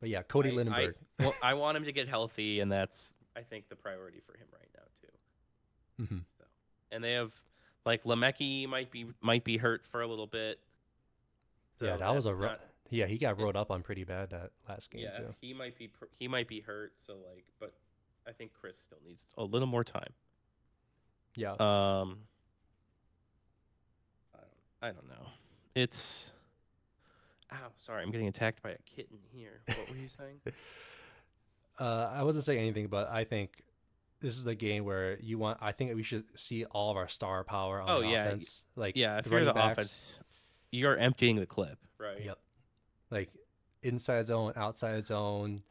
But 0.00 0.08
yeah, 0.08 0.22
Cody 0.22 0.50
I- 0.50 0.54
Lindenberg. 0.54 0.94
I, 1.18 1.22
well, 1.24 1.34
I 1.42 1.54
want 1.54 1.76
him 1.76 1.84
to 1.84 1.92
get 1.92 2.08
healthy, 2.08 2.60
and 2.60 2.70
that's 2.70 3.14
I 3.36 3.42
think 3.42 3.68
the 3.68 3.76
priority 3.76 4.20
for 4.26 4.36
him 4.36 4.46
right 4.52 4.68
now 4.74 6.06
too. 6.06 6.14
Mhm. 6.14 6.24
So, 6.38 6.44
and 6.92 7.02
they 7.02 7.12
have 7.12 7.32
like 7.84 8.04
Le'Meke 8.04 8.68
might 8.68 8.90
be 8.90 9.06
might 9.20 9.44
be 9.44 9.56
hurt 9.56 9.84
for 9.86 10.02
a 10.02 10.06
little 10.06 10.26
bit. 10.26 10.60
Yeah, 11.80 11.96
that 11.96 12.14
was 12.14 12.26
a 12.26 12.34
not- 12.34 12.60
yeah. 12.90 13.06
He 13.06 13.18
got 13.18 13.38
rolled 13.40 13.56
up 13.56 13.70
on 13.70 13.82
pretty 13.82 14.04
bad 14.04 14.30
that 14.30 14.50
last 14.68 14.90
game 14.90 15.02
yeah. 15.02 15.16
too. 15.16 15.34
He 15.40 15.54
might 15.54 15.76
be 15.76 15.90
he 16.18 16.28
might 16.28 16.48
be 16.48 16.60
hurt. 16.60 16.92
So 17.06 17.14
like, 17.28 17.44
but 17.60 17.72
I 18.26 18.32
think 18.32 18.52
Chris 18.52 18.78
still 18.78 18.98
needs 19.06 19.24
a 19.36 19.44
little 19.44 19.68
more 19.68 19.84
time. 19.84 20.12
Yeah. 21.34 21.52
Um, 21.52 22.18
I 24.34 24.40
don't, 24.40 24.48
I 24.82 24.86
don't 24.92 25.08
know. 25.08 25.26
It's. 25.74 26.32
Ow, 27.52 27.56
sorry, 27.76 28.02
I'm 28.02 28.10
getting 28.10 28.28
attacked 28.28 28.62
by 28.62 28.70
a 28.70 28.78
kitten 28.84 29.18
here. 29.32 29.60
What 29.66 29.90
were 29.90 29.96
you 29.96 30.08
saying? 30.08 30.40
Uh, 31.80 32.10
I 32.12 32.24
wasn't 32.24 32.44
saying 32.44 32.58
anything, 32.58 32.88
but 32.88 33.08
I 33.08 33.22
think 33.22 33.62
this 34.20 34.36
is 34.36 34.42
the 34.42 34.56
game 34.56 34.84
where 34.84 35.16
you 35.20 35.38
want. 35.38 35.58
I 35.60 35.70
think 35.70 35.94
we 35.94 36.02
should 36.02 36.24
see 36.34 36.64
all 36.64 36.90
of 36.90 36.96
our 36.96 37.06
star 37.06 37.44
power 37.44 37.80
on 37.80 37.88
Oh, 37.88 38.00
the 38.00 38.08
yeah, 38.08 38.24
offense. 38.24 38.64
Like 38.74 38.96
yeah, 38.96 39.18
if 39.18 39.24
the 39.26 39.30
you're 39.30 39.44
the 39.44 39.52
backs, 39.52 39.72
offense, 39.74 40.20
you're 40.72 40.96
emptying 40.96 41.36
the 41.36 41.46
clip, 41.46 41.78
right? 41.96 42.20
Yep. 42.24 42.38
Like 43.12 43.30
inside 43.84 44.26
zone, 44.26 44.54
outside 44.56 45.06
zone, 45.06 45.62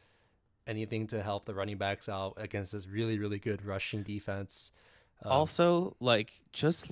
anything 0.66 1.08
to 1.08 1.22
help 1.22 1.44
the 1.46 1.54
running 1.54 1.78
backs 1.78 2.08
out 2.08 2.36
against 2.38 2.72
this 2.72 2.88
really, 2.88 3.20
really 3.20 3.38
good 3.40 3.66
rushing 3.66 4.04
defense. 4.04 4.72
Um, 5.26 5.32
also, 5.34 5.98
like, 6.00 6.32
just 6.54 6.90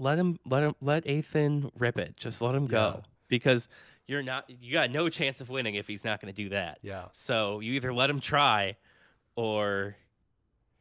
let 0.00 0.18
him, 0.18 0.40
let 0.44 0.64
him, 0.64 0.74
let 0.80 1.04
Athan 1.04 1.70
rip 1.78 1.96
it. 1.96 2.16
Just 2.16 2.42
let 2.42 2.56
him 2.56 2.64
Yeah. 2.64 2.68
go 2.70 3.02
because 3.38 3.68
you're 4.06 4.22
not, 4.22 4.48
you 4.48 4.72
got 4.72 4.90
no 4.90 5.08
chance 5.08 5.40
of 5.40 5.48
winning 5.48 5.74
if 5.76 5.86
he's 5.86 6.04
not 6.04 6.20
going 6.20 6.32
to 6.32 6.42
do 6.42 6.50
that. 6.50 6.78
yeah. 6.82 7.06
So 7.12 7.60
you 7.60 7.72
either 7.74 7.92
let 7.92 8.08
him 8.10 8.20
try, 8.20 8.76
or 9.36 9.96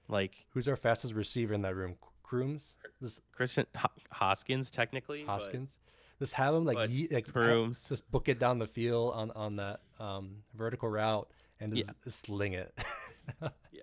like 0.07 0.45
Who's 0.53 0.67
our 0.67 0.75
fastest 0.75 1.13
receiver 1.13 1.53
in 1.53 1.61
that 1.63 1.75
room? 1.75 1.95
Crooms? 2.21 2.75
This 3.01 3.21
Christian 3.31 3.65
Ho- 3.77 3.89
Hoskins, 4.11 4.69
technically. 4.71 5.23
but- 5.23 5.31
Hoskins? 5.33 5.77
Just 6.19 6.35
have 6.35 6.53
him 6.55 6.63
like 6.63 6.75
but 6.77 6.89
ye- 6.89 7.07
like 7.11 7.27
Crooms. 7.31 7.89
just 7.89 8.09
book 8.11 8.29
it 8.29 8.39
down 8.39 8.57
the 8.59 8.67
field 8.67 9.13
on 9.15 9.31
on 9.31 9.55
that 9.57 9.81
um, 9.99 10.37
vertical 10.55 10.87
route 10.87 11.27
and 11.59 11.75
just, 11.75 11.91
just 12.03 12.19
sling 12.25 12.53
it. 12.53 12.71
yeah. 13.41 13.81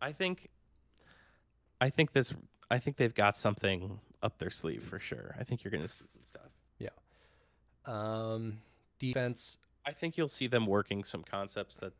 I 0.00 0.10
think 0.12 0.48
I 1.80 1.90
think 1.90 2.12
this 2.12 2.34
I 2.70 2.78
think 2.78 2.96
they've 2.96 3.14
got 3.14 3.36
something 3.36 4.00
up 4.22 4.38
their 4.38 4.50
sleeve 4.50 4.82
for 4.82 4.98
sure. 4.98 5.36
I 5.38 5.44
think 5.44 5.62
you're 5.62 5.70
going 5.70 5.82
to 5.82 5.88
see 5.88 6.06
some 6.12 6.22
stuff. 6.24 6.49
Um, 7.86 8.58
defense. 8.98 9.58
I 9.86 9.92
think 9.92 10.16
you'll 10.16 10.28
see 10.28 10.46
them 10.46 10.66
working 10.66 11.04
some 11.04 11.22
concepts 11.22 11.78
that 11.78 11.92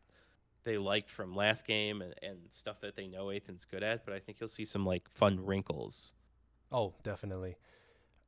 they 0.64 0.78
liked 0.78 1.10
from 1.10 1.34
last 1.34 1.66
game 1.66 2.02
and, 2.02 2.14
and 2.22 2.38
stuff 2.50 2.80
that 2.80 2.96
they 2.96 3.06
know 3.06 3.30
Athan's 3.30 3.64
good 3.64 3.82
at, 3.82 4.04
but 4.04 4.14
I 4.14 4.18
think 4.18 4.38
you'll 4.40 4.48
see 4.48 4.64
some 4.64 4.84
like 4.84 5.08
fun 5.08 5.44
wrinkles. 5.44 6.12
Oh, 6.70 6.94
definitely. 7.02 7.56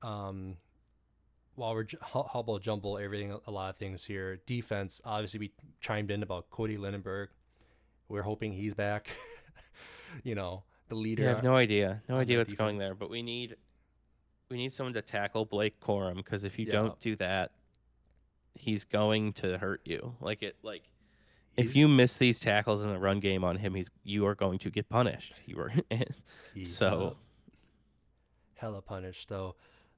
Um, 0.02 0.56
while 1.54 1.74
we're 1.74 1.84
j- 1.84 1.98
hubble 2.00 2.58
jumble 2.58 2.98
everything, 2.98 3.36
a 3.46 3.50
lot 3.50 3.70
of 3.70 3.76
things 3.76 4.04
here. 4.04 4.40
Defense, 4.46 5.00
obviously, 5.04 5.40
we 5.40 5.52
chimed 5.80 6.10
in 6.10 6.22
about 6.22 6.50
Cody 6.50 6.76
Lindenberg. 6.76 7.28
We're 8.08 8.22
hoping 8.22 8.52
he's 8.52 8.74
back. 8.74 9.08
you 10.24 10.34
know, 10.34 10.64
the 10.88 10.94
leader. 10.94 11.26
I 11.26 11.28
have 11.28 11.44
no 11.44 11.56
idea, 11.56 12.02
no 12.08 12.16
idea 12.16 12.36
the 12.36 12.40
what's 12.40 12.54
going 12.54 12.78
there, 12.78 12.94
but 12.94 13.10
we 13.10 13.22
need 13.22 13.56
we 14.52 14.58
need 14.58 14.72
someone 14.72 14.92
to 14.92 15.02
tackle 15.02 15.46
Blake 15.46 15.80
Corum 15.80 16.16
because 16.16 16.44
if 16.44 16.58
you 16.58 16.66
Yeah. 16.66 16.72
don't 16.72 17.00
do 17.00 17.16
that, 17.16 17.52
he's 18.54 18.84
going 18.84 19.32
to 19.32 19.56
hurt 19.56 19.80
you. 19.86 20.14
Like 20.20 20.42
it, 20.42 20.56
like 20.62 20.82
if 21.56 21.74
you 21.74 21.88
miss 21.88 22.16
these 22.16 22.38
tackles 22.38 22.80
in 22.82 22.88
the 22.88 22.98
run 22.98 23.18
game 23.18 23.44
on 23.44 23.56
him, 23.56 23.74
he's 23.74 23.90
you 24.04 24.26
are 24.26 24.34
going 24.34 24.58
to 24.60 24.70
get 24.70 24.88
punished. 24.90 25.32
You 25.46 25.58
are 25.58 25.72
so 26.64 26.86
uh, 27.08 27.10
hella 28.56 28.82
punished. 28.82 29.28
So, 29.28 29.56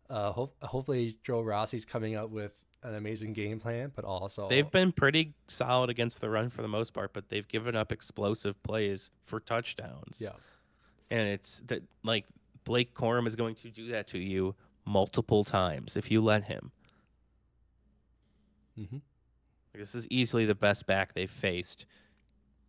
uh, 0.08 0.30
hope 0.32 0.54
hopefully 0.62 1.18
Joe 1.24 1.40
Rossi's 1.42 1.84
coming 1.84 2.14
up 2.14 2.30
with 2.30 2.62
an 2.84 2.94
amazing 2.94 3.32
game 3.32 3.58
plan, 3.58 3.90
but 3.94 4.04
also 4.04 4.48
they've 4.48 4.70
been 4.70 4.92
pretty 4.92 5.34
solid 5.48 5.90
against 5.90 6.20
the 6.20 6.30
run 6.30 6.48
for 6.48 6.62
the 6.62 6.68
most 6.68 6.92
part, 6.92 7.12
but 7.12 7.28
they've 7.28 7.48
given 7.48 7.74
up 7.74 7.90
explosive 7.90 8.62
plays 8.62 9.10
for 9.24 9.40
touchdowns. 9.40 10.20
yeah, 10.20 10.32
and 11.10 11.28
it's 11.28 11.60
that 11.66 11.82
like 12.04 12.26
Blake 12.64 12.94
Corum 12.94 13.26
is 13.26 13.36
going 13.36 13.54
to 13.56 13.70
do 13.70 13.88
that 13.88 14.06
to 14.08 14.18
you 14.18 14.54
multiple 14.84 15.44
times 15.44 15.96
if 15.96 16.10
you 16.10 16.20
let 16.22 16.44
him. 16.44 16.70
hmm 18.76 18.98
This 19.74 19.94
is 19.94 20.06
easily 20.10 20.46
the 20.46 20.54
best 20.54 20.86
back 20.86 21.14
they've 21.14 21.30
faced 21.30 21.86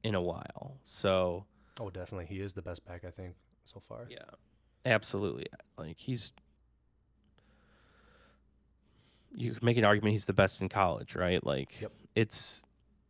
in 0.04 0.16
a 0.16 0.22
while. 0.22 0.78
So 0.84 1.46
oh, 1.80 1.90
definitely, 1.90 2.26
he 2.28 2.40
is 2.42 2.54
the 2.54 2.62
best 2.62 2.86
back 2.86 3.04
I 3.06 3.12
think 3.12 3.36
so 3.64 3.82
far. 3.88 4.06
yeah, 4.10 4.20
absolutely. 4.86 5.48
Like 5.78 5.98
he's, 5.98 6.32
you 9.34 9.54
could 9.54 9.64
make 9.64 9.78
an 9.78 9.86
argument 9.86 10.14
he's 10.14 10.26
the 10.26 10.34
best 10.34 10.62
in 10.62 10.70
college, 10.70 11.16
right? 11.16 11.44
Like 11.46 11.74
Yep. 11.82 11.92
it's 12.16 12.64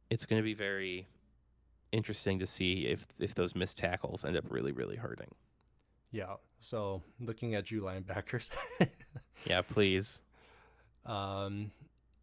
it's 0.09 0.25
going 0.25 0.39
to 0.41 0.43
be 0.43 0.53
very 0.53 1.07
interesting 1.91 2.39
to 2.39 2.45
see 2.45 2.87
if 2.87 3.05
if 3.19 3.35
those 3.35 3.55
missed 3.55 3.77
tackles 3.77 4.23
end 4.25 4.37
up 4.37 4.45
really 4.49 4.71
really 4.71 4.95
hurting. 4.95 5.33
Yeah. 6.15 6.35
So 6.61 7.01
looking 7.19 7.55
at 7.55 7.69
you 7.71 7.81
linebackers. 7.81 8.49
Yeah, 9.45 9.61
please. 9.61 10.21
Um, 11.05 11.69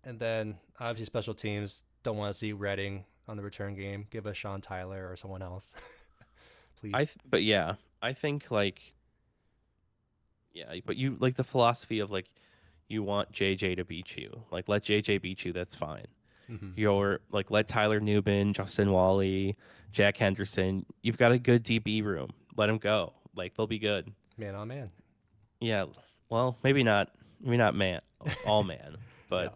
and 0.03 0.19
then 0.19 0.57
obviously 0.81 1.05
special 1.05 1.35
teams 1.35 1.85
don't 2.03 2.17
want 2.17 2.33
to 2.33 2.39
see 2.39 2.53
Redding 2.53 3.05
on 3.29 3.37
the 3.37 3.43
return 3.45 3.77
game. 3.77 4.07
Give 4.11 4.27
us 4.27 4.37
Sean 4.37 4.61
Tyler 4.61 5.09
or 5.09 5.15
someone 5.17 5.41
else, 5.43 5.75
please. 6.81 6.93
I 6.95 7.05
th- 7.05 7.19
but 7.31 7.45
yeah, 7.45 7.75
I 8.01 8.13
think 8.13 8.51
like 8.51 8.95
yeah, 10.53 10.75
but 10.85 10.97
you 10.97 11.17
like 11.21 11.37
the 11.37 11.45
philosophy 11.45 12.01
of 12.01 12.11
like 12.11 12.27
you 12.89 13.05
want 13.05 13.31
JJ 13.31 13.77
to 13.77 13.85
beat 13.85 14.17
you. 14.17 14.43
Like 14.51 14.69
let 14.69 14.83
JJ 14.83 15.23
beat 15.23 15.45
you, 15.45 15.53
that's 15.53 15.77
fine. 15.77 16.07
Mhm. 16.51 16.73
You're 16.77 17.21
like 17.31 17.53
let 17.53 17.69
Tyler 17.69 18.01
Nubin, 18.01 18.53
Justin 18.53 18.91
Walley, 18.91 19.57
Jack 19.93 20.17
Henderson. 20.17 20.85
You've 21.03 21.19
got 21.19 21.31
a 21.31 21.39
good 21.39 21.63
DB 21.63 22.03
room. 22.03 22.31
Let 22.57 22.67
them 22.67 22.79
go. 22.79 23.13
Like 23.35 23.55
they'll 23.57 23.67
be 23.67 23.79
good. 23.79 24.13
man 24.37 24.55
on 24.55 24.69
man. 24.69 24.91
Yeah. 25.61 25.87
Well, 26.29 26.57
maybe 26.63 26.83
not 26.83 27.11
maybe 27.41 27.57
not 27.57 27.75
man 27.75 28.01
all 28.47 28.63
man, 28.65 28.97
but 29.29 29.45
Yeah. 29.45 29.51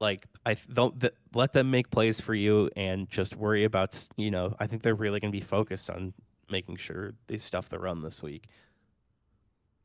like 0.00 0.26
I 0.46 0.56
don't 0.72 0.98
th- 1.00 1.14
let 1.34 1.52
them 1.52 1.70
make 1.70 1.90
plays 1.90 2.20
for 2.20 2.34
you 2.34 2.70
and 2.76 3.08
just 3.08 3.36
worry 3.36 3.64
about 3.64 3.98
you 4.16 4.30
know 4.30 4.54
I 4.58 4.66
think 4.66 4.82
they're 4.82 4.94
really 4.94 5.20
going 5.20 5.32
to 5.32 5.36
be 5.36 5.44
focused 5.44 5.90
on 5.90 6.12
making 6.50 6.76
sure 6.76 7.12
they 7.26 7.36
stuff 7.36 7.68
the 7.68 7.78
run 7.78 8.02
this 8.02 8.22
week. 8.22 8.46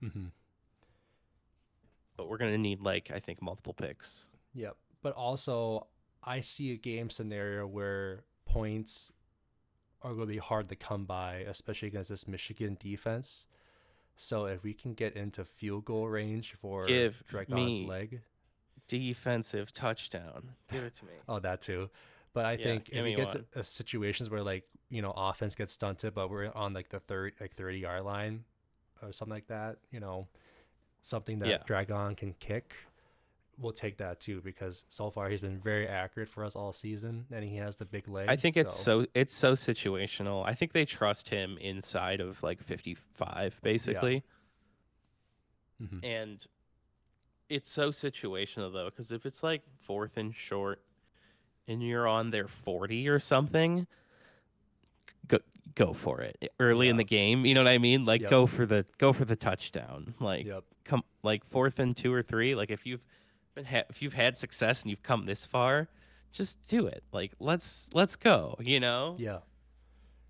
Mm-hmm. 0.03 0.27
But 2.15 2.29
we're 2.29 2.37
going 2.37 2.51
to 2.51 2.57
need 2.57 2.81
like 2.81 3.11
I 3.13 3.19
think 3.19 3.41
multiple 3.41 3.73
picks. 3.73 4.25
Yep. 4.53 4.75
But 5.01 5.13
also, 5.13 5.87
I 6.23 6.39
see 6.41 6.71
a 6.71 6.77
game 6.77 7.09
scenario 7.09 7.65
where 7.67 8.23
points 8.45 9.11
are 10.03 10.13
going 10.13 10.27
to 10.27 10.33
be 10.33 10.37
hard 10.37 10.69
to 10.69 10.75
come 10.75 11.05
by, 11.05 11.37
especially 11.47 11.87
against 11.87 12.09
this 12.09 12.27
Michigan 12.27 12.77
defense. 12.79 13.47
So 14.15 14.45
if 14.45 14.63
we 14.63 14.73
can 14.73 14.93
get 14.93 15.15
into 15.15 15.43
field 15.43 15.85
goal 15.85 16.07
range 16.07 16.53
for 16.53 16.85
Give 16.87 17.23
Dragan's 17.27 17.79
leg, 17.81 18.21
Defensive 18.87 19.73
touchdown. 19.73 20.49
Give 20.71 20.83
it 20.83 20.95
to 20.97 21.05
me. 21.05 21.11
oh 21.27 21.39
that 21.39 21.61
too. 21.61 21.89
But 22.33 22.45
I 22.45 22.57
Yeah, 22.57 22.65
think 22.65 22.89
if 22.89 23.03
we 23.03 23.13
get 23.13 23.25
one. 23.27 23.45
to 23.53 23.59
uh, 23.59 23.63
situations 23.63 24.29
where 24.29 24.43
like 24.43 24.65
you 24.89 25.01
know 25.01 25.13
offense 25.15 25.55
gets 25.55 25.73
stunted, 25.73 26.13
but 26.13 26.29
we're 26.29 26.51
on 26.53 26.73
like 26.73 26.89
the 26.89 26.99
third 26.99 27.33
like 27.39 27.53
thirty 27.53 27.79
yard 27.79 28.03
line 28.03 28.43
or 29.01 29.13
something 29.13 29.33
like 29.33 29.47
that, 29.47 29.77
you 29.91 29.99
know, 29.99 30.27
something 31.01 31.39
that 31.39 31.49
Yeah. 31.49 31.57
Dragon 31.65 32.15
can 32.15 32.33
kick, 32.33 32.73
we'll 33.57 33.71
take 33.73 33.97
that 33.97 34.19
too 34.19 34.41
because 34.41 34.83
so 34.89 35.09
far 35.09 35.29
he's 35.29 35.41
been 35.41 35.59
very 35.59 35.87
accurate 35.87 36.29
for 36.29 36.43
us 36.43 36.55
all 36.55 36.73
season, 36.73 37.25
and 37.31 37.43
he 37.43 37.55
has 37.57 37.75
the 37.75 37.85
big 37.85 38.07
leg. 38.07 38.29
I 38.29 38.35
think 38.35 38.57
it's 38.57 38.75
so 38.75 39.05
it's 39.13 39.35
so 39.35 39.53
situational. 39.53 40.45
I 40.45 40.53
think 40.53 40.71
they 40.73 40.85
trust 40.85 41.29
him 41.29 41.57
inside 41.59 42.19
of 42.19 42.41
like 42.43 42.61
55 42.61 43.59
basically. 43.61 44.23
Mhm. 45.81 46.03
And 46.03 46.47
it's 47.49 47.71
so 47.71 47.89
situational 47.89 48.71
though, 48.71 48.85
because 48.85 49.11
if 49.11 49.25
it's 49.25 49.43
like 49.43 49.61
fourth 49.81 50.17
and 50.17 50.33
short, 50.33 50.81
and 51.67 51.81
you're 51.81 52.07
on 52.07 52.31
their 52.31 52.47
forty 52.47 53.07
or 53.07 53.19
something, 53.19 53.87
go 55.27 55.39
go 55.75 55.93
for 55.93 56.21
it 56.21 56.51
early 56.59 56.89
in 56.89 56.97
the 56.97 57.03
game. 57.03 57.45
You 57.45 57.53
know 57.53 57.63
what 57.63 57.71
I 57.71 57.77
mean? 57.77 58.05
Like 58.05 58.21
Yep. 58.21 58.29
go 58.29 58.45
for 58.45 58.65
the 58.65 58.85
go 58.97 59.13
for 59.13 59.25
the 59.25 59.35
touchdown. 59.35 60.13
Like 60.19 60.45
Yep. 60.45 60.63
come 60.83 61.03
like 61.23 61.45
fourth 61.45 61.79
and 61.79 61.95
two 61.95 62.13
or 62.13 62.21
three. 62.21 62.55
Like 62.55 62.69
if 62.69 62.85
you've 62.85 63.03
been 63.55 63.65
ha- 63.65 63.83
if 63.89 64.01
you've 64.01 64.13
had 64.13 64.37
success 64.37 64.81
and 64.81 64.89
you've 64.89 65.03
come 65.03 65.25
this 65.25 65.45
far, 65.45 65.87
just 66.31 66.63
do 66.67 66.87
it. 66.87 67.03
Like 67.11 67.31
let's 67.39 67.89
let's 67.93 68.15
go. 68.15 68.55
You 68.59 68.79
know. 68.79 69.15
Yeah. 69.17 69.39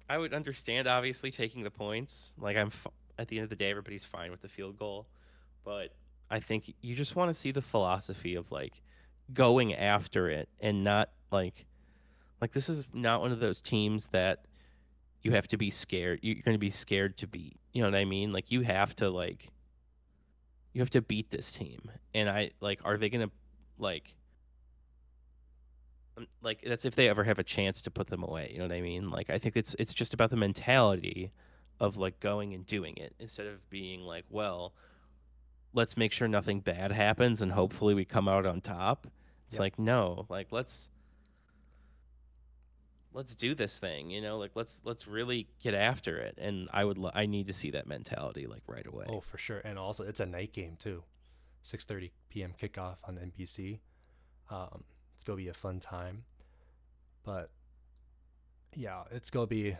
I 0.09 0.17
would 0.17 0.33
understand 0.33 0.87
obviously 0.87 1.31
taking 1.31 1.63
the 1.63 1.71
points. 1.71 2.33
Like 2.37 2.57
I'm 2.57 2.67
f- 2.67 2.87
at 3.17 3.27
the 3.27 3.37
end 3.37 3.45
of 3.45 3.49
the 3.49 3.55
day, 3.55 3.69
everybody's 3.71 4.03
fine 4.03 4.31
with 4.31 4.41
the 4.41 4.49
field 4.49 4.77
goal, 4.77 5.07
but 5.63 5.89
I 6.29 6.39
think 6.39 6.73
you 6.81 6.95
just 6.95 7.15
want 7.15 7.29
to 7.29 7.33
see 7.33 7.51
the 7.51 7.61
philosophy 7.61 8.35
of 8.35 8.51
like 8.51 8.81
going 9.33 9.73
after 9.73 10.29
it 10.29 10.49
and 10.59 10.83
not 10.83 11.09
like 11.31 11.65
like 12.41 12.51
this 12.51 12.67
is 12.67 12.85
not 12.93 13.21
one 13.21 13.31
of 13.31 13.39
those 13.39 13.61
teams 13.61 14.07
that 14.07 14.45
you 15.21 15.31
have 15.31 15.47
to 15.47 15.57
be 15.57 15.69
scared. 15.69 16.19
You're 16.21 16.41
going 16.43 16.55
to 16.55 16.59
be 16.59 16.69
scared 16.69 17.17
to 17.19 17.27
beat. 17.27 17.57
You 17.71 17.81
know 17.81 17.87
what 17.87 17.95
I 17.97 18.03
mean? 18.03 18.33
Like 18.33 18.51
you 18.51 18.61
have 18.61 18.95
to 18.97 19.09
like 19.09 19.47
you 20.73 20.81
have 20.81 20.89
to 20.91 21.01
beat 21.01 21.29
this 21.31 21.51
team. 21.51 21.89
And 22.13 22.29
I 22.29 22.51
like 22.59 22.81
are 22.83 22.97
they 22.97 23.09
going 23.09 23.27
to 23.27 23.33
like 23.77 24.13
um, 26.17 26.27
like 26.41 26.61
that's 26.65 26.85
if 26.85 26.95
they 26.95 27.09
ever 27.09 27.23
have 27.23 27.39
a 27.39 27.43
chance 27.43 27.81
to 27.83 27.91
put 27.91 28.07
them 28.07 28.23
away. 28.23 28.49
You 28.51 28.59
know 28.59 28.65
what 28.65 28.73
I 28.75 28.81
mean? 28.81 29.09
Like 29.09 29.29
I 29.29 29.37
think 29.39 29.55
it's 29.55 29.75
it's 29.79 29.93
just 29.93 30.13
about 30.13 30.29
the 30.29 30.35
mentality 30.37 31.31
of 31.79 31.97
like 31.97 32.19
going 32.19 32.53
and 32.53 32.65
doing 32.65 32.95
it 32.97 33.15
instead 33.19 33.47
of 33.47 33.67
being 33.69 34.01
like, 34.01 34.25
well, 34.29 34.73
let's 35.73 35.97
make 35.97 36.11
sure 36.11 36.27
nothing 36.27 36.59
bad 36.59 36.91
happens 36.91 37.41
and 37.41 37.51
hopefully 37.51 37.93
we 37.93 38.05
come 38.05 38.27
out 38.27 38.45
on 38.45 38.61
top. 38.61 39.07
It's 39.45 39.55
Yep. 39.55 39.59
like 39.59 39.79
no, 39.79 40.25
like 40.29 40.47
let's 40.51 40.89
let's 43.13 43.35
do 43.35 43.55
this 43.55 43.77
thing, 43.77 44.09
you 44.09 44.21
know, 44.21 44.37
like 44.37 44.51
let's 44.55 44.81
let's 44.83 45.07
really 45.07 45.47
get 45.61 45.73
after 45.73 46.17
it. 46.17 46.37
And 46.37 46.69
I 46.73 46.83
would 46.83 46.97
lo- 46.97 47.11
I 47.13 47.25
need 47.25 47.47
to 47.47 47.53
see 47.53 47.71
that 47.71 47.87
mentality 47.87 48.47
like 48.47 48.63
right 48.67 48.85
away. 48.85 49.05
Oh, 49.09 49.21
for 49.21 49.37
sure. 49.37 49.59
And 49.59 49.77
also, 49.77 50.03
it's 50.03 50.19
a 50.19 50.25
night 50.25 50.53
game 50.53 50.75
too. 50.77 51.03
6:30 51.63 52.11
p.m. 52.29 52.53
kickoff 52.61 52.97
on 53.05 53.15
NBC. 53.17 53.79
Um, 54.49 54.83
it's 55.15 55.23
gonna 55.23 55.37
be 55.37 55.47
a 55.47 55.53
fun 55.53 55.79
time. 55.79 56.23
But 57.23 57.49
yeah, 58.75 59.03
it's 59.11 59.29
gonna 59.29 59.47
be 59.47 59.77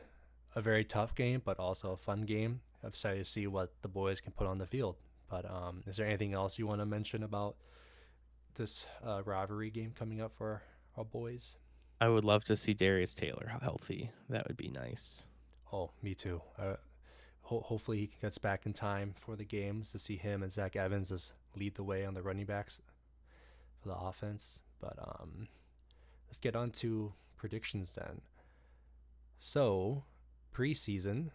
a 0.56 0.62
very 0.62 0.86
tough 0.86 1.16
game, 1.16 1.42
but 1.44 1.60
also 1.60 1.92
a 1.92 1.98
fun 1.98 2.22
game. 2.22 2.62
I'm 2.82 2.90
excited 2.90 3.20
to 3.20 3.30
see 3.30 3.48
what 3.48 3.74
the 3.82 3.88
boys 3.88 4.22
can 4.22 4.32
put 4.34 4.48
on 4.48 4.58
the 4.58 4.68
field. 4.68 4.98
But 5.30 5.50
um, 5.50 5.84
is 5.88 5.98
there 5.98 6.06
anything 6.06 6.34
else 6.34 6.60
you 6.60 6.68
want 6.68 6.82
to 6.82 6.86
mention 6.86 7.24
about 7.24 7.56
this 8.56 8.86
uh, 9.06 9.24
rivalry 9.24 9.72
game 9.72 9.94
coming 9.98 10.22
up 10.22 10.36
for 10.36 10.62
our 10.96 11.04
boys? 11.06 11.58
I 12.02 12.10
would 12.10 12.26
love 12.26 12.44
to 12.46 12.56
see 12.56 12.74
Darius 12.74 13.16
Taylor 13.16 13.58
healthy. 13.62 14.12
That 14.30 14.48
would 14.48 14.58
be 14.58 14.68
nice. 14.68 15.28
Oh, 15.72 15.92
me 16.02 16.14
too. 16.14 16.42
Uh, 16.60 16.76
ho- 17.42 17.62
hopefully 17.66 17.98
he 17.98 18.12
gets 18.22 18.38
back 18.38 18.66
in 18.66 18.74
time 18.74 19.14
for 19.18 19.36
the 19.36 19.46
games 19.46 19.92
to 19.92 20.00
see 20.00 20.18
him 20.18 20.44
and 20.44 20.52
Zach 20.52 20.76
Evans 20.76 21.10
just 21.10 21.34
lead 21.56 21.76
the 21.76 21.84
way 21.84 22.06
on 22.06 22.14
the 22.14 22.22
running 22.22 22.46
backs 22.46 22.80
for 23.82 23.90
the 23.90 23.96
offense. 23.96 24.60
But 24.82 24.98
um, 25.00 25.48
let's 26.28 26.38
get 26.38 26.56
on 26.56 26.72
to 26.72 27.14
predictions 27.38 27.94
then. 27.94 28.22
So, 29.40 30.04
preseason, 30.54 31.32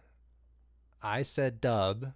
I 1.01 1.21
said 1.23 1.61
dub. 1.61 2.13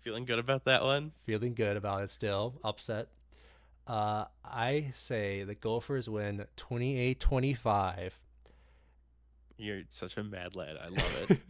Feeling 0.00 0.24
good 0.24 0.38
about 0.38 0.64
that 0.64 0.82
one? 0.82 1.12
Feeling 1.26 1.54
good 1.54 1.76
about 1.76 2.02
it 2.02 2.10
still. 2.10 2.54
Upset. 2.64 3.08
Uh, 3.88 4.26
I 4.44 4.90
say 4.92 5.44
the 5.44 5.54
Gophers 5.54 6.08
win 6.10 6.44
28 6.56 7.18
25. 7.18 8.20
You're 9.56 9.82
such 9.88 10.16
a 10.18 10.22
mad 10.22 10.54
lad. 10.54 10.76
I 10.76 10.86
love 10.88 11.30
it. 11.30 11.40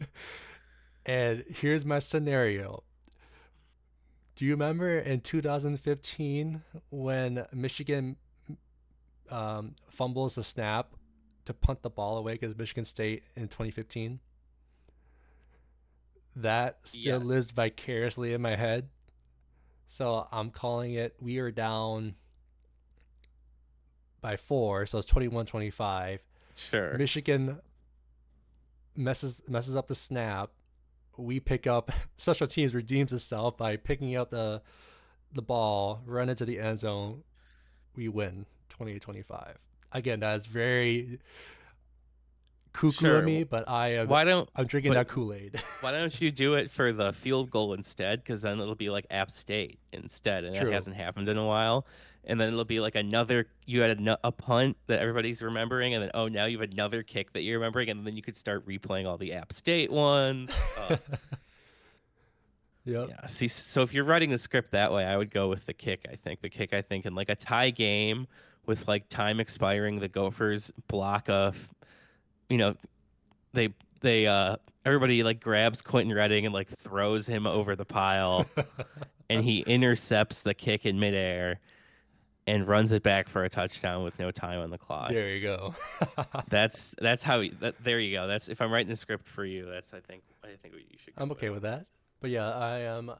and 1.05 1.43
here's 1.49 1.83
my 1.85 1.99
scenario. 1.99 2.83
Do 4.35 4.45
you 4.45 4.51
remember 4.51 4.97
in 4.97 5.19
2015 5.19 6.61
when 6.91 7.45
Michigan 7.53 8.15
um, 9.29 9.75
fumbles 9.89 10.35
the 10.35 10.43
snap 10.43 10.93
to 11.43 11.53
punt 11.53 11.81
the 11.81 11.89
ball 11.89 12.17
away 12.17 12.33
because 12.33 12.57
Michigan 12.57 12.85
State 12.85 13.23
in 13.35 13.49
2015? 13.49 14.21
That 16.37 16.79
still 16.83 17.19
Yes. 17.19 17.27
lives 17.27 17.51
vicariously 17.51 18.31
in 18.33 18.41
my 18.41 18.55
head. 18.55 18.87
So 19.87 20.25
I'm 20.31 20.51
calling 20.51 20.93
it 20.93 21.15
we 21.19 21.39
are 21.39 21.51
down 21.51 22.15
by 24.21 24.35
four, 24.37 24.85
so 24.85 24.97
it's 24.97 25.07
21 25.07 25.45
25. 25.45 26.21
sure. 26.55 26.97
Michigan 26.97 27.59
messes 28.95 29.41
messes 29.47 29.75
up 29.75 29.87
the 29.87 29.95
snap. 29.95 30.51
We 31.17 31.39
pick 31.39 31.67
up 31.67 31.91
special 32.17 32.47
teams 32.47 32.73
redeems 32.73 33.13
itself 33.13 33.57
by 33.57 33.77
picking 33.77 34.15
up 34.15 34.29
the 34.29 34.61
the 35.33 35.41
ball, 35.41 36.01
run 36.05 36.29
into 36.29 36.45
the 36.45 36.59
end 36.59 36.79
zone. 36.79 37.23
We 37.95 38.07
win 38.07 38.45
28-25. 38.79 39.53
Again, 39.91 40.19
that's 40.21 40.45
very 40.47 41.19
cuckoo 42.73 42.91
Sure. 42.91 43.17
of 43.17 43.25
me, 43.25 43.43
but 43.43 43.67
I 43.69 43.95
am 43.95 44.07
Why 44.07 44.23
don't 44.23 44.49
I'm 44.55 44.65
drinking 44.65 44.93
that 44.93 45.07
Kool-Aid. 45.07 45.61
Why 45.81 45.91
don't 45.91 46.19
you 46.21 46.31
do 46.31 46.55
it 46.55 46.71
for 46.71 46.91
the 46.93 47.13
field 47.13 47.49
goal 47.51 47.73
instead? 47.73 48.23
Because 48.23 48.41
then 48.41 48.59
it'll 48.59 48.75
be 48.75 48.89
like 48.89 49.05
App 49.11 49.29
State 49.31 49.79
instead, 49.91 50.43
and 50.45 50.55
True. 50.55 50.65
that 50.67 50.73
hasn't 50.73 50.95
happened 50.95 51.29
in 51.29 51.37
a 51.37 51.45
while. 51.45 51.85
And 52.25 52.39
then 52.39 52.49
it'll 52.49 52.65
be 52.65 52.79
like 52.79 52.95
another. 52.95 53.47
You 53.65 53.81
had 53.81 53.99
a, 53.99 54.19
a 54.23 54.31
punt 54.31 54.77
that 54.87 54.99
everybody's 54.99 55.41
remembering, 55.41 55.93
and 55.93 56.03
then 56.03 56.11
oh, 56.13 56.27
now 56.27 56.45
you 56.45 56.59
have 56.59 56.69
another 56.71 57.01
kick 57.01 57.33
that 57.33 57.41
you're 57.41 57.57
remembering, 57.57 57.89
and 57.89 58.05
then 58.05 58.15
you 58.15 58.21
could 58.21 58.37
start 58.37 58.67
replaying 58.67 59.07
all 59.07 59.17
the 59.17 59.33
App 59.33 59.51
State 59.53 59.91
ones. 59.91 60.51
Uh, 60.77 60.97
yep. 62.85 63.09
yeah. 63.09 63.25
See, 63.25 63.47
so 63.47 63.81
if 63.81 63.93
you're 63.93 64.03
writing 64.03 64.29
the 64.29 64.37
script 64.37 64.71
that 64.71 64.91
way, 64.91 65.05
I 65.05 65.17
would 65.17 65.31
go 65.31 65.47
with 65.47 65.65
the 65.65 65.73
kick. 65.73 66.05
I 66.11 66.15
think 66.15 66.41
the 66.41 66.49
kick. 66.49 66.73
I 66.73 66.81
think 66.81 67.05
in 67.05 67.15
like 67.15 67.29
a 67.29 67.35
tie 67.35 67.71
game 67.71 68.27
with 68.65 68.87
like 68.87 69.09
time 69.09 69.39
expiring, 69.39 69.99
the 69.99 70.09
Gophers 70.09 70.71
block 70.87 71.29
of 71.29 71.73
you 72.49 72.57
know, 72.57 72.75
they 73.53 73.73
they 74.01 74.27
uh 74.27 74.57
everybody 74.85 75.23
like 75.23 75.39
grabs 75.39 75.81
Quentin 75.81 76.13
Redding 76.13 76.45
and 76.45 76.53
like 76.53 76.67
throws 76.67 77.27
him 77.27 77.47
over 77.47 77.75
the 77.75 77.85
pile, 77.85 78.45
and 79.29 79.43
he 79.43 79.59
intercepts 79.61 80.41
the 80.41 80.53
kick 80.53 80.85
in 80.85 80.99
midair, 80.99 81.59
and 82.49 82.67
runs 82.67 82.91
it 82.91 83.03
back 83.03 83.29
for 83.29 83.43
a 83.43 83.49
touchdown 83.49 84.03
with 84.03 84.17
no 84.19 84.31
time 84.31 84.59
on 84.59 84.71
the 84.71 84.77
clock. 84.77 85.11
there 85.11 85.29
you 85.29 85.41
go. 85.41 85.75
That's 86.49 86.95
that's 86.99 87.21
how. 87.21 87.41
He, 87.41 87.49
that, 87.61 87.75
there 87.83 87.99
you 87.99 88.15
go. 88.15 88.27
That's 88.27 88.49
if 88.49 88.61
I'm 88.61 88.71
writing 88.71 88.89
the 88.89 88.95
script 88.95 89.27
for 89.27 89.45
you. 89.45 89.65
That's 89.69 89.93
I 89.93 89.99
think 89.99 90.23
I 90.43 90.47
think 90.61 90.73
what 90.73 90.83
you 90.89 90.97
should. 90.97 91.15
go 91.15 91.23
I'm 91.23 91.31
okay 91.31 91.49
with 91.49 91.61
that. 91.63 91.85
But 92.21 92.31
yeah, 92.31 92.49
I 92.49 92.79
am 92.79 93.11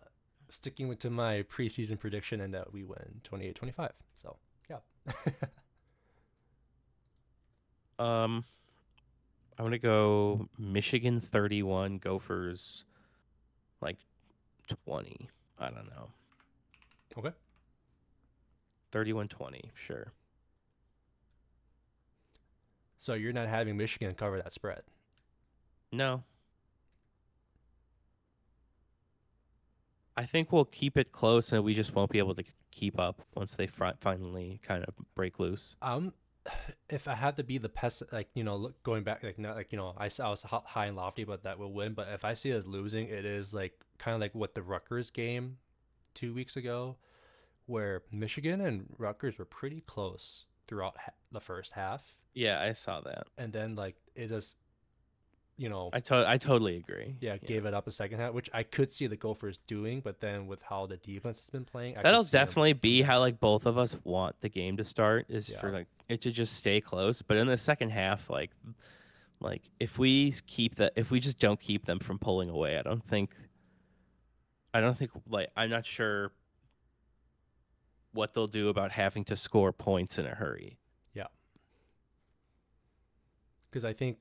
sticking 0.49 0.87
with 0.87 0.99
to 0.99 1.09
my 1.09 1.43
preseason 1.43 1.99
prediction 1.99 2.41
and 2.41 2.53
that 2.53 2.73
we 2.73 2.83
win 2.83 3.21
28-25. 3.23 3.91
So, 4.15 4.35
yeah. 4.69 4.77
Um, 7.99 8.45
I'm 9.57 9.65
gonna 9.65 9.77
go 9.77 10.47
Michigan 10.57 11.19
31, 11.19 11.97
Gophers 11.97 12.85
like 13.81 13.97
20. 14.85 15.29
I 15.59 15.65
don't 15.65 15.89
know. 15.89 16.09
Okay. 17.17 17.35
31-20, 18.91 19.71
sure. 19.73 20.13
So 22.97 23.13
you're 23.13 23.33
not 23.33 23.47
having 23.47 23.77
Michigan 23.77 24.13
cover 24.13 24.37
that 24.41 24.53
spread. 24.53 24.81
No. 25.91 26.23
I 30.17 30.25
think 30.25 30.51
we'll 30.51 30.65
keep 30.65 30.97
it 30.97 31.13
close, 31.13 31.53
and 31.53 31.63
we 31.63 31.73
just 31.73 31.95
won't 31.95 32.11
be 32.11 32.19
able 32.19 32.35
to 32.35 32.43
keep 32.71 32.99
up 32.99 33.21
once 33.35 33.55
they 33.55 33.67
fri- 33.67 33.93
finally 34.01 34.59
kind 34.63 34.83
of 34.83 34.93
break 35.15 35.39
loose. 35.39 35.75
Um, 35.81 36.11
if 36.89 37.07
I 37.07 37.15
had 37.15 37.37
to 37.37 37.43
be 37.43 37.57
the 37.57 37.69
pest, 37.69 38.03
like 38.11 38.27
you 38.33 38.43
know, 38.43 38.57
look, 38.57 38.83
going 38.83 39.03
back, 39.03 39.23
like 39.23 39.39
not 39.39 39.55
like 39.55 39.71
you 39.71 39.77
know, 39.77 39.93
I, 39.97 40.09
I 40.21 40.29
was 40.29 40.43
high 40.43 40.87
and 40.87 40.97
lofty, 40.97 41.23
but 41.23 41.43
that 41.43 41.57
will 41.57 41.71
win. 41.71 41.93
But 41.93 42.09
if 42.09 42.25
I 42.25 42.33
see 42.33 42.49
it 42.49 42.55
as 42.55 42.67
losing, 42.67 43.07
it 43.07 43.23
is 43.25 43.53
like 43.53 43.79
kind 43.97 44.13
of 44.13 44.21
like 44.21 44.35
what 44.35 44.55
the 44.55 44.61
Rutgers 44.61 45.09
game 45.09 45.57
two 46.15 46.33
weeks 46.33 46.57
ago, 46.57 46.97
where 47.69 48.01
Michigan 48.11 48.61
and 48.61 48.85
Rutgers 48.97 49.37
were 49.37 49.45
pretty 49.45 49.81
close 49.81 50.45
throughout 50.67 50.97
ha- 50.97 51.11
the 51.31 51.39
first 51.39 51.71
half, 51.73 52.15
Yeah, 52.33 52.59
I 52.61 52.73
saw 52.73 53.01
that. 53.01 53.27
and 53.37 53.53
then 53.53 53.75
like 53.75 53.95
it 54.15 54.27
just, 54.27 54.57
you 55.55 55.69
know, 55.69 55.89
I 55.93 55.99
to- 55.99 56.25
I 56.27 56.37
totally 56.37 56.77
agree. 56.77 57.15
yeah, 57.21 57.37
gave 57.37 57.65
it 57.65 57.73
up 57.73 57.85
a 57.87 57.91
second 57.91 58.19
half, 58.19 58.33
which 58.33 58.49
I 58.53 58.63
could 58.63 58.91
see 58.91 59.07
the 59.07 59.15
Gophers 59.17 59.59
doing, 59.67 59.99
but 60.01 60.19
then 60.19 60.47
with 60.47 60.61
how 60.63 60.85
the 60.87 60.97
defense 60.97 61.39
has 61.39 61.49
been 61.49 61.65
playing, 61.65 61.97
I 61.97 62.01
That'll 62.01 62.23
definitely 62.23 62.73
be 62.73 63.01
how 63.01 63.19
like 63.19 63.39
both 63.39 63.65
of 63.65 63.77
us 63.77 63.95
want 64.03 64.35
the 64.41 64.49
game 64.49 64.77
to 64.77 64.83
start 64.83 65.25
is 65.29 65.53
for 65.53 65.71
like 65.71 65.87
it 66.07 66.21
to 66.21 66.31
just 66.31 66.53
stay 66.55 66.81
close. 66.81 67.21
But 67.21 67.37
in 67.37 67.47
the 67.47 67.57
second 67.57 67.89
half, 67.91 68.29
like 68.29 68.51
like 69.41 69.61
if 69.79 69.97
we 69.99 70.33
keep 70.47 70.75
that 70.75 70.93
if 70.95 71.11
we 71.11 71.19
just 71.19 71.39
don't 71.39 71.59
keep 71.59 71.85
them 71.85 71.99
from 71.99 72.17
pulling 72.19 72.49
away, 72.49 72.77
I 72.77 72.81
don't 72.81 73.03
think 73.03 73.31
I 74.73 74.81
don't 74.81 74.97
think 74.97 75.11
like 75.27 75.49
I'm 75.57 75.69
not 75.69 75.85
sure 75.85 76.31
what 78.13 78.33
they'll 78.33 78.47
do 78.47 78.69
about 78.69 78.91
having 78.91 79.23
to 79.25 79.35
score 79.35 79.71
points 79.71 80.17
in 80.17 80.25
a 80.25 80.35
hurry. 80.35 80.79
Yeah. 81.13 81.27
Because 83.69 83.85
I 83.85 83.93
think 83.93 84.17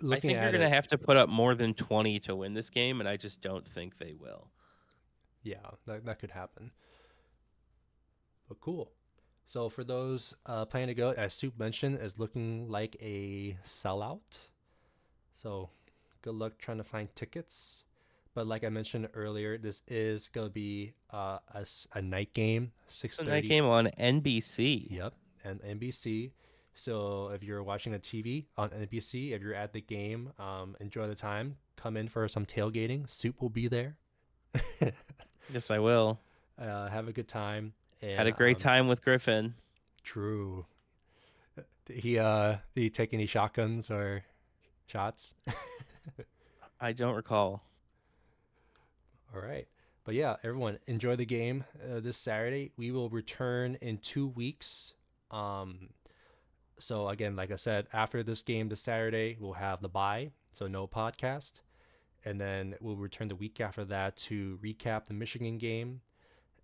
looking 0.00 0.16
I 0.16 0.20
think 0.20 0.38
at 0.38 0.42
you're 0.42 0.52
going 0.52 0.70
to 0.70 0.74
have 0.74 0.88
to 0.88 0.98
put 0.98 1.16
up 1.16 1.28
more 1.28 1.54
than 1.54 1.74
20 1.74 2.18
to 2.20 2.36
win 2.36 2.54
this 2.54 2.70
game, 2.70 3.00
and 3.00 3.08
I 3.08 3.16
just 3.16 3.40
don't 3.40 3.66
think 3.66 3.98
they 3.98 4.14
will. 4.14 4.50
yeah, 5.42 5.56
that, 5.86 6.04
that 6.04 6.18
could 6.18 6.32
happen. 6.32 6.72
But 8.48 8.60
cool. 8.60 8.92
So 9.44 9.68
for 9.68 9.84
those 9.84 10.34
uh, 10.44 10.64
planning 10.64 10.88
to 10.88 10.94
go, 10.94 11.10
as 11.12 11.32
Soup 11.32 11.56
mentioned, 11.58 11.98
is 12.00 12.18
looking 12.18 12.68
like 12.68 12.96
a 13.00 13.56
sellout. 13.64 14.48
So 15.34 15.70
good 16.22 16.34
luck 16.34 16.58
trying 16.58 16.78
to 16.78 16.84
find 16.84 17.14
tickets. 17.14 17.84
But 18.36 18.46
like 18.46 18.64
I 18.64 18.68
mentioned 18.68 19.08
earlier, 19.14 19.56
this 19.56 19.80
is 19.88 20.28
gonna 20.28 20.50
be 20.50 20.92
uh, 21.10 21.38
a, 21.54 21.64
a 21.94 22.02
night 22.02 22.34
game, 22.34 22.70
six 22.86 23.16
So 23.16 23.24
that 23.24 23.48
game 23.48 23.64
on 23.64 23.86
NBC. 23.98 24.90
Yep, 24.90 25.14
and 25.42 25.62
NBC. 25.62 26.32
So 26.74 27.30
if 27.30 27.42
you're 27.42 27.62
watching 27.62 27.92
the 27.94 27.98
TV 27.98 28.44
on 28.58 28.68
NBC, 28.68 29.32
if 29.32 29.40
you're 29.40 29.54
at 29.54 29.72
the 29.72 29.80
game, 29.80 30.34
um, 30.38 30.76
enjoy 30.80 31.06
the 31.06 31.14
time. 31.14 31.56
Come 31.76 31.96
in 31.96 32.08
for 32.08 32.28
some 32.28 32.44
tailgating. 32.44 33.08
Soup 33.08 33.40
will 33.40 33.48
be 33.48 33.68
there. 33.68 33.96
Yes, 35.52 35.70
I 35.70 35.78
will. 35.78 36.18
uh, 36.60 36.88
have 36.88 37.06
a 37.06 37.12
good 37.12 37.28
time. 37.28 37.72
And, 38.02 38.18
Had 38.18 38.26
a 38.26 38.32
great 38.32 38.56
um, 38.56 38.62
time 38.62 38.88
with 38.88 39.00
Griffin. 39.00 39.54
True. 40.02 40.66
Did 41.86 41.98
he 41.98 42.18
uh 42.18 42.56
did 42.74 42.80
he 42.82 42.90
take 42.90 43.14
any 43.14 43.26
shotguns 43.26 43.90
or 43.90 44.24
shots? 44.86 45.36
I 46.80 46.92
don't 46.92 47.14
recall. 47.14 47.65
All 49.34 49.40
right. 49.40 49.68
But 50.04 50.14
yeah, 50.14 50.36
everyone 50.44 50.78
enjoy 50.86 51.16
the 51.16 51.26
game 51.26 51.64
uh, 51.82 52.00
this 52.00 52.16
Saturday. 52.16 52.72
We 52.76 52.92
will 52.92 53.08
return 53.08 53.76
in 53.80 53.98
2 53.98 54.28
weeks. 54.28 54.94
Um 55.30 55.90
so 56.78 57.08
again, 57.08 57.36
like 57.36 57.50
I 57.50 57.56
said, 57.56 57.86
after 57.92 58.22
this 58.22 58.42
game 58.42 58.68
this 58.68 58.80
Saturday, 58.80 59.36
we'll 59.40 59.54
have 59.54 59.80
the 59.80 59.88
bye, 59.88 60.30
so 60.52 60.66
no 60.66 60.86
podcast. 60.86 61.62
And 62.24 62.40
then 62.40 62.74
we'll 62.80 62.96
return 62.96 63.28
the 63.28 63.34
week 63.36 63.60
after 63.60 63.84
that 63.86 64.16
to 64.16 64.58
recap 64.62 65.06
the 65.06 65.14
Michigan 65.14 65.58
game 65.58 66.02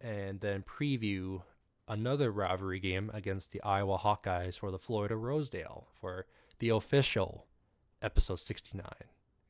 and 0.01 0.41
then 0.41 0.63
preview 0.63 1.43
another 1.89 2.31
rivalry 2.31 2.81
game 2.81 3.11
against 3.15 3.53
the 3.53 3.63
Iowa 3.63 3.99
Hawkeyes 3.99 4.59
for 4.59 4.71
the 4.71 4.79
Floyd 4.79 5.13
of 5.13 5.23
Rosedale 5.23 5.87
for 5.93 6.27
the 6.59 6.69
official 6.71 7.47
episode 8.01 8.41
69 8.41 8.85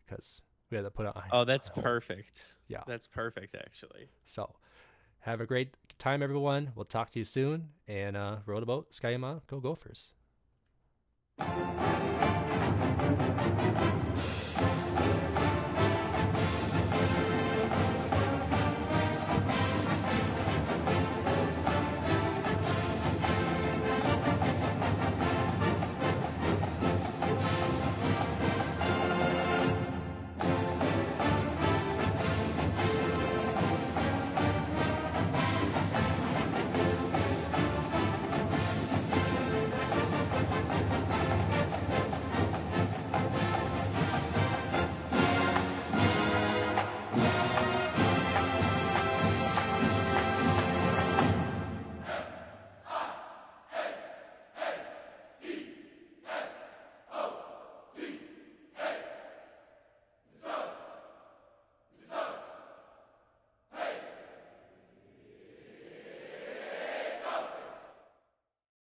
because 0.04 0.42
we 0.72 0.76
had 0.76 0.84
to 0.84 0.90
put 0.90 1.06
on 1.06 1.22
Oh, 1.30 1.44
that's 1.44 1.68
on 1.76 1.82
perfect. 1.82 2.46
Yeah. 2.66 2.82
That's 2.86 3.06
perfect, 3.06 3.54
actually. 3.54 4.08
So, 4.24 4.56
have 5.20 5.40
a 5.40 5.46
great 5.46 5.74
time, 5.98 6.22
everyone. 6.22 6.72
We'll 6.74 6.84
talk 6.84 7.12
to 7.12 7.18
you 7.20 7.24
soon. 7.24 7.68
And 7.86 8.16
uh, 8.16 8.38
row 8.46 8.58
the 8.58 8.66
boat, 8.66 8.92
Ski-U-Mah, 8.92 9.40
go 9.46 9.60
Gophers. 9.60 10.14